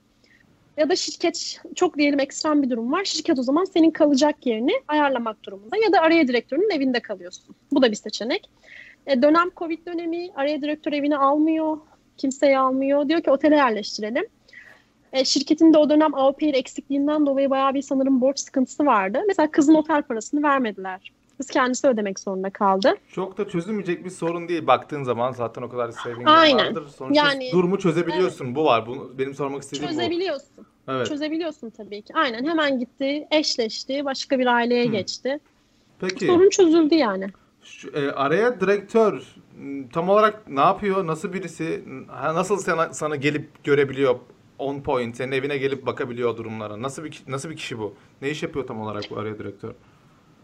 [0.77, 3.05] Ya da şirket çok diyelim ekstrem bir durum var.
[3.05, 5.77] Şirket o zaman senin kalacak yerini ayarlamak durumunda.
[5.77, 7.55] Ya da araya direktörün evinde kalıyorsun.
[7.73, 8.51] Bu da bir seçenek.
[9.07, 11.79] E, dönem Covid dönemi araya direktör evini almıyor.
[12.17, 13.09] Kimseyi almıyor.
[13.09, 14.25] Diyor ki otele yerleştirelim.
[15.15, 19.19] E, şirketin de o dönem AOP'nin eksikliğinden dolayı bayağı bir sanırım borç sıkıntısı vardı.
[19.29, 21.13] Mesela kızın otel parasını vermediler.
[21.37, 22.95] Kız kendisi ödemek zorunda kaldı.
[23.13, 24.67] Çok da çözülmeyecek bir sorun değil.
[24.67, 26.89] Baktığın zaman zaten o kadar saving vardır.
[26.99, 28.55] Sonuçta Yani- durumu çözebiliyorsun.
[28.55, 28.87] Bu var.
[28.87, 29.95] Bunu, benim sormak istediğim bu.
[29.95, 30.67] Çözebiliyorsun.
[30.89, 31.07] Evet.
[31.07, 32.15] Çözebiliyorsun tabii ki.
[32.15, 34.91] Aynen hemen gitti, eşleşti, başka bir aileye Hı.
[34.93, 35.39] geçti.
[36.01, 36.27] Peki.
[36.27, 37.27] Sorun çözüldü yani.
[37.63, 39.23] Şu, e, araya direktör
[39.93, 41.07] tam olarak ne yapıyor?
[41.07, 41.85] Nasıl birisi?
[42.25, 44.19] Nasıl sana, sana gelip görebiliyor?
[44.59, 45.17] On point.
[45.17, 46.83] Senin evine gelip bakabiliyor durumlara.
[46.83, 47.95] Nasıl bir nasıl bir kişi bu?
[48.23, 49.75] Ne iş yapıyor tam olarak bu araya direktör?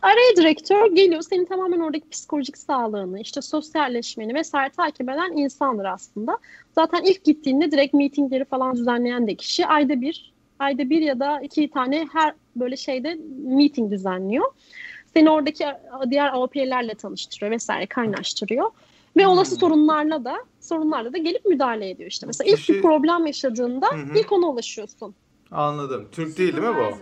[0.03, 6.39] Araya direktör geliyor senin tamamen oradaki psikolojik sağlığını, işte sosyalleşmeni vesaire takip eden insandır aslında.
[6.75, 11.41] Zaten ilk gittiğinde direkt meetingleri falan düzenleyen de kişi ayda bir, ayda bir ya da
[11.41, 14.47] iki tane her böyle şeyde meeting düzenliyor.
[15.15, 15.65] Seni oradaki
[16.11, 18.71] diğer AOP'lerle tanıştırıyor vesaire kaynaştırıyor.
[19.17, 22.27] Ve olası sorunlarla da sorunlarla da gelip müdahale ediyor işte.
[22.27, 24.19] Mesela ilk Kişi- bir problem yaşadığında Hı hı.
[24.19, 25.15] ilk ona ulaşıyorsun.
[25.51, 26.09] Anladım.
[26.13, 26.99] Türk değil değil mi bu?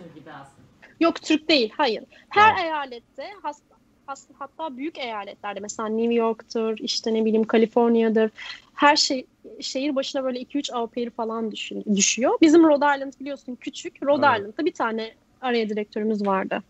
[1.00, 2.04] Yok Türk değil, hayır.
[2.28, 2.64] Her Tamam.
[2.64, 3.61] eyalette has,
[4.06, 8.30] has- hatta büyük eyaletlerde mesela New York'tur, işte ne bileyim Kaliforniya'dır.
[8.74, 9.26] Her şey
[9.61, 12.38] şehir başına böyle 2-3 au pair falan düşün- düşüyor.
[12.40, 14.02] Bizim Rhode Island biliyorsun küçük.
[14.02, 14.38] Rhode Evet.
[14.38, 16.62] Island'da bir tane araya direktörümüz vardı.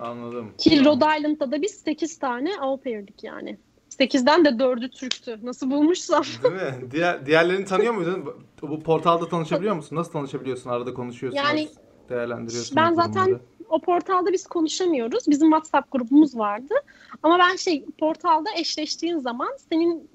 [0.00, 0.52] Anladım.
[0.58, 3.58] Ki Rhode Island'da da biz 8 tane au pair'dik yani.
[4.00, 5.38] 8'den de 4'ü Türktü.
[5.42, 6.24] Nasıl bulmuşsam.
[6.42, 6.90] Değil mi?
[6.90, 8.34] Diğer, diğerlerini tanıyor muydun?
[8.62, 9.96] Bu- portalda tanışabiliyor musun?
[9.96, 10.70] Nasıl tanışabiliyorsun?
[10.70, 11.44] Arada konuşuyorsunuz.
[11.48, 11.68] Yani
[12.08, 13.40] değerlendiriyorsunuz ben zaten durumları.
[13.68, 15.24] o portalda biz konuşamıyoruz.
[15.28, 16.74] Bizim WhatsApp grubumuz vardı.
[17.22, 20.10] Ama ben şey portalda eşleştiğin zaman senin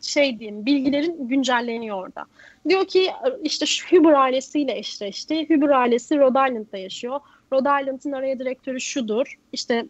[0.00, 2.24] şey diyeyim bilgilerin güncelleniyor orada.
[2.68, 3.10] Diyor ki
[3.42, 5.48] işte şu Huber ailesiyle eşleşti.
[5.48, 7.20] Huber ailesi Rhode Island'da yaşıyor.
[7.52, 9.38] Rhode Island'ın araya direktörü şudur.
[9.52, 9.86] İşte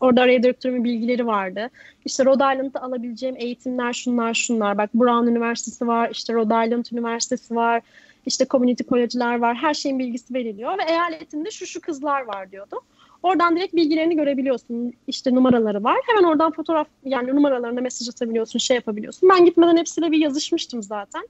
[0.00, 1.70] orada araya direktörümün bilgileri vardı.
[2.04, 4.78] İşte Rhode Island'da alabileceğim eğitimler şunlar şunlar.
[4.78, 6.08] Bak Brown Üniversitesi var.
[6.12, 7.82] işte Rhode Island Üniversitesi var.
[8.26, 9.56] İşte community college'lar var.
[9.56, 12.80] Her şeyin bilgisi veriliyor ve eyaletinde şu şu kızlar var diyordu.
[13.22, 14.92] Oradan direkt bilgilerini görebiliyorsun.
[15.06, 15.96] İşte numaraları var.
[16.06, 19.28] Hemen oradan fotoğraf yani numaralarına mesaj atabiliyorsun, şey yapabiliyorsun.
[19.28, 21.28] Ben gitmeden hepsiyle bir yazışmıştım zaten.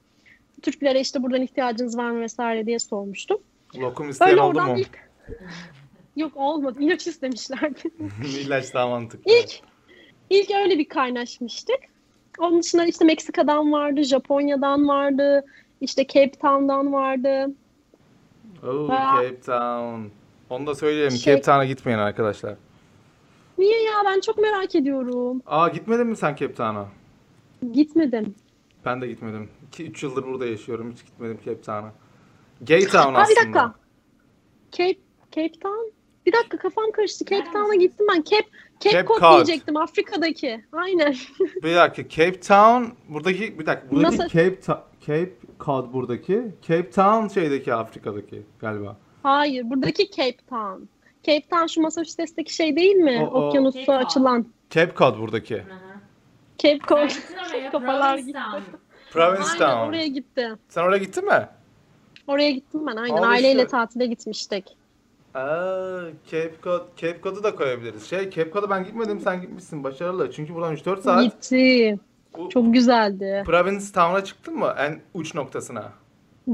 [0.63, 3.39] Türklere işte buradan ihtiyacınız var mı vesaire diye sormuştum.
[3.77, 4.79] Lokum isteyen Öyle oldu mu?
[4.79, 4.99] ilk
[6.19, 6.79] Yok olmadı.
[6.81, 7.83] İlaç istemişlerdi.
[8.41, 9.33] İlaç daha mantıklı.
[9.33, 9.61] İlk
[10.31, 11.79] ilk öyle bir kaynaşmıştık.
[12.39, 15.45] Onun dışında işte Meksika'dan vardı, Japonya'dan vardı,
[15.81, 17.47] işte Cape Town'dan vardı.
[18.67, 19.23] Oh, Ha.
[19.23, 20.07] Cape Town.
[20.51, 21.11] Onu da söyleyelim.
[21.11, 22.55] Şey- Cape Town'a gitmeyin arkadaşlar.
[23.59, 23.93] Niye ya?
[24.05, 25.43] Ben çok merak ediyorum.
[25.47, 26.89] Aa gitmedin mi sen Cape Town'a?
[27.73, 28.35] Gitmedim.
[28.85, 29.49] Ben de gitmedim.
[29.73, 30.93] 2-3 yıldır burada yaşıyorum.
[30.93, 31.93] Hiç gitmedim Cape Town'a.
[32.61, 33.21] Gay Town aslında.
[33.21, 33.75] Ha bir dakika.
[34.73, 34.99] Cape
[35.33, 35.98] Cape Town?
[36.29, 37.25] Bir dakika kafam karıştı.
[37.25, 38.23] Cape Town'a gittim ben.
[38.23, 38.49] Cape
[38.81, 39.35] Cape, Cape Cod Cod.
[39.47, 40.65] diyecektim Afrika'daki.
[40.73, 41.15] Aynen.
[41.63, 42.09] Bir dakika.
[42.09, 43.91] Cape Town buradaki bir dakika.
[43.91, 44.29] Buradaki Nasıl?
[44.29, 46.43] Cape Ta- Cape Cod buradaki.
[46.69, 48.97] Cape Town şeydeki Afrika'daki galiba.
[49.23, 50.83] Hayır, buradaki Cape Town.
[51.23, 53.29] Cape Town şu Massachusetts'teki şey değil mi?
[53.33, 54.07] O- o- Okyanusta Cape Cod.
[54.07, 54.47] açılan.
[54.71, 55.55] Cape Cod buradaki.
[55.57, 56.01] Hı hı.
[56.59, 57.11] Cape Cod.
[57.73, 58.39] Kafalar gitti.
[59.13, 59.63] Provincetown.
[59.65, 60.49] Aynen oraya gitti.
[60.69, 61.49] Sen oraya gittin mi?
[62.27, 63.17] Oraya gittim ben aynen.
[63.17, 63.67] Al Aileyle işte.
[63.71, 64.65] tatile gitmiştik.
[65.35, 66.01] Aa,
[66.31, 68.07] Cape Cod, Cape Cod'u da koyabiliriz.
[68.11, 69.85] Şey, Cape Cod'a ben gitmedim, sen gitmişsin.
[69.85, 70.31] Başarılı.
[70.33, 71.99] Çünkü buradan 3-4 saat Gitti.
[72.39, 73.43] Bu- Çok güzeldi.
[73.47, 74.75] Provincetown'a çıktın mı?
[74.79, 75.93] En uç noktasına.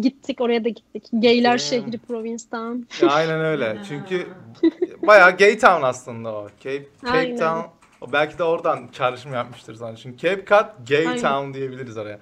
[0.01, 1.05] Gittik oraya da gittik.
[1.13, 1.59] Gayler Damn.
[1.59, 2.79] şehri Provincetown.
[3.07, 3.79] Ya, aynen öyle.
[3.89, 4.27] Çünkü
[5.07, 6.49] bayağı gay town aslında o.
[6.61, 7.37] Cape, Cape Aynen.
[7.37, 7.61] Town.
[8.01, 9.97] O belki de oradan çağrışım yapmıştır sana.
[9.97, 11.23] Çünkü Cape Cod, gay Aynen.
[11.23, 12.19] town diyebiliriz oraya.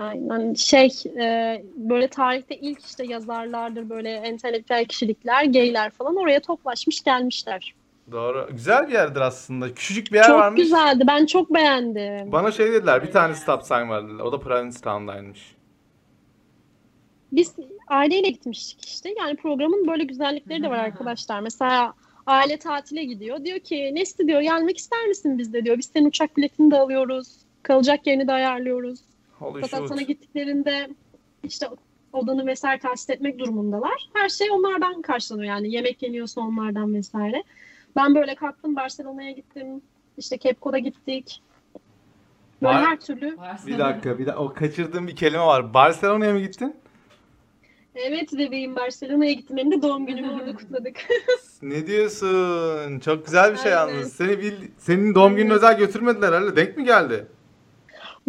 [0.00, 0.90] Aynen şey
[1.20, 7.74] e, böyle tarihte ilk işte yazarlardır böyle entelektüel kişilikler, gayler falan oraya toplaşmış gelmişler.
[8.12, 8.48] Doğru.
[8.50, 9.74] Güzel bir yerdir aslında.
[9.74, 10.62] Küçücük bir yer çok varmış.
[10.62, 11.04] güzeldi.
[11.06, 12.32] Ben çok beğendim.
[12.32, 14.24] Bana şey dediler, bir tane stop sign var dediler.
[14.24, 15.56] O da Provincetown'daymış.
[17.32, 17.54] Biz
[17.88, 19.14] aileyle gitmiştik işte.
[19.18, 21.40] Yani programın böyle güzellikleri de var arkadaşlar.
[21.40, 21.94] Mesela
[22.26, 23.44] aile tatile gidiyor.
[23.44, 25.78] Diyor ki Nesli diyor gelmek ister misin bizde diyor.
[25.78, 27.28] Biz senin uçak biletini de alıyoruz.
[27.62, 29.00] Kalacak yerini de ayarlıyoruz.
[29.40, 29.88] Fakat shoot.
[29.88, 30.88] sana gittiklerinde
[31.44, 31.66] işte
[32.12, 34.08] odanı vesaire tahsis etmek durumundalar.
[34.14, 35.74] Her şey onlardan karşılanıyor yani.
[35.74, 37.42] Yemek yeniyorsa onlardan vesaire.
[37.96, 39.82] Ben böyle kalktım Barcelona'ya gittim.
[40.18, 41.42] İşte Cape Cod'a gittik.
[42.62, 43.36] Böyle Var- her türlü.
[43.66, 44.42] Bir dakika, bir dakika.
[44.42, 45.74] O kaçırdığım bir kelime var.
[45.74, 46.76] Barcelona'ya mı gittin?
[47.94, 49.56] Evet bebeğim Barcelona'ya gittim.
[49.58, 50.96] Hem de doğum günümü orada kutladık.
[51.62, 52.98] Ne diyorsun?
[53.00, 53.92] Çok güzel bir şey Aynen.
[53.94, 54.12] yalnız.
[54.12, 56.56] Seni bil, senin doğum gününü özel götürmediler herhalde.
[56.56, 57.26] Denk mi geldi?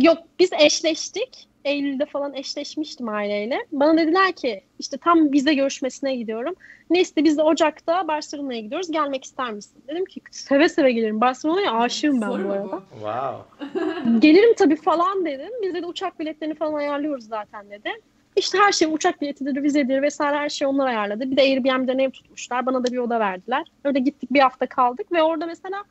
[0.01, 1.47] Yok biz eşleştik.
[1.65, 3.65] Eylül'de falan eşleşmiştim aileyle.
[3.71, 6.55] Bana dediler ki işte tam vize görüşmesine gidiyorum.
[6.89, 8.91] Neyse biz de Ocak'ta Barcelona'ya gidiyoruz.
[8.91, 9.83] Gelmek ister misin?
[9.87, 11.21] Dedim ki seve seve gelirim.
[11.21, 12.81] Barcelona'ya aşığım ben Soru bu arada.
[12.91, 14.19] Wow.
[14.19, 15.51] Gelirim tabii falan dedim.
[15.63, 17.89] Biz de uçak biletlerini falan ayarlıyoruz zaten dedi.
[18.35, 21.31] İşte her şey uçak biletidir, vizedir vesaire her şey onlar ayarladı.
[21.31, 22.65] Bir de Airbnb'den ev tutmuşlar.
[22.65, 23.67] Bana da bir oda verdiler.
[23.83, 25.83] Öyle gittik bir hafta kaldık ve orada mesela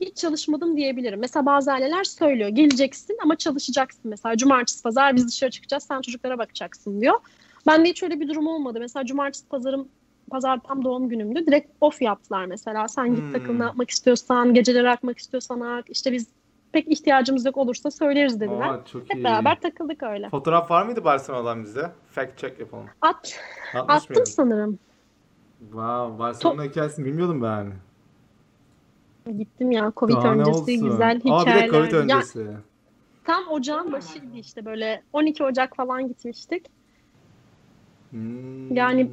[0.00, 1.20] hiç çalışmadım diyebilirim.
[1.20, 4.36] Mesela bazı aileler söylüyor geleceksin ama çalışacaksın mesela.
[4.36, 7.14] Cumartesi pazar biz dışarı çıkacağız sen çocuklara bakacaksın diyor.
[7.66, 8.78] Ben de hiç öyle bir durum olmadı.
[8.80, 9.88] Mesela cumartesi pazarım
[10.30, 11.46] pazar tam doğum günümdü.
[11.46, 12.88] Direkt off yaptılar mesela.
[12.88, 13.32] Sen git Hmm.
[13.32, 15.84] takıl ne yapmak istiyorsan, geceleri akmak istiyorsan ak.
[15.90, 16.26] İşte biz
[16.72, 18.68] pek ihtiyacımız yok olursa söyleriz dediler.
[18.68, 19.24] Aa, çok Hep iyi.
[19.24, 20.30] beraber takıldık öyle.
[20.30, 21.92] Fotoğraf var mıydı Barcelona'dan bize?
[22.10, 22.86] Fact check yapalım.
[23.02, 23.40] At,
[23.74, 24.30] Atmış attım mıydın?
[24.30, 24.78] sanırım.
[25.58, 27.72] Wow, Barcelona hikayesini bilmiyordum ben.
[29.32, 31.68] Gittim ya Covid Daha öncesi güzel Aa bir de hikayeler.
[31.68, 32.46] Covid Ya, öncesi.
[33.24, 36.66] tam ocağın başıydı işte böyle 12 Ocak falan gitmiştik.
[38.10, 38.76] Hmm.
[38.76, 39.10] Yani-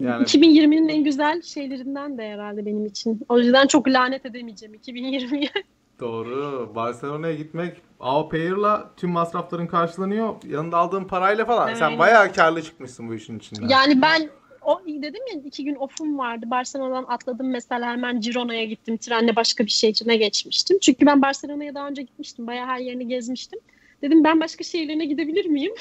[0.00, 3.20] yani 2020'nin en güzel şeylerinden de herhalde benim için.
[3.28, 5.50] O yüzden çok lanet edemeyeceğim 2020'ye.
[6.00, 6.72] doğru.
[6.74, 10.34] Barcelona'ya gitmek au pair'la tüm masrafların karşılanıyor.
[10.48, 11.74] Yanında aldığın parayla falan.
[11.74, 11.98] Sen Aynen.
[11.98, 13.68] bayağı karlı çıkmışsın bu işin içinden.
[13.68, 14.30] Yani ben
[14.62, 16.46] o dedim ya iki gün off'um vardı.
[16.50, 18.96] Barcelona'dan atladım mesela hemen Girona'ya gittim.
[18.96, 20.78] Trenle başka bir şehrine geçmiştim.
[20.78, 22.46] Çünkü ben Barcelona'ya daha önce gitmiştim.
[22.46, 23.58] Bayağı her yerini gezmiştim.
[24.02, 25.74] Dedim ben başka şehirlerine gidebilir miyim?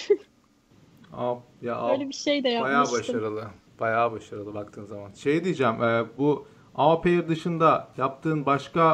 [1.14, 3.00] Aa, ya au- Öyle bir şey de bayağı yapmıştım.
[3.16, 3.48] başarılı.
[3.80, 5.12] Bayağı başarılı baktığın zaman.
[5.14, 8.94] Şey diyeceğim, e, bu au pair dışında yaptığın başka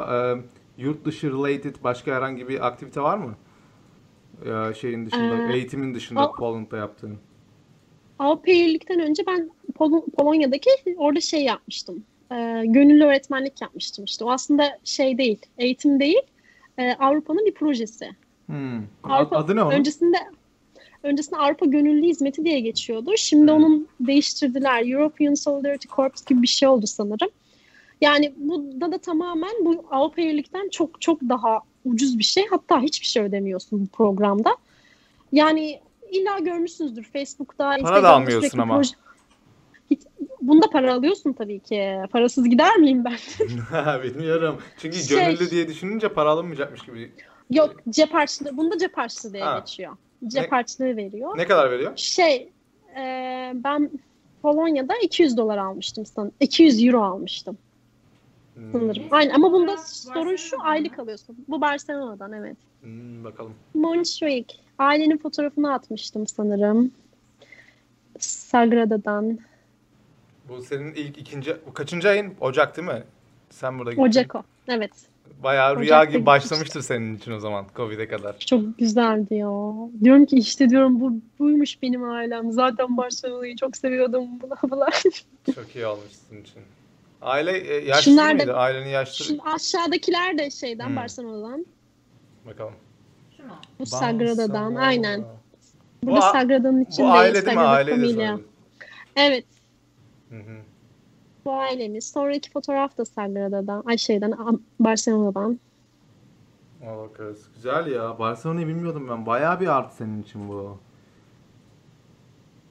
[0.77, 3.35] e, yurt dışı related başka herhangi bir aktivite var mı?
[4.45, 7.17] E, şeyin dışında, Ee, eğitimin dışında o- Poland'da yaptığın.
[8.19, 12.03] Au pair'likten önce ben Pol- Polonya'daki orada şey yapmıştım.
[12.31, 14.25] Ee, gönüllü öğretmenlik yapmıştım işte.
[14.25, 16.21] O aslında şey değil, eğitim değil.
[16.77, 18.09] Ee, Avrupa'nın bir projesi.
[18.45, 18.81] Hmm.
[19.03, 19.71] Avrupa, Adı ne onun?
[19.71, 20.17] Öncesinde
[21.03, 23.11] öncesinde Avrupa Gönüllü Hizmeti diye geçiyordu.
[23.17, 23.57] Şimdi Hmm.
[23.57, 24.91] onun değiştirdiler.
[24.91, 27.29] European Solidarity Corps gibi bir şey oldu sanırım.
[28.01, 32.45] Yani burada da tamamen bu Avrupa Birlik'ten çok çok daha ucuz bir şey.
[32.49, 34.55] Hatta hiçbir şey ödemiyorsun bu programda.
[35.31, 35.79] Yani
[36.11, 38.77] illa görmüşsünüzdür Facebook'ta, Instagram'da almıyorsun sürekli ama.
[38.81, 38.95] proje-
[40.47, 41.97] Bunda para alıyorsun tabii ki.
[42.11, 43.17] Parasız gider miyim ben?
[44.03, 44.57] Bilmiyorum.
[44.77, 47.11] Çünkü Şey- gönüllü diye düşününce para alınmayacakmış gibi.
[47.49, 48.57] Yok cep harçlığı.
[48.57, 49.59] Bunda cep harçlığı diye Ha.
[49.59, 49.97] geçiyor.
[50.27, 51.37] Cep Ne- harçlığı veriyor.
[51.37, 51.91] Ne kadar veriyor?
[51.95, 52.49] Şey,
[52.97, 53.01] e,
[53.55, 53.89] ben
[54.41, 56.33] Polonya'da 200 dolar almıştım sanırım.
[56.39, 57.57] 200 euro almıştım
[58.55, 59.03] Hmm, sanırım.
[59.11, 61.37] Aynen ama bunda Barcelona'dan sorun şu aylık alıyorsun.
[61.47, 62.57] Bu Barcelona'dan evet.
[62.81, 63.53] hmm, bakalım.
[63.73, 64.45] Montjuic.
[64.79, 66.91] Ailenin fotoğrafını atmıştım sanırım.
[68.19, 69.39] Sagrada'dan.
[70.49, 72.33] Bu senin ilk ikinci, bu kaçıncı ayın?
[72.41, 73.03] Ocak değil mi?
[73.49, 74.03] Sen burada gittin.
[74.03, 74.43] Ocako.
[74.67, 74.91] Evet.
[75.43, 76.25] Bayağı rüya Ocak'ta gibi gitmiştim.
[76.25, 78.37] başlamıştır senin için o zaman Covid'e kadar.
[78.39, 79.49] Çok güzeldi ya.
[80.03, 82.51] Diyorum ki işte diyorum bu buymuş benim ailem.
[82.51, 84.27] Zaten Barcelona'yı çok seviyordum.
[84.41, 84.89] Bla bla.
[85.55, 86.61] Çok iyi olmuş sizin için.
[87.21, 88.55] Aile e, yaşlı Şunlar değil da-?
[88.57, 89.25] Ailenin yaşlı.
[89.25, 90.95] Şimdi aşağıdakiler de şeyden Hmm.
[90.95, 91.65] Barcelona'dan.
[92.47, 92.73] Bakalım.
[93.37, 93.49] Şu mu?
[93.79, 94.75] Bu Sagrada'dan.
[94.75, 95.21] Aynen.
[96.03, 97.07] Bu Burada a- Sagrada'nın içinde.
[97.07, 97.63] Bu aile değil mi?
[97.63, 98.35] Aile de.
[99.15, 99.45] Evet.
[100.35, 100.57] Hı hı.
[101.45, 102.11] Bu ailemiz.
[102.11, 103.83] Sonraki fotoğraf da Sagrada'dan.
[103.85, 104.33] Ay şeyden
[104.79, 105.59] Barcelona'dan.
[106.83, 107.47] Ona bakarız.
[107.55, 108.19] Güzel ya.
[108.19, 109.25] Barcelona'yı bilmiyordum ben.
[109.25, 110.77] Bayağı bir artı senin için bu.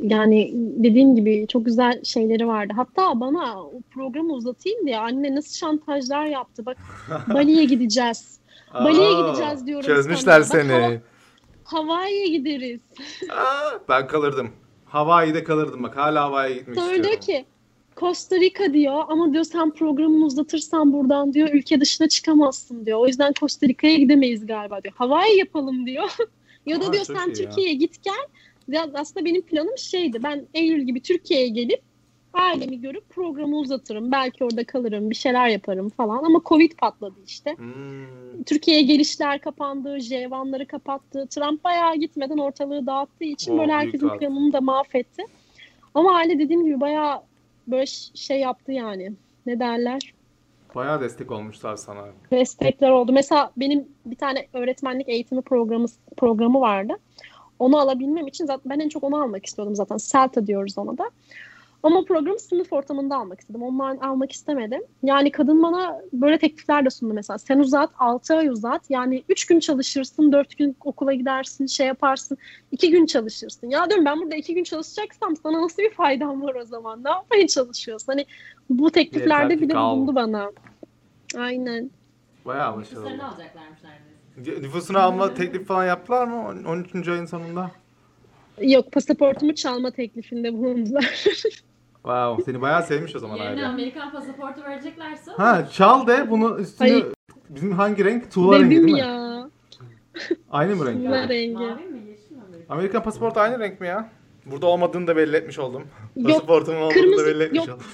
[0.01, 2.73] Yani dediğim gibi çok güzel şeyleri vardı.
[2.77, 6.67] Hatta bana o programı uzatayım diye anne nasıl şantajlar yaptı.
[6.67, 6.77] Bak
[7.35, 8.39] Bali'ye gideceğiz.
[8.75, 10.59] Bali'ye gideceğiz diyorum Çözmüşler sana.
[10.61, 10.73] Bak, seni.
[10.73, 11.01] hava-
[11.65, 12.81] Hawaii'ye gideriz.
[13.31, 14.51] Aa, ben kalırdım.
[14.85, 15.97] Hawaii'de kalırdım bak.
[15.97, 17.11] Hala Hawaii'ye gitmek Sonra istiyorum.
[17.11, 17.45] diyor ki
[17.97, 22.99] Costa Rica diyor ama diyor sen programını uzatırsan buradan diyor ülke dışına çıkamazsın diyor.
[22.99, 24.95] O yüzden Costa Rica'ya gidemeyiz galiba diyor.
[24.95, 26.11] Hawaii yapalım diyor.
[26.67, 27.33] Ya da Aa, diyor sen.
[27.33, 28.27] Türkiye'ye git gel.
[28.69, 30.23] Ya aslında benim planım şeydi.
[30.23, 31.83] Ben Eylül gibi Türkiye'ye gelip
[32.35, 34.13] ailemi görüp programı uzatırım.
[34.13, 36.25] Belki orada kalırım, bir şeyler yaparım falan.
[36.25, 37.57] Ama Covid patladı işte.
[37.57, 38.43] Hmm.
[38.47, 41.27] Türkiye'ye gelişler kapandı, J1'ları kapattı.
[41.31, 45.23] Trump bayağı gitmeden ortalığı dağıttığı için O böyle herkesin planını da mahvetti.
[45.95, 47.23] Ama aile dediğim gibi bayağı
[47.67, 49.13] böyle şey yaptı yani.
[49.47, 50.15] Ne derler?
[50.75, 52.05] Bayağı destek olmuşlar sana.
[52.31, 53.13] destekler oldu.
[53.13, 55.87] Mesela benim bir tane öğretmenlik eğitimi programı
[56.17, 56.93] programı vardı.
[57.59, 59.97] Onu alabilmem için zaten ben en çok onu almak istiyordum zaten.
[59.97, 61.11] CELTA diyoruz ona da.
[61.85, 63.63] Ama programı sınıf ortamında almak istedim.
[63.63, 64.83] Online almak istemedim.
[65.03, 67.39] Yani kadın bana böyle teklifler de sundu mesela.
[67.39, 68.91] Sen uzat, 6 ay uzat.
[68.91, 72.39] Yani 3 gün çalışırsın, 4 gün okula gidersin, şey yaparsın.
[72.73, 73.71] 2 gün çalışırsın.
[73.71, 77.05] Ya diyorum ben burada 2 gün çalışacaksam sana nasıl bir faydam var o zaman?
[77.05, 78.13] Ne yapmaya çalışıyorsun?
[78.13, 78.27] Hani
[78.71, 80.51] bu tekliflerde bile bulundu bana.
[81.37, 81.91] Aynen.
[82.45, 83.05] Bayağı başarılı.
[83.05, 83.79] Nüfuslarını alacaklarmış
[84.37, 84.63] neredeyse.
[84.63, 87.09] Nüfusunu alma teklif falan yaptılar mı 13.
[87.09, 87.71] ayın sonunda?
[88.61, 91.25] Yok pasaportumu çalma teklifinde bulundular.
[92.05, 93.67] Wow, seni bayağı sevmiş o zaman Yerine aile.
[93.67, 97.07] Amerikan pasaportu vereceklerse Ha çal de bunu üstünü Hayır.
[97.49, 98.31] bizim hangi renk?
[98.33, 98.99] Tuğla rengi değil mi?
[98.99, 99.51] ya.
[100.51, 101.05] Aynı mı renk?
[101.07, 101.53] Tuğla rengi.
[101.55, 102.75] mavi mi yeşil mi Amerikan?
[102.77, 104.09] Amerikan pasaportu aynı renk mi ya?
[104.47, 105.83] Burada olmadığını da belli etmiş oldum.
[106.17, 107.69] Yok, Pasaportumun olmadığını da kırmızı- belli etmiş yok.
[107.77, 107.87] oldum.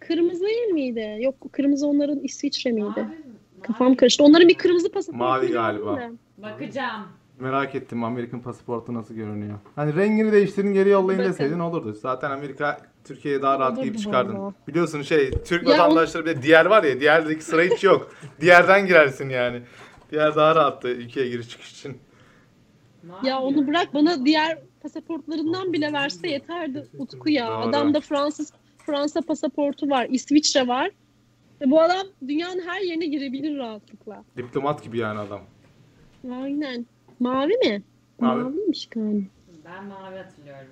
[0.00, 1.16] Kırmızı değil miydi?
[1.20, 2.84] Yok kırmızı onların İsviçre miydi?
[2.96, 3.16] Mavi mi?
[3.62, 4.24] Kafam karıştı.
[4.24, 6.10] Onların bir kırmızı pasaportu Mavi galiba.
[6.38, 7.02] Bakacağım.
[7.40, 9.58] Merak ettim Amerikan pasaportu nasıl görünüyor.
[9.76, 11.32] Hani rengini değiştirin geri yollayın Bakın.
[11.32, 11.92] deseydin olurdu.
[11.92, 14.38] Zaten Amerika Türkiye'ye daha rahat girip çıkardın.
[14.38, 14.54] vallahi.
[14.68, 18.12] Biliyorsun şey Türk Ya vatandaşları bir de diğer var ya diğerdeki sıra hiç yok.
[18.40, 19.62] Diğerden girersin yani.
[20.10, 21.98] Diğer daha rahattı ülkeye giriş çıkış için.
[23.22, 27.46] Ya onu bırak bana diğer pasaportlarından bile verse yeterdi Utku ya.
[27.46, 27.56] Doğru.
[27.56, 28.52] Adamda Fransız
[28.86, 30.90] Fransa pasaportu var, İsviçre var.
[31.60, 34.24] Ve bu adam dünyanın her yerine girebilir rahatlıkla.
[34.36, 35.40] Diplomat gibi yani adam.
[36.32, 36.86] Aynen.
[37.20, 37.82] Mavi mi?
[38.20, 38.42] Mavi.
[38.42, 39.24] Maviymiş galiba.
[39.64, 40.66] Ben mavi hatırlıyorum.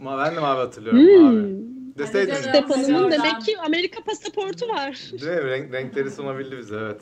[0.00, 1.22] Ma ben de mavi hatırlıyorum Hmm.
[1.34, 1.62] mavi.
[1.98, 2.34] Deseydin.
[2.34, 5.10] Stefan'ın demek ki Amerika pasaportu var.
[5.12, 5.44] Değil mi?
[5.44, 7.00] Renk, renkleri sunabildi bize evet.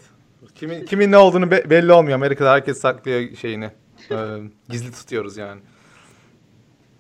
[0.55, 2.15] Kimin kimin ne olduğunu be- belli olmuyor.
[2.15, 3.71] Amerika'da herkes saklıyor şeyini.
[4.11, 4.17] Ee,
[4.69, 5.61] gizli tutuyoruz yani.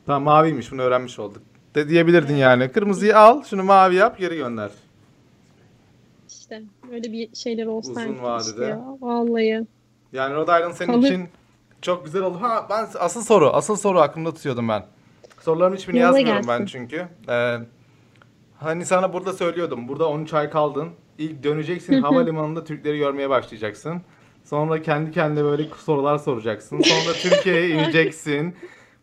[0.06, 1.42] Tamam maviymiş bunu öğrenmiş olduk.
[1.74, 2.72] De diyebilirdin yani.
[2.72, 4.70] Kırmızıyı al, şunu mavi yap, geri gönder.
[6.28, 6.62] İşte
[6.92, 8.00] öyle bir şeyler olsaydı.
[8.00, 8.64] Uzun işte vadede.
[8.64, 9.66] ya, Vallahi.
[10.12, 11.06] Yani Rhode Island senin Kalır.
[11.06, 11.28] için
[11.82, 12.38] çok güzel oldu.
[12.40, 14.86] Ha ben asıl soru, asıl soru aklımda tutuyordum ben.
[15.40, 16.66] Sorularımın hiçbirini Yolla yazmıyorum ben gelsin.
[16.78, 17.08] çünkü.
[17.28, 17.56] Ee,
[18.58, 19.88] hani sana burada söylüyordum.
[19.88, 20.88] Burada 13 ay kaldın.
[21.18, 24.02] İlk döneceksin havalimanında Türkleri görmeye başlayacaksın.
[24.44, 26.80] Sonra kendi kendine böyle sorular soracaksın.
[26.80, 28.56] Sonra Türkiye'ye ineceksin.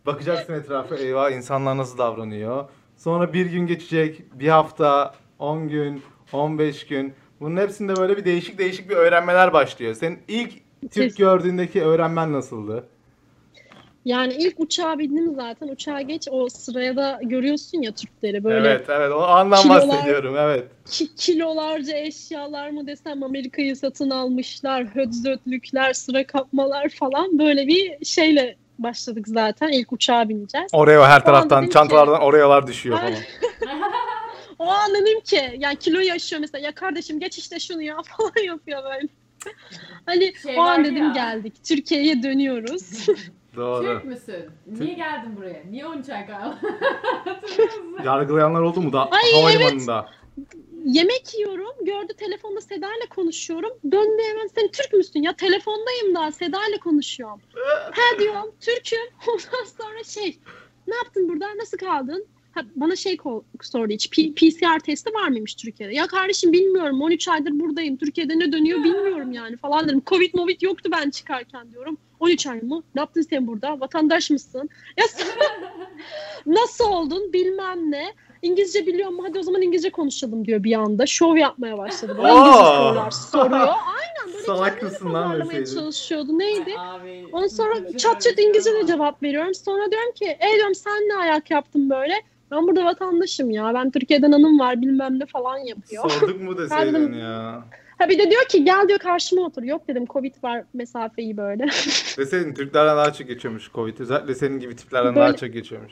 [0.06, 2.66] Bakacaksın etrafa eyvah insanlar nasıl davranıyor.
[2.98, 6.02] Sonra bir gün geçecek, bir hafta, 10 gün,
[6.34, 7.14] 15 gün.
[7.40, 9.94] Bunun hepsinde böyle bir değişik değişik bir öğrenmeler başlıyor.
[9.94, 10.54] Senin ilk
[10.92, 12.84] Türk gördüğündeki öğrenmen nasıldı?
[14.06, 15.68] Yani ilk uçağa bindim zaten.
[15.68, 19.12] Uçağa geç o sıraya da görüyorsun ya Türkleri böyle Evet, evet.
[19.12, 20.36] O andan kilolar- bahsediyorum.
[20.38, 20.64] Evet.
[20.86, 28.56] ki- kilolarca eşyalar mı desem Amerika'yı satın almışlar, hödzötlükler, sıra kapmalar falan böyle bir şeyle
[28.80, 29.68] başladık zaten.
[29.70, 30.68] İlk uçağa bineceğiz.
[30.74, 33.14] Oreo her taraftan, dedim ki- çantalardan Oreo'lar düşüyor falan.
[34.60, 38.46] O an dedim ki yani kilo yaşıyor mesela ya kardeşim geç işte şunu ya falan
[38.46, 39.08] yapıyor böyle.
[40.06, 41.12] Hani Şey o an dedim ya.
[41.14, 41.54] geldik.
[41.64, 43.08] Türkiye'ye dönüyoruz.
[43.56, 43.84] Doğru.
[43.86, 44.46] Türk müsün?
[44.68, 45.64] Niye geldin buraya?
[45.70, 46.58] Niye 13 ay kaldın?
[48.06, 50.10] Yargılayanlar oldu mu da Ay, havalimanında?
[50.86, 51.86] Yemek yiyorum.
[51.86, 53.72] Gördü telefonda Seda ile konuşuyorum.
[53.92, 55.22] Döndü hemen sen Türk müsün?
[55.22, 57.42] Ya telefondayım daha Seda ile konuşuyorum.
[57.92, 59.08] ha diyorum Türk'üm.
[59.28, 60.40] Ondan sonra şey
[60.88, 61.58] ne yaptın burada?
[61.58, 62.26] Nasıl kaldın?
[62.76, 63.18] Bana şey
[63.62, 65.94] sordu hiç P- PCR testi var mıymış Türkiye'de?
[65.94, 67.98] Ya kardeşim bilmiyorum 13 aydır buradayım.
[67.98, 70.02] Türkiye'de ne dönüyor bilmiyorum yani falan dedim.
[70.08, 71.98] Covid movid yoktu ben çıkarken diyorum.
[72.20, 72.84] 13 ay mı?
[72.96, 73.80] Ne yaptın sen burada?
[73.80, 74.70] Vatandaş mısın?
[74.98, 75.06] Ya
[76.46, 78.14] nasıl oldun bilmem ne.
[78.42, 79.24] İngilizce biliyor mu?
[79.28, 81.06] Hadi o zaman İngilizce konuşalım diyor bir anda.
[81.06, 82.16] Şov yapmaya başladı.
[82.18, 82.32] Bana.
[82.32, 83.68] İngilizce sorular soruyor.
[83.68, 86.40] Aynen böyle Salak kendini mısın lan çalışıyordu.
[86.40, 86.76] Neydi?
[86.80, 89.56] Abi, Ondan sonra çat çat öğretiyorum İngilizce de cevap veriyorum.
[89.56, 92.22] Sonra diyorum ki e diyorum sen ne ayak yaptın böyle?
[92.52, 93.72] Ben burada vatandaşım ya.
[93.74, 96.10] Ben Türkiye'den hanım var bilmem ne falan yapıyor.
[96.10, 97.14] Sorduk mu deseydin Pardon.
[97.14, 97.64] ya.
[97.98, 99.64] Ha bir de diyor ki gel diyor karşıma otur.
[99.64, 101.64] Yok dedim Covid var mesafeyi böyle.
[102.18, 104.00] Deseydin Türklerden daha çok geçiyormuş Covid.
[104.00, 105.92] Özellikle senin gibi tiplerden Böyle- daha çok geçiyormuş.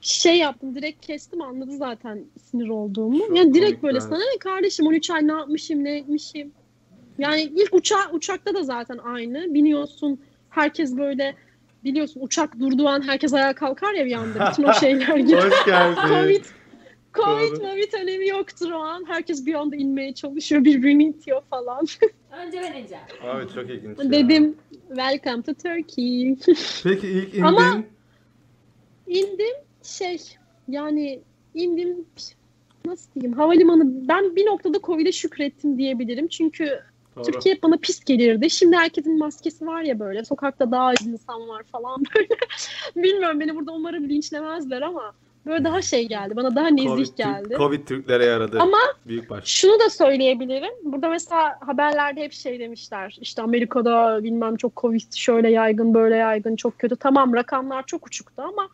[0.00, 3.18] şey yaptım direkt kestim anladı zaten sinir olduğumu.
[3.28, 4.00] Çok yani direkt böyle ben.
[4.00, 6.52] sana ne kardeşim 13 ay ne yapmışım ne etmişim.
[7.18, 9.54] Yani ilk uça uçakta da zaten aynı.
[9.54, 11.34] Biniyorsun herkes böyle
[11.84, 15.36] biliyorsun uçak durduğu an herkes ayağa kalkar ya bir anda bütün o şeyler gibi.
[15.36, 16.00] Hoş geldin.
[16.08, 16.44] Covid
[17.14, 17.56] Covid.
[17.56, 19.04] Covid önemi yoktur o an.
[19.08, 21.80] Herkes bir anda inmeye çalışıyor, birbirini itiyor falan.
[22.46, 23.04] Önce ben ineceğim.
[23.22, 24.10] Abi çok ilginç ya.
[24.10, 24.56] Dedim
[24.88, 26.36] welcome to Turkey.
[26.84, 27.42] Peki ilk indin.
[27.42, 27.82] Ama-
[29.06, 30.18] İndim şey
[30.68, 31.20] yani
[31.54, 32.04] indim
[32.84, 36.28] nasıl diyeyim havalimanı ben bir noktada Covid'e şükrettim diyebilirim.
[36.28, 36.80] Çünkü
[37.16, 37.24] Doğru.
[37.24, 38.50] Türkiye bana pis gelirdi.
[38.50, 40.24] Şimdi herkesin maskesi var ya böyle.
[40.24, 42.36] Sokakta daha az insan var falan böyle.
[42.96, 45.12] Bilmiyorum beni burada umarım linçlemezler ama
[45.46, 46.36] böyle daha şey geldi.
[46.36, 47.54] Bana daha nezih Covid, geldi.
[47.58, 48.58] Covid Türklere yaradı.
[48.60, 49.44] Ama Büyük baş.
[49.44, 50.72] şunu da söyleyebilirim.
[50.84, 53.16] Burada mesela haberlerde hep şey demişler.
[53.20, 56.96] İşte Amerika'da bilmem çok Covid şöyle yaygın böyle yaygın çok kötü.
[56.96, 58.68] Tamam rakamlar çok uçuktu ama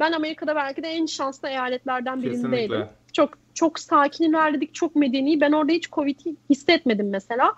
[0.00, 2.50] ben Amerika'da belki de en şanslı eyaletlerden birindeydim.
[2.52, 2.88] Kesinlikle.
[3.12, 5.40] Çok çok sakin ilerledik, çok medeni.
[5.40, 7.54] Ben orada hiç Covid'i hissetmedim mesela.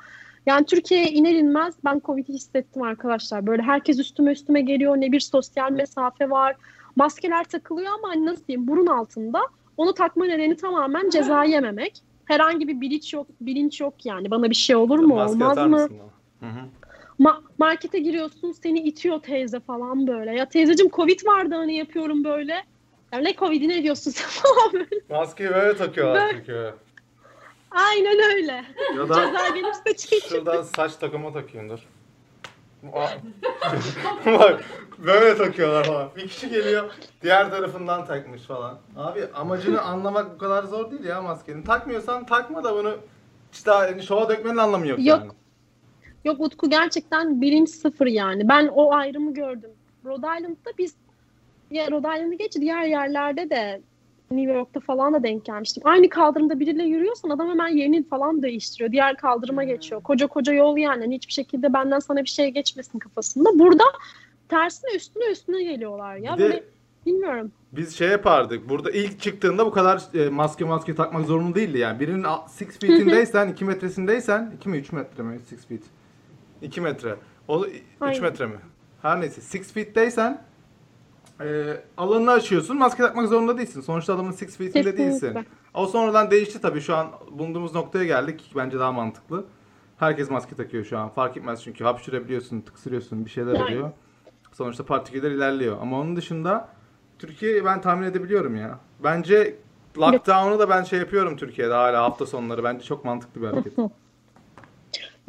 [0.49, 3.47] Yani Türkiye'ye iner inmez ben Covid'i hissettim arkadaşlar.
[3.47, 4.97] Böyle herkes üstüme üstüme geliyor.
[4.97, 6.57] Ne bir sosyal mesafe var.
[6.97, 9.41] Maskeler takılıyor ama hani nasıl diyeyim burun altında.
[9.77, 12.03] Onu takma nedeni tamamen ceza yememek.
[12.25, 14.31] Herhangi bir bilinç yok, bilinç yok yani.
[14.31, 15.89] Bana bir şey olur mu, Maske olmaz mı?
[16.41, 16.61] Hı hı.
[17.21, 20.35] Ma- markete giriyorsun seni itiyor teyze falan böyle.
[20.35, 22.53] Ya teyzeciğim Covid vardı hani yapıyorum böyle.
[23.13, 25.01] Ya ne Covid'i ne diyorsun sen falan böyle.
[25.11, 26.73] Maskeyi böyle takıyorlar çünkü.
[27.71, 28.65] Aynen öyle.
[28.97, 29.15] Ya da
[29.95, 31.79] Ceza şuradan saç takımı takıyordur.
[34.27, 34.65] Bak
[34.99, 36.09] böyle takıyorlar falan.
[36.17, 36.91] Bir kişi geliyor
[37.23, 38.79] diğer tarafından takmış falan.
[38.97, 41.63] Abi amacını anlamak bu kadar zor değil ya maskenin.
[41.63, 42.97] Takmıyorsan takma da bunu
[43.53, 45.21] işte yani şova dökmenin anlamı yok, Yok.
[45.21, 45.31] yani.
[46.25, 48.49] Yok Utku gerçekten bilinç sıfır yani.
[48.49, 49.71] Ben o ayrımı gördüm.
[50.05, 50.95] Rhode Island'da biz
[51.71, 53.81] ya Rhode Island'ı geç diğer yerlerde de
[54.31, 55.83] New York'ta falan da denk gelmiştim.
[55.87, 58.93] Aynı kaldırımda biriyle yürüyorsan adam hemen yerini falan değiştiriyor.
[58.93, 60.03] Diğer kaldırıma geçiyor.
[60.03, 61.01] Koca koca yol yani.
[61.01, 63.59] Hani hiçbir şekilde benden sana bir şey geçmesin kafasında.
[63.59, 63.85] Burada
[64.49, 66.37] tersine üstüne üstüne geliyorlar ya.
[66.37, 66.65] Bir Böyle
[67.07, 67.53] bilmiyorum.
[67.73, 68.69] Biz şey yapardık.
[68.69, 72.01] Burada ilk çıktığında bu kadar e, maske maske takmak zorunlu değildi yani.
[72.01, 75.41] Birinin 6 feet'indeysen, 2 metresindeysen, 2 mi 3 metre mi?
[75.53, 75.83] 6 feet.
[76.63, 77.17] 2 metre.
[77.49, 78.23] O 3 Aynen.
[78.23, 78.57] metre mi?
[79.03, 80.43] Her neyse 6 feet'teysen
[81.41, 82.77] e, alanını açıyorsun.
[82.77, 83.81] Maske takmak zorunda değilsin.
[83.81, 85.39] Sonuçta adamın 6 feet'inde değilsin.
[85.75, 86.81] O sonradan değişti tabii.
[86.81, 88.53] Şu an bulunduğumuz noktaya geldik.
[88.57, 89.45] Bence daha mantıklı.
[89.97, 91.09] Herkes maske takıyor şu an.
[91.09, 93.65] Fark etmez çünkü hapşırabiliyorsun, tıksırıyorsun, bir şeyler Yani.
[93.65, 93.91] oluyor.
[94.53, 95.77] Sonuçta partiküller ilerliyor.
[95.81, 96.69] Ama onun dışında
[97.19, 98.79] Türkiye'yi ben tahmin edebiliyorum ya.
[99.05, 99.57] Bence
[99.99, 102.65] lockdown'u da ben şey yapıyorum Türkiye'de hala hafta sonları.
[102.65, 103.73] Bence çok mantıklı bir hareket.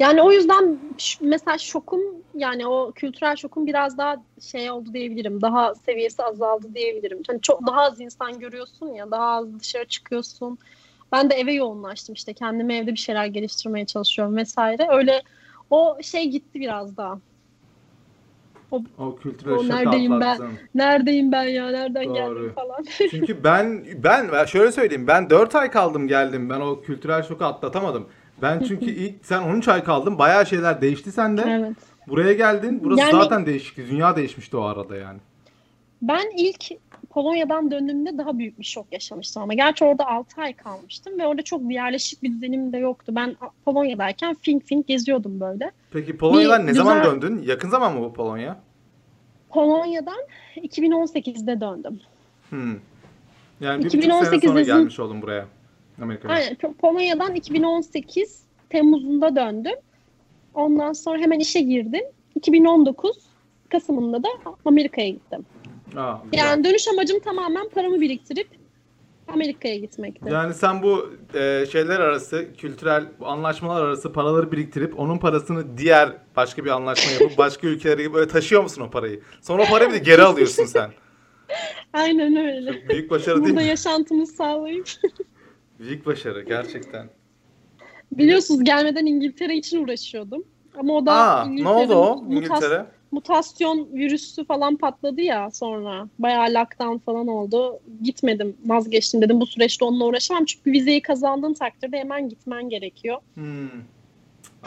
[0.00, 0.78] Yani o yüzden
[1.20, 2.00] mesela şokum
[2.34, 5.40] yani o kültürel şokum biraz daha şey oldu diyebilirim.
[5.40, 7.18] Daha seviyesi azaldı diyebilirim.
[7.26, 10.58] Hani çok daha az insan görüyorsun ya, daha az dışarı çıkıyorsun.
[11.12, 14.86] Ben de eve yoğunlaştım işte kendime evde bir şeyler geliştirmeye çalışıyorum vesaire.
[14.90, 15.22] Öyle
[15.70, 17.18] o şey gitti biraz daha.
[18.98, 20.26] O kültürel O neredeyim ben?
[20.26, 20.58] atlattın.
[20.74, 21.70] Neredeyim ben ya?
[21.70, 22.14] Nereden Doğru.
[22.14, 22.84] geldim falan.
[23.10, 25.06] Çünkü ben ben ben şöyle söyleyeyim.
[25.06, 26.50] Ben 4 ay kaldım geldim.
[26.50, 28.08] Ben o kültürel şoku atlatamadım.
[28.42, 30.18] Ben çünkü ilk sen 13 ay kaldın.
[30.18, 31.42] Bayağı şeyler değişti sende.
[31.48, 31.76] evet.
[32.08, 32.80] Buraya geldin.
[32.84, 33.86] Burası Yani- zaten değişikti.
[33.90, 35.18] Dünya değişmişti o arada yani.
[36.02, 36.64] Ben ilk
[37.10, 41.42] Polonya'dan döndüğümde daha büyük bir şok yaşamıştım ama gerçi orada 6 ay kalmıştım ve orada
[41.42, 43.12] çok bir yerleşik bir düzenim de yoktu.
[43.16, 45.70] Ben Polonya'dayken fink fink geziyordum böyle.
[45.92, 47.42] Peki Polonya'dan Bir ne zaman güzel- döndün?
[47.42, 48.56] Yakın zaman mı bu Polonya?
[49.48, 50.18] Polonya'dan
[50.56, 52.00] 2018'de döndüm.
[52.50, 52.74] Hmm.
[53.60, 55.46] Yani bir buçuk sene 2018 sonra yazın- gelmiş oldum buraya.
[56.02, 56.34] Amerika'ya.
[56.34, 58.40] Aynen Po- Polonya'dan 2018
[58.70, 59.74] Temmuz'unda döndüm.
[60.54, 62.04] Ondan sonra hemen işe girdim.
[62.34, 63.16] 2019
[63.68, 64.28] Kasım'ında da
[64.64, 65.46] Amerika'ya gittim.
[65.96, 66.44] Aa, güzel.
[66.44, 68.48] Yani dönüş amacım tamamen paramı biriktirip
[69.28, 70.28] Amerika'ya gitmekti.
[70.32, 76.64] Yani sen bu e, şeyler arası, kültürel anlaşmalar arası paraları biriktirip onun parasını diğer başka
[76.64, 79.20] bir anlaşma yapıp başka ülkelere böyle taşıyor musun o parayı?
[79.42, 80.90] Sonra o parayı bir de geri alıyorsun sen.
[81.92, 82.72] Aynen öyle.
[82.72, 83.68] Çok büyük başarı değil Burada mi?
[83.68, 84.88] yaşantımı sağlayıp.
[85.80, 87.08] Büyük başarı gerçekten.
[88.12, 90.44] Biliyorsunuz gelmeden İngiltere için uğraşıyordum.
[90.78, 92.86] Ama o da Aa, ne oldu o İngiltere?
[93.12, 96.08] mutasyon virüsü falan patladı ya sonra.
[96.18, 97.80] Bayağı lockdown falan oldu.
[98.02, 99.40] Gitmedim, vazgeçtim dedim.
[99.40, 100.44] Bu süreçte onunla uğraşamam.
[100.44, 103.18] Çünkü vizeyi kazandığın takdirde hemen gitmen gerekiyor.
[103.34, 103.68] Hmm.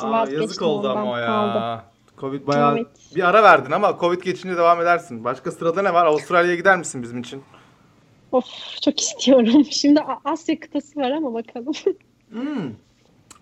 [0.02, 1.26] Aa, Vazgeçtim yazık oldu ama o ya.
[1.26, 1.84] kaldı.
[2.18, 2.88] Covid bayağı Evet.
[3.16, 5.24] bir ara verdin ama Covid geçince devam edersin.
[5.24, 6.06] Başka sırada ne var?
[6.06, 7.42] Avustralya'ya gider misin bizim için?
[8.34, 8.46] Of
[8.82, 9.66] çok istiyorum.
[9.72, 11.74] Şimdi Asya kıtası var ama bakalım.
[12.30, 12.72] Hmm.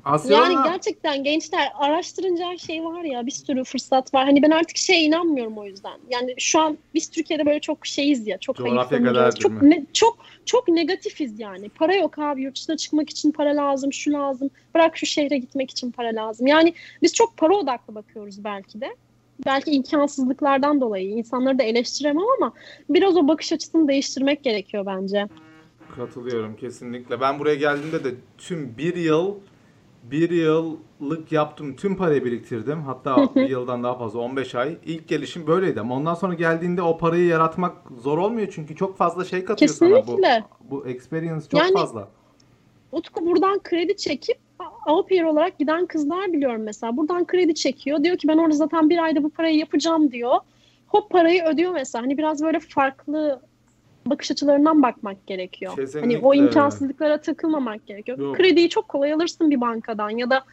[0.05, 4.26] Asya Yani gerçekten gençler araştırınca her şey var ya bir sürü fırsat var.
[4.26, 5.99] Hani ben artık şeye inanmıyorum o yüzden.
[6.09, 8.38] Yani şu an biz Türkiye'de böyle çok şeyiz ya.
[8.38, 11.69] Çok Coğrafya kaderdir Çok ne, çok çok negatifiz yani.
[11.69, 14.49] Para yok abi yurt dışına çıkmak için para lazım, şu lazım.
[14.76, 16.47] Bırak şu şehre gitmek için para lazım.
[16.47, 18.95] Yani biz çok para odaklı bakıyoruz belki de.
[19.45, 22.53] Belki imkansızlıklardan dolayı insanları da eleştiremem ama
[22.89, 25.27] biraz o bakış açısını değiştirmek gerekiyor bence.
[25.95, 27.22] Katılıyorum kesinlikle.
[27.22, 29.35] Ben buraya geldiğimde de tüm bir yıl
[30.03, 32.81] bir yıllık yaptım tüm parayı biriktirdim.
[32.81, 34.77] Hatta bir yıldan daha fazla 15 ay.
[34.85, 39.26] İlk gelişim böyleydi ama ondan sonra geldiğinde o parayı yaratmak zor olmuyor çünkü çok fazla
[39.26, 39.95] şey katıyor sana bu.
[39.95, 40.43] Kesinlikle.
[40.69, 42.07] Bu experience çok Yani- fazla.
[42.91, 44.38] Utku buradan kredi çekip
[44.86, 46.98] au pair olarak giden kızlar biliyorum mesela.
[46.98, 48.03] Buradan kredi çekiyor.
[48.03, 50.36] Diyor ki ben orada zaten bir ayda bu parayı yapacağım diyor.
[50.88, 52.03] Hop parayı ödüyor mesela.
[52.03, 53.41] Hani biraz böyle farklı
[54.06, 55.72] bakış açılarından bakmak gerekiyor.
[55.76, 56.20] Hani Kesinlikle.
[56.28, 58.18] o imkansızlıklara takılmamak gerekiyor.
[58.18, 58.36] Yok.
[58.36, 60.44] Krediyi çok kolay alırsın bir bankadan ya da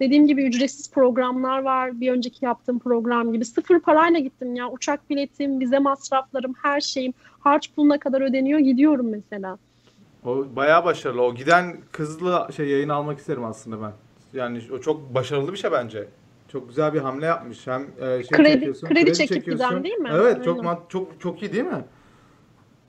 [0.00, 2.00] dediğim gibi ücretsiz programlar var.
[2.00, 3.44] Bir önceki yaptığım program gibi.
[3.44, 4.70] Sıfır parayla gittim ya.
[4.70, 8.58] Uçak biletim, vize masraflarım, her şeyim harç puluna kadar ödeniyor.
[8.58, 9.58] Gidiyorum mesela.
[10.26, 11.22] O bayağı başarılı.
[11.22, 13.92] O giden kızla şey yayın almak isterim aslında ben.
[14.38, 16.08] Yani o çok başarılı bir şey bence.
[16.52, 17.66] Çok güzel bir hamle yapmış.
[17.66, 19.68] Hem e, şey Kredi- çekiyorsun, kredi çekip çekiyorsun.
[19.68, 20.10] giden değil mi?
[20.12, 20.64] Evet, çok Aynen.
[20.64, 21.84] man- çok çok iyi değil mi?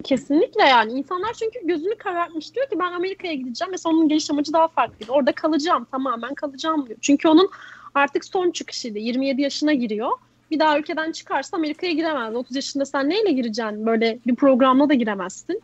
[0.04, 0.92] Kesinlikle yani.
[0.92, 2.56] insanlar çünkü gözünü karartmış.
[2.56, 3.72] Diyor ki ben Amerika'ya gideceğim.
[3.72, 5.12] Mesela onun geliş amacı daha farklıydı.
[5.12, 5.88] Orada kalacağım.
[5.92, 7.00] Tamamen kalacağım diyor.
[7.02, 7.50] Çünkü onun
[7.96, 9.00] artık son çıkışıydı.
[9.00, 10.12] 27 yaşına giriyor.
[10.52, 12.36] Bir daha ülkeden çıkarsa Amerika'ya giremez.
[12.36, 13.86] 30 yaşında sen neyle gireceksin?
[13.86, 15.62] Böyle bir programla da giremezsin.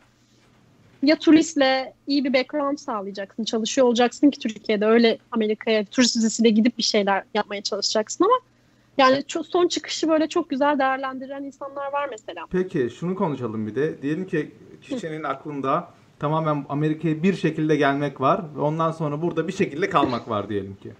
[1.03, 3.43] Ya turistle iyi bir background sağlayacaksın.
[3.43, 8.33] Çalışıyor olacaksın ki Türkiye'de öyle Amerika'ya turist vizesiyle gidip bir şeyler yapmaya çalışacaksın ama
[8.97, 12.45] yani çok, son çıkışı böyle çok güzel değerlendiren insanlar var mesela.
[12.51, 14.01] Peki şunu konuşalım bir de.
[14.01, 14.51] Diyelim ki
[14.81, 15.89] kişinin aklında
[16.19, 20.75] tamamen Amerika'ya bir şekilde gelmek var ve ondan sonra burada bir şekilde kalmak var diyelim
[20.75, 20.91] ki.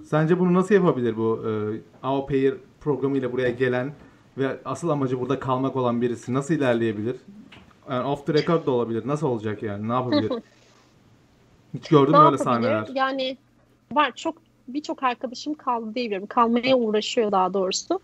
[0.04, 1.50] Sence bunu nasıl yapabilir bu e,
[2.02, 3.92] Au Pair programıyla buraya gelen
[4.38, 7.16] ve asıl amacı burada kalmak olan birisi nasıl ilerleyebilir?
[7.90, 9.02] Yani off the record da olabilir.
[9.06, 9.88] Nasıl olacak yani?
[9.88, 10.32] Ne yapabilir?
[11.74, 12.88] Hiç gördün mü öyle sahneler?
[12.94, 13.36] Yani
[13.92, 14.36] var çok
[14.68, 16.26] birçok arkadaşım kaldı diyebilirim.
[16.26, 18.00] Kalmaya uğraşıyor daha doğrusu.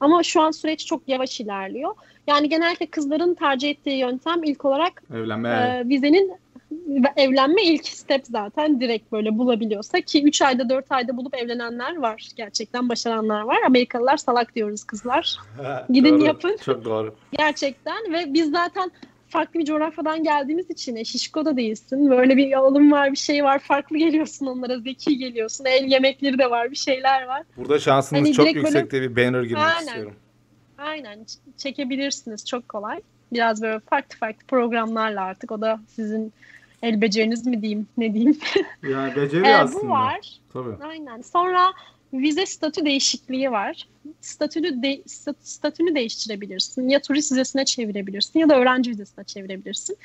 [0.00, 1.94] Ama şu an süreç çok yavaş ilerliyor.
[2.26, 5.48] Yani genellikle kızların tercih ettiği yöntem ilk olarak Evlenme.
[5.48, 6.32] e, vizenin
[7.16, 12.28] evlenme ilk step zaten direkt böyle bulabiliyorsa ki 3 ayda 4 ayda bulup evlenenler var.
[12.36, 13.58] Gerçekten başaranlar var.
[13.66, 15.36] Amerikalılar salak diyoruz kızlar.
[15.90, 16.56] gidin Doğru, yapın.
[16.64, 17.14] Çok doğru.
[17.32, 18.90] Gerçekten ve biz zaten
[19.32, 22.10] farklı bir coğrafyadan geldiğimiz için e, şişko da değilsin.
[22.10, 23.58] Böyle bir yolun var, bir şey var.
[23.58, 25.64] Farklı geliyorsun onlara, zeki geliyorsun.
[25.64, 27.42] El yemekleri de var, bir şeyler var.
[27.56, 29.86] Burada şansınız Hani çok direkt böyle- bir banner girmek Aynen.
[29.86, 30.14] istiyorum.
[30.78, 32.46] Aynen ç- çekebilirsiniz.
[32.46, 33.00] Çok kolay.
[33.32, 35.52] Biraz böyle farklı farklı programlarla artık.
[35.52, 36.32] O da sizin
[36.82, 38.38] el beceriniz mi diyeyim, ne diyeyim.
[38.90, 39.82] Yani beceri Ee, aslında.
[39.84, 40.20] bu var.
[40.52, 40.84] Tabii.
[40.84, 41.20] Aynen.
[41.22, 41.72] Sonra
[42.12, 43.88] vize statü değişikliği var.
[44.20, 46.88] Statünü de, sta- statünü değiştirebilirsin.
[46.88, 49.96] Ya turist vizesine çevirebilirsin ya da öğrenci vizesine çevirebilirsin.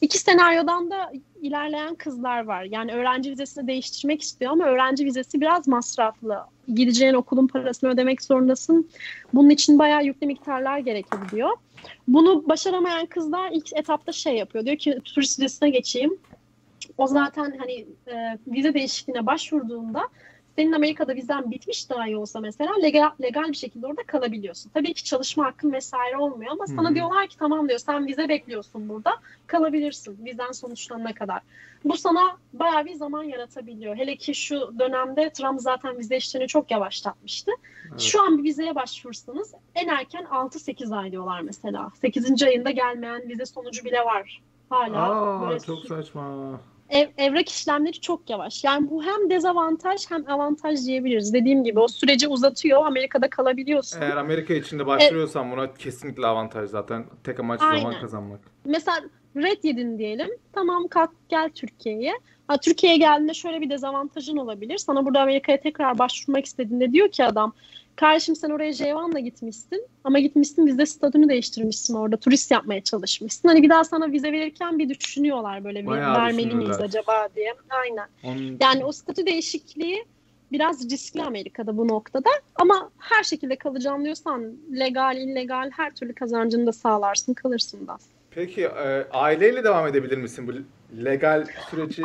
[0.00, 1.12] İki senaryodan da
[1.42, 2.64] ilerleyen kızlar var.
[2.64, 6.38] Yani öğrenci vizesini değiştirmek istiyor ama öğrenci vizesi biraz masraflı.
[6.74, 8.90] Gideceğin okulun parasını ödemek zorundasın.
[9.34, 11.50] Bunun için bayağı yüklü miktarlar gerekebiliyor.
[12.08, 14.66] Bunu başaramayan kızlar ilk etapta şey yapıyor.
[14.66, 16.18] Diyor ki turist vizesine geçeyim.
[16.98, 20.08] O zaten hani e, vize değişikliğine başvurduğunda
[20.60, 24.70] senin Amerika'da vizen bitmiş dahi olsa mesela legal, legal bir şekilde orada kalabiliyorsun.
[24.74, 26.94] Tabii ki çalışma hakkın vesaire olmuyor ama sana Hı hı.
[26.94, 29.10] diyorlar ki tamam diyor sen vize bekliyorsun burada
[29.46, 31.40] kalabilirsin vizen sonuçlanana kadar.
[31.84, 33.96] Bu sana bayağı bir zaman yaratabiliyor.
[33.96, 37.50] Hele ki şu dönemde Trump zaten vize işlerini çok yavaşlatmıştı.
[37.90, 38.00] Evet.
[38.00, 41.90] Şu an bir vizeye başvursanız en erken 6-8 ay diyorlar mesela.
[42.00, 42.42] 8.
[42.42, 44.42] ayında gelmeyen vize sonucu bile var.
[44.70, 44.98] Hala
[45.46, 46.60] Aa, çok saçma.
[46.90, 48.64] Ev, evrak işlemleri çok yavaş.
[48.64, 51.34] Yani bu hem dezavantaj hem avantaj diyebiliriz.
[51.34, 52.86] Dediğim gibi o süreci uzatıyor.
[52.86, 54.00] Amerika'da kalabiliyorsun.
[54.00, 57.04] Eğer Amerika içinde başvuruyorsan buna kesinlikle avantaj zaten.
[57.24, 58.00] Tek amaç zaman Aynen.
[58.00, 58.40] kazanmak.
[58.64, 59.00] Mesela
[59.36, 60.30] red yedin diyelim.
[60.52, 62.12] Tamam kalk gel Türkiye'ye.
[62.48, 64.78] Ha, Türkiye'ye geldiğinde şöyle bir dezavantajın olabilir.
[64.78, 67.52] Sana burada Amerika'ya tekrar başvurmak istediğinde diyor ki adam
[67.96, 73.48] kardeşim sen oraya J1'la gitmişsin ama gitmişsin vize statünü değiştirmişsin orada turist yapmaya çalışmışsın.
[73.48, 77.54] Hani bir daha sana vize verirken bir düşünüyorlar böyle bir Bayağı vermeli miyiz acaba diye.
[77.70, 78.06] Aynen.
[78.24, 80.04] Onun Yani o statü değişikliği
[80.52, 86.66] biraz riskli Amerika'da bu noktada ama her şekilde kalacağım diyorsan legal, illegal her türlü kazancını
[86.66, 87.96] da sağlarsın, kalırsın da.
[88.30, 90.52] Peki e, aileyle devam edebilir misin bu
[91.04, 92.02] legal süreci?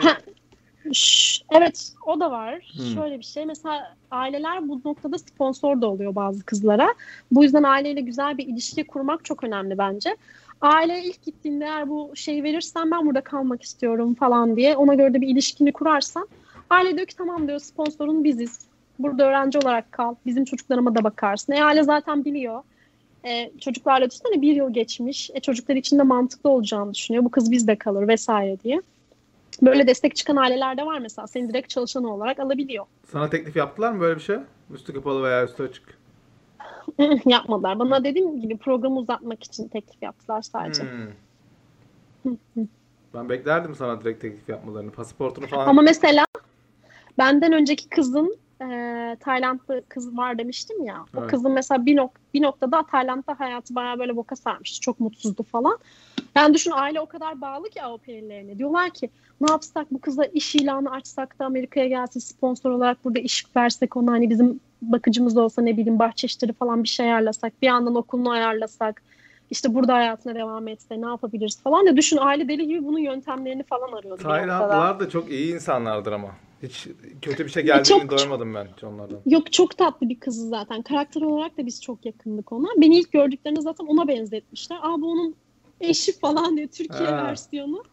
[1.51, 2.73] Evet, o da var.
[2.77, 2.85] Hmm.
[2.85, 3.45] Şöyle bir şey.
[3.45, 6.93] Mesela aileler bu noktada sponsor da oluyor bazı kızlara.
[7.31, 10.17] Bu yüzden aileyle güzel bir ilişki kurmak çok önemli bence.
[10.61, 15.13] Aile ilk gittiğinde eğer bu şeyi verirsen ben burada kalmak istiyorum falan diye ona göre
[15.13, 16.27] de bir ilişkini kurarsan
[16.69, 18.59] aile diyor ki tamam diyor sponsorun biziz.
[18.99, 20.15] Burada öğrenci olarak kal.
[20.25, 21.53] Bizim çocuklarıma da bakarsın.
[21.53, 22.63] E aile zaten biliyor.
[23.25, 25.31] E, çocuklarla düşünsene bir yıl geçmiş.
[25.33, 27.23] E, çocuklar için de mantıklı olacağını düşünüyor.
[27.23, 28.81] Bu kız bizde kalır vesaire diye.
[29.61, 31.27] Böyle destek çıkan aileler de var mesela.
[31.27, 32.85] Seni direkt çalışan olarak alabiliyor.
[33.11, 34.37] Sana teklif yaptılar mı böyle bir şey?
[34.73, 35.97] Üstü kapalı veya üstü açık.
[37.25, 37.79] Yapmadılar.
[37.79, 40.83] Bana dediğim gibi programı uzatmak için teklif yaptılar sadece.
[40.83, 42.37] Hmm.
[43.13, 44.91] Ben beklerdim sana direkt teklif yapmalarını.
[44.91, 45.67] Pasaportunu falan.
[45.67, 46.25] Ama mesela
[47.17, 48.65] benden önceki kızın e,
[49.19, 51.05] Taylandlı kız var demiştim ya.
[51.17, 51.29] O Evet.
[51.29, 54.81] kızın mesela bir, nok bir noktada Tayland'da hayatı bayağı böyle boka sarmıştı.
[54.81, 55.77] Çok mutsuzdu falan.
[56.37, 58.57] Yani düşün aile o kadar bağlı ki au pair'lerine.
[58.57, 59.09] Diyorlar ki
[59.41, 63.97] ne yapsak bu kıza iş ilanı açsak da Amerika'ya gelsin sponsor olarak burada iş versek
[63.97, 67.61] ona hani bizim bakıcımız olsa ne bileyim bahçe işleri falan bir şey ayarlasak.
[67.61, 69.01] Bir yandan okulunu ayarlasak.
[69.51, 73.63] işte burada hayatına devam etse ne yapabiliriz falan da düşün aile deli gibi bunun yöntemlerini
[73.63, 74.09] falan arıyordu.
[74.09, 74.29] noktada.
[74.29, 76.27] Taylandlılar da çok iyi insanlardır ama.
[76.63, 76.87] Hiç
[77.21, 79.19] kötü bir şey geldiğini Çok- doymadım ben hiç onlardan.
[79.25, 80.81] Yok çok tatlı bir kızı zaten.
[80.81, 82.67] Karakter olarak da biz çok yakındık ona.
[82.77, 84.77] Beni ilk gördüklerinde zaten ona benzetmişler.
[84.81, 85.35] Aa bu onun
[85.81, 87.23] eşi falan diye Türkiye Ha.
[87.27, 87.83] versiyonu.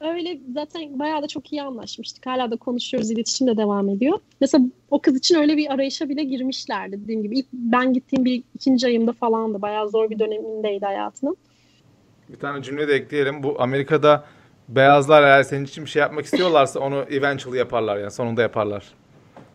[0.00, 2.26] Öyle zaten bayağı da çok iyi anlaşmıştık.
[2.26, 4.18] Hala da konuşuyoruz, iletişim de devam ediyor.
[4.40, 7.38] Mesela o kız için öyle bir arayışa bile girmişlerdi dediğim gibi.
[7.38, 9.62] İlk ben gittiğim bir ikinci ayımda falandı.
[9.62, 11.36] Bayağı zor bir dönemindeydi hayatının.
[12.28, 13.42] Bir tane cümle de ekleyelim.
[13.42, 14.24] Bu Amerika'da
[14.68, 18.94] beyazlar eğer senin için bir şey yapmak istiyorlarsa onu eventually yaparlar yani sonunda yaparlar.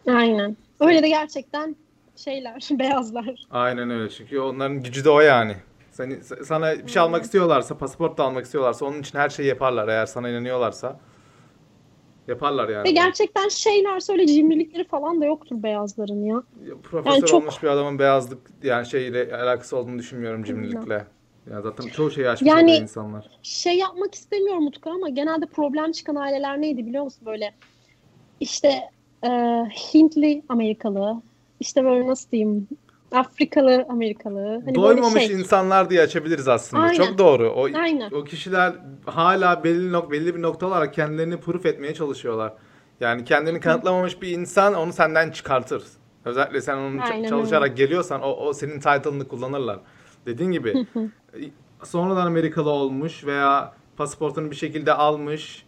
[0.08, 0.58] Aynen.
[0.80, 1.76] Öyle de gerçekten
[2.16, 3.36] şeyler, beyazlar.
[3.52, 5.56] Aynen öyle çünkü onların gücü de o yani.
[6.00, 9.88] Seni, sana bir şey almak istiyorlarsa, pasaport da almak istiyorlarsa onun için her şeyi yaparlar
[9.88, 11.00] eğer sana inanıyorlarsa.
[12.28, 12.84] Yaparlar yani.
[12.88, 16.44] Ve gerçekten şeyler söyle cimrilikleri falan da yoktur beyazların ya.
[16.84, 21.06] Profesör Yani çok- olmuş bir adamın beyazlık yani şeyle alakası olduğunu düşünmüyorum cimrilikle.
[21.52, 23.30] Ya zaten çoğu şeyi aşmış Yani- oluyor insanlar.
[23.44, 27.22] şey yapmak istemiyorum Utku ama genelde problem çıkan aileler neydi biliyor musun?
[27.26, 27.54] Böyle
[28.40, 28.82] işte
[29.24, 29.30] e,
[29.94, 31.22] Hintli Amerikalı,
[31.60, 32.68] işte böyle nasıl diyeyim
[33.12, 34.62] Afrikalı Amerikalı.
[34.66, 35.36] Hani Doymamış şey.
[35.36, 36.84] insanlar diye açabiliriz aslında.
[36.84, 36.94] Aynen.
[36.94, 37.50] Çok doğru.
[37.50, 38.12] O, Aynen.
[38.12, 38.76] o kişiler
[39.06, 42.54] hala belli nok belli bir nokta olarak kendilerini proof etmeye çalışıyorlar.
[43.00, 45.84] Yani kendini kanıtlamamış bir insan onu senden çıkartır.
[46.26, 49.80] Özellikle sen onun Aynen çalışarak geliyorsan o, o senin title'ını kullanırlar.
[50.26, 50.86] Dediğin gibi
[51.84, 55.66] sonradan Amerikalı olmuş veya pasaportunu bir şekilde almış.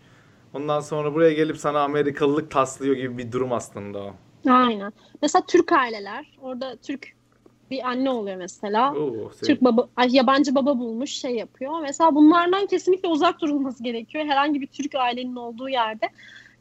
[0.54, 4.14] Ondan sonra buraya gelip sana Amerikalılık taslıyor gibi bir durum aslında o.
[4.50, 4.94] Aynen.
[5.22, 7.14] Mesela Türk aileler, orada Türk
[7.72, 8.96] bir anne oluyor mesela.
[8.96, 11.82] Oo, Türk baba, ay, yabancı baba bulmuş şey yapıyor.
[11.82, 14.26] Mesela bunlardan kesinlikle uzak durulması gerekiyor.
[14.26, 16.10] Herhangi bir Türk ailenin olduğu yerde.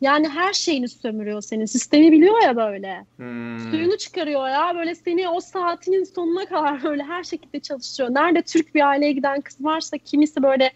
[0.00, 1.64] Yani her şeyini sömürüyor senin.
[1.64, 3.06] Sistemi biliyor ya böyle.
[3.16, 3.58] Hmm.
[3.70, 4.74] Suyunu çıkarıyor ya.
[4.76, 8.14] Böyle seni o saatinin sonuna kadar böyle her şekilde çalıştırıyor.
[8.14, 10.72] Nerede Türk bir aileye giden kız varsa kimisi böyle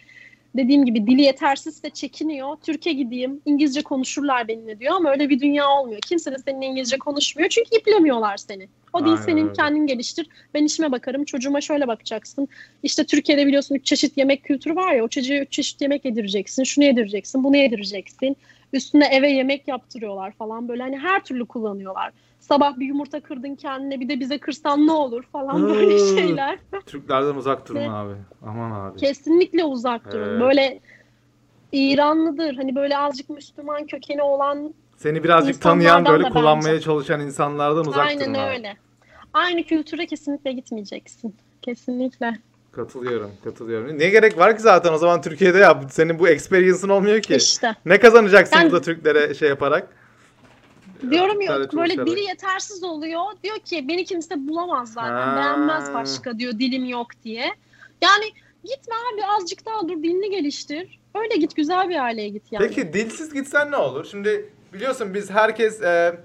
[0.57, 2.57] dediğim gibi dili yetersizse çekiniyor.
[2.63, 6.01] Türkiye gideyim İngilizce konuşurlar benimle diyor ama öyle bir dünya olmuyor.
[6.01, 8.69] Kimse de seninle İngilizce konuşmuyor çünkü iplemiyorlar seni.
[8.93, 10.29] O dil Aynen senin kendin geliştir.
[10.55, 11.25] Ben işime bakarım.
[11.25, 12.49] Çocuğuma şöyle bakacaksın.
[12.83, 15.05] İşte Türkiye'de biliyorsun üç çeşit yemek kültürü var ya.
[15.05, 16.65] O çocuğa üç çeşit yemek yedireceksin.
[16.65, 17.45] Şunu yedireceksin.
[17.45, 18.37] Bunu yedireceksin.
[18.73, 20.69] Üstüne eve yemek yaptırıyorlar falan.
[20.69, 22.13] Böyle hani her türlü kullanıyorlar.
[22.49, 26.19] Sabah bir yumurta kırdın kendine bir de bize kırsan ne olur falan böyle Hmm.
[26.19, 26.59] şeyler.
[26.87, 28.15] Türklerden uzak durun abi.
[28.47, 28.99] Aman abi.
[29.01, 30.29] Kesinlikle uzak durun.
[30.29, 30.41] Evet.
[30.41, 30.81] Böyle
[31.73, 32.55] İranlıdır.
[32.57, 36.85] Hani böyle azıcık Müslüman kökeni olan Seni birazcık tanıyan böyle kullanmaya bence.
[36.85, 38.51] çalışan insanlardan uzak aynen durun abi.
[38.51, 38.77] öyle.
[39.35, 41.35] Aynı kültüre kesinlikle gitmeyeceksin.
[41.63, 42.33] Kesinlikle.
[42.73, 43.99] Katılıyorum, katılıyorum.
[43.99, 47.35] Ne gerek var ki zaten o zaman Türkiye'de ya senin bu experience'ın olmuyor ki.
[47.35, 47.75] İşte.
[47.87, 49.89] Ne kazanacaksın Ben- burada Türklere şey yaparak?
[51.11, 53.23] Diyorum ya böyle dili yetersiz oluyor.
[53.43, 55.29] Diyor ki beni kimse bulamaz zaten.
[55.29, 55.37] Ha.
[55.37, 57.45] Beğenmez başka diyor dilim yok diye.
[58.03, 58.25] Yani
[58.65, 60.99] gitme abi azıcık daha dur dilini geliştir.
[61.15, 62.69] Öyle git güzel bir aileye git yani.
[62.69, 64.07] Peki dilsiz gitsen ne olur?
[64.11, 66.17] Şimdi biliyorsun biz herkes e,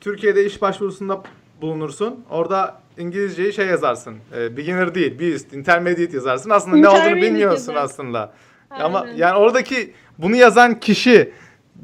[0.00, 1.22] Türkiye'de iş başvurusunda
[1.60, 2.24] bulunursun.
[2.30, 4.16] Orada İngilizceyi şey yazarsın.
[4.36, 6.50] E, beginner değil, bir üst, intermediate yazarsın.
[6.50, 7.74] Aslında ne olduğunu bilmiyorsun yazarsın.
[7.74, 8.32] aslında.
[8.70, 9.16] Ama Aynen.
[9.16, 11.32] yani oradaki bunu yazan kişi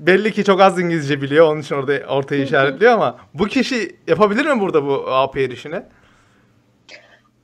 [0.06, 1.52] belli ki çok az İngilizce biliyor.
[1.52, 5.82] Onun için orada ortaya işaretliyor ama bu kişi yapabilir mi burada bu APR işini?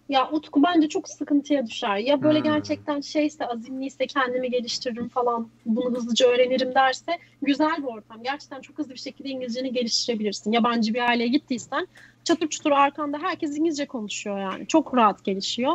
[0.09, 1.97] Ya Utku bence çok sıkıntıya düşer.
[1.97, 2.45] Ya böyle Hmm.
[2.45, 8.23] gerçekten şeyse azimliyse kendimi geliştiririm falan bunu hızlıca öğrenirim derse güzel bir ortam.
[8.23, 10.53] Gerçekten çok hızlı bir şekilde İngilizceni geliştirebilirsin.
[10.53, 11.89] Yabancı bir aileye gittiysen
[12.25, 14.67] çatır çutur arkanda herkes İngilizce konuşuyor yani.
[14.67, 15.73] Çok rahat gelişiyor.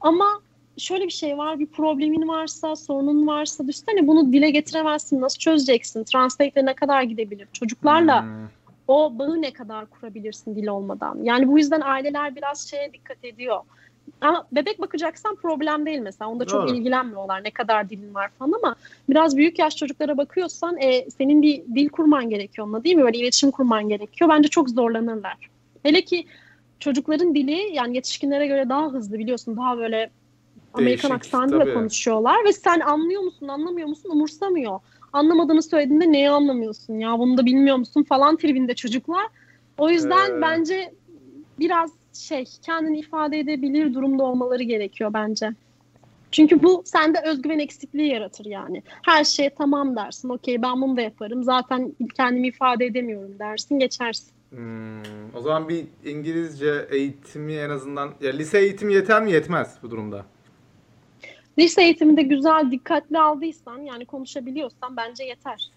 [0.00, 0.40] Ama
[0.78, 6.04] şöyle bir şey var bir problemin varsa sorunun varsa düşünsene bunu dile getiremezsin nasıl çözeceksin
[6.04, 8.48] translate'le ne kadar gidebilir çocuklarla Hmm.
[8.88, 11.18] o bağı ne kadar kurabilirsin dil olmadan.
[11.22, 13.60] Yani bu yüzden aileler biraz şeye dikkat ediyor.
[14.20, 16.30] Ama bebek bakacaksan problem değil mesela.
[16.30, 16.76] Onda çok Doğru.
[16.76, 18.74] ilgilenmiyorlar ne kadar dilin var falan ama
[19.08, 23.02] biraz büyük yaş çocuklara bakıyorsan e, senin bir dil kurman gerekiyor onunla değil mi?
[23.02, 24.30] Böyle iletişim kurman gerekiyor.
[24.30, 25.36] Bence çok zorlanırlar.
[25.82, 26.26] Hele ki
[26.80, 29.56] çocukların dili yani yetişkinlere göre daha hızlı biliyorsun.
[29.56, 30.10] Daha böyle
[30.74, 31.74] Amerikan Değişik, aksanıyla tabii.
[31.74, 34.80] konuşuyorlar ve sen anlıyor musun, anlamıyor musun umursamıyor.
[35.12, 39.26] Anlamadığını söylediğinde neyi anlamıyorsun ya bunu da bilmiyor musun falan tribinde çocuklar.
[39.78, 40.40] O yüzden Ee.
[40.40, 40.94] bence
[41.58, 45.50] biraz şey kendini ifade edebilir durumda olmaları gerekiyor bence.
[46.32, 48.82] Çünkü bu sende özgüven eksikliği yaratır yani.
[49.02, 50.28] Her şeye tamam dersin.
[50.28, 51.42] Okey ben bunu da yaparım.
[51.44, 53.78] Zaten kendimi ifade edemiyorum dersin.
[53.78, 54.32] Geçersin.
[54.50, 59.90] Hmm, o zaman bir İngilizce eğitimi en azından ya lise eğitimi yeter mi yetmez bu
[59.90, 60.24] durumda?
[61.58, 65.70] Lise eğitiminde güzel, dikkatli aldıysan yani konuşabiliyorsan bence yeter.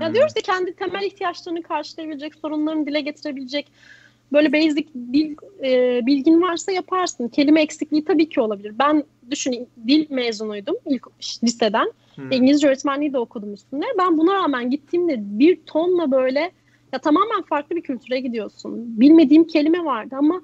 [0.00, 0.14] Ya Hmm.
[0.14, 3.72] diyoruz ki kendi temel ihtiyaçlarını karşılayabilecek, sorunlarını dile getirebilecek
[4.32, 7.28] böyle basic dil e, bilgin varsa yaparsın.
[7.28, 8.72] Kelime eksikliği tabii ki olabilir.
[8.78, 11.06] Ben düşün dil mezunuydum ilk
[11.44, 11.92] liseden.
[12.14, 12.32] Hmm.
[12.32, 13.84] İngilizce öğretmenliği de okudum üstünde.
[13.98, 16.50] Ben buna rağmen gittiğimde bir tonla böyle
[16.92, 19.00] ya tamamen farklı bir kültüre gidiyorsun.
[19.00, 20.40] Bilmediğim kelime vardı ama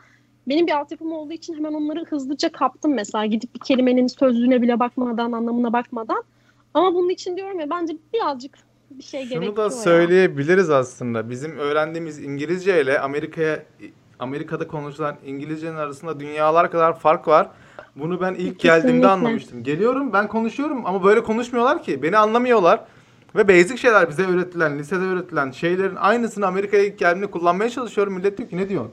[0.48, 3.26] benim bir altyapım olduğu için hemen onları hızlıca kaptım mesela.
[3.26, 6.24] Gidip bir kelimenin sözlüğüne bile bakmadan, anlamına bakmadan.
[6.74, 8.54] Ama bunun için diyorum ya bence birazcık
[8.90, 9.70] bir şey gerekiyor Şunu da ya.
[9.70, 11.30] söyleyebiliriz aslında.
[11.30, 13.62] Bizim öğrendiğimiz İngilizce ile Amerika'ya
[14.18, 17.50] Amerika'da konuşulan İngilizcenin arasında dünyalar kadar fark var.
[17.96, 18.68] Bunu ben ilk Kesinlikle.
[18.68, 19.62] geldiğimde anlamıştım.
[19.62, 22.02] Geliyorum ben konuşuyorum ama böyle konuşmuyorlar ki.
[22.02, 22.80] Beni anlamıyorlar.
[23.36, 28.14] Ve basic şeyler bize öğretilen, lisede öğretilen şeylerin aynısını Amerika'ya ilk geldiğimde kullanmaya çalışıyorum.
[28.14, 28.92] Millet diyor ki ne diyorsun?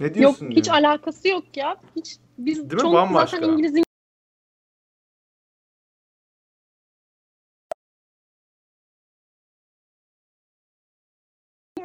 [0.00, 0.50] Ne Yok diyorsun?
[0.50, 0.76] hiç diyor.
[0.76, 1.76] alakası yok ya.
[1.96, 2.80] Hiç biz Değil mi?
[2.80, 3.36] çoğunlukla Bambaşka.
[3.36, 3.74] zaten İngiliz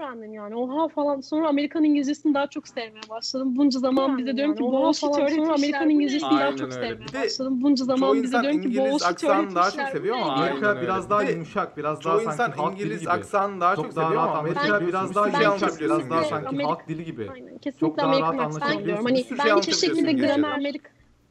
[0.04, 0.56] öğrendim yani.
[0.56, 1.22] Oha falan.
[1.22, 3.56] Sonra Amerikan İngilizcesini daha çok sevmeye başladım.
[3.56, 4.74] Bunca zaman bize diyorum ki Yani.
[4.74, 5.28] bullshit Oha falan.
[5.28, 5.90] Sonra Amerikan?
[5.90, 7.62] İngilizcesini daha çok sevmeye Bir başladım.
[7.62, 11.10] Bunca zaman bize diyorum ki İngiliz bullshit aksanını daha çok seviyor ama Amerika biraz Bir
[11.10, 13.10] daha yumuşak, biraz daha sanki insan halk dili İngiliz gibi.
[13.10, 16.88] aksanını daha çok, seviyor rahat ama Amerika biraz daha şey yumuşak, biraz daha sanki halk
[16.88, 17.30] dili gibi.
[17.62, 19.06] Kesinlikle Amerikan aksan diyorum.
[19.06, 20.90] Hani şey ben hiçbir anlatabiliyorsun şekilde gramer Amerika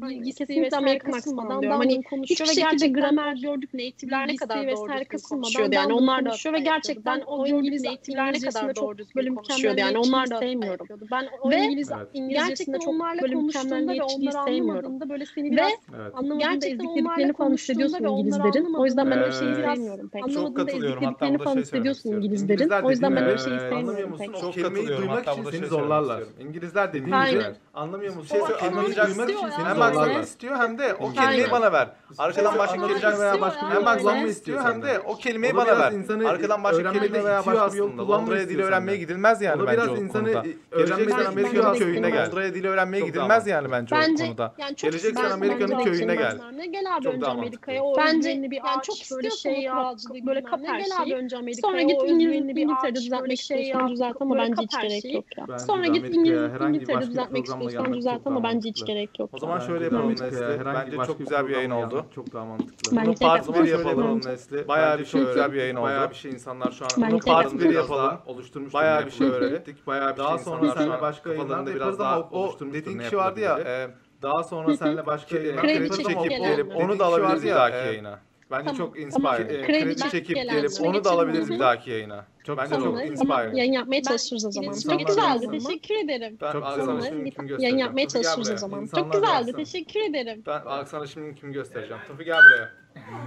[0.08, 1.78] bilgisi Amerikan aksanından diyorum.
[1.78, 6.60] Hani hiçbir şekilde gramer gördük native'ler ne kadar doğru konuşuyordu yani onlar da konuşuyor ve
[6.60, 10.86] gerçekten o İngiliz native'ler ne kadar doğru düzgün konuşuyordu yani onlar da sevmiyorum.
[11.10, 12.08] Ben o Ve İngiliz Evet.
[12.14, 15.10] İngilizcesinde çok böyle konuştuğunda ve onları sevmiyorum.
[15.10, 16.12] böyle seni Ve biraz Evet.
[16.14, 18.74] anlamadığında onlarla falan hissediyorsun ve onları İngilizlerin.
[18.74, 20.22] O yüzden ben öyle şeyi sevmiyorum pek.
[20.22, 21.04] Çok Anlamadığında katılıyorum.
[21.04, 22.10] Hatta eziklediklerini burada falan şey hissediyorsun.
[22.12, 22.52] İngilizlerin.
[22.52, 24.36] İngilizler O yüzden ben öyle şeyi gibi, sevmiyorum pek.
[24.36, 25.02] Çok kelimeyi katılıyorum.
[25.02, 26.22] duymak Hatta için seni şey zorlarlar.
[26.40, 27.44] İngilizler dediğin gibi.
[27.74, 28.28] Anlamıyor musun?
[28.28, 29.52] Şey anlamayı duymak için yani.
[29.52, 31.88] hem Bakmak istiyor hem de o kelimeyi bana ver.
[32.18, 34.30] Arkadan başka kelime veya başka bir Hem hem kullanmayı öyle.
[34.30, 35.92] istiyor hem de o kelimeyi bana ver.
[36.26, 39.88] Arkadan başka kelime veya başka bir yol kullanmak Londra'ya dil öğrenmeye gidilmez yani bence biraz
[39.88, 40.44] o insanı konuda.
[40.76, 42.26] Geleceksen Amerika'nın köyüne gel.
[42.26, 44.54] Londra'ya dil öğrenmeye gidilmez yani bence o konuda.
[44.76, 46.38] Geleceksen Amerika'nın köyüne gel.
[46.72, 50.42] Gel abi Çok önce Amerika'ya o Bence bir ağaç çok böyle şey al kuralcılığı böyle
[50.44, 51.54] kap her şeyi.
[51.54, 55.58] Sonra git İngiltere'de düzeltmek şey istiyorsan düzelt ama bence hiç gerek yok ya.
[55.58, 59.30] Sonra git İngiltere'de düzeltmek istiyorsan düzelt ama bence hiç gerek yok.
[59.32, 60.64] O zaman şöyle Bence yapalım Nesli.
[60.74, 62.06] Bence çok güzel bir yayın oldu.
[62.14, 62.96] Çok daha mantıklı.
[62.96, 64.20] Bence Bunu part atma 1 çok yapalım.
[64.26, 64.68] Nesli.
[64.68, 65.84] Bayağı bir şey güzel bir yayın oldu.
[65.84, 67.60] Bayağı bir şey insanlar şu an Bence Bunu part atma.
[67.60, 68.18] 1 yapalım.
[68.26, 68.74] oluşturmuş.
[68.74, 69.86] Bayağı bir şey öğrendik.
[69.86, 72.98] Bayağı bir Daha şey sonra insanlar şu seninle an başka yayınlarda biraz daha oluşturmuştur dediğin
[72.98, 73.58] kişi vardı ya.
[73.58, 73.90] e,
[74.22, 78.18] Daha sonra seninle başka Kredi, Kredi çekip çekip gelip onu da alabiliriz bir dahaki yayına.
[78.52, 78.76] Bence Tamam.
[78.76, 79.04] çok Ama
[79.38, 79.62] inspire.
[79.62, 80.62] kredi Kredi, çekip çekip gelenler.
[80.62, 82.26] gelip onu da alabiliriz bir Hı dahaki yayına.
[82.44, 83.02] Çok Bence güzel çok olur.
[83.04, 83.58] İnspire.
[83.58, 84.72] yayın yapmaya çalışırız o zaman.
[84.72, 85.46] Çok güzeldi.
[85.50, 86.38] Teşekkür ederim.
[86.40, 87.06] Ben Çok güzel sana olur.
[87.06, 87.78] şimdi kim Yayın göstereceğim?
[87.78, 88.58] yapmaya Tufi gel çalışırız o buraya.
[88.58, 88.82] zaman.
[88.82, 89.36] İnsanlar Çok güzeldi.
[89.36, 89.56] arasında.
[89.56, 90.42] Teşekkür ederim.
[90.46, 92.02] Ben Aa, sana şimdi kim göstereceğim?
[92.08, 92.68] Tufi gel buraya.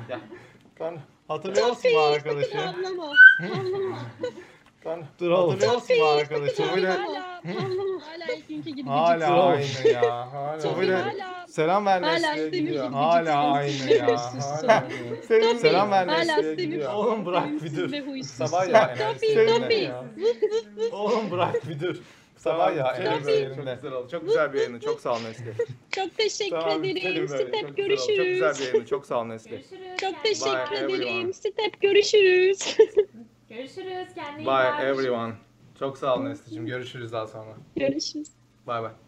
[0.08, 0.20] Gel.
[0.80, 2.58] Ben Hatırlıyor musun bu arkadaşı?
[2.60, 3.04] Ağlama.
[3.42, 3.98] Ağlama.
[4.86, 5.50] ben Dur oğlum.
[5.50, 6.56] Hatırlıyor musun bu arkadaşı?
[6.56, 9.84] Tufi'yle Hala, hala ilk günkü gibi hala gıcıksın.
[9.84, 10.34] aynı ya.
[10.34, 10.60] Hala.
[10.60, 12.86] Tufi'yle Hala, selam ver hala Nesli'ye sevimli gidiyor.
[12.86, 13.88] gibi Hala gıcıksın.
[13.90, 14.08] aynı ya.
[14.08, 14.68] Huysuzsun.
[14.68, 15.58] Hala.
[15.60, 16.62] Selam, hala Nesli'ye sevimli.
[16.66, 16.94] gidiyor.
[16.94, 17.92] Oğlum bırak bir Sevimsiz dur.
[17.92, 18.24] ve.
[18.48, 19.74] Sabah ya enerjisi yerinde.
[19.76, 20.04] Ya.
[20.92, 21.96] Oğlum bırak bir dur.
[22.38, 23.80] Sabah ya Çok enerjisi güzel, yerinde.
[24.12, 24.80] Çok güzel bir yayını.
[24.80, 25.54] Çok sağ ol Nesli.
[25.92, 26.96] Çok teşekkür Tamam, ederim.
[26.96, 27.48] bitelim böyle.
[27.48, 28.08] Step Çok güzel oldu.
[28.18, 28.86] Çok güzel bir yayını.
[28.88, 29.66] Çok sağ ol Nesli.
[30.02, 30.96] Çok teşekkür everyone.
[30.96, 31.34] ederim.
[31.34, 32.78] Step görüşürüz.
[33.58, 34.14] Görüşürüz.
[34.16, 34.80] Kendine iyi Bye bak.
[34.80, 35.34] everyone.
[35.80, 36.66] Çok sağ ol Nesli'cim.
[36.66, 37.56] Görüşürüz daha sonra.
[37.76, 38.28] görüşürüz.
[38.68, 39.05] Bye bye.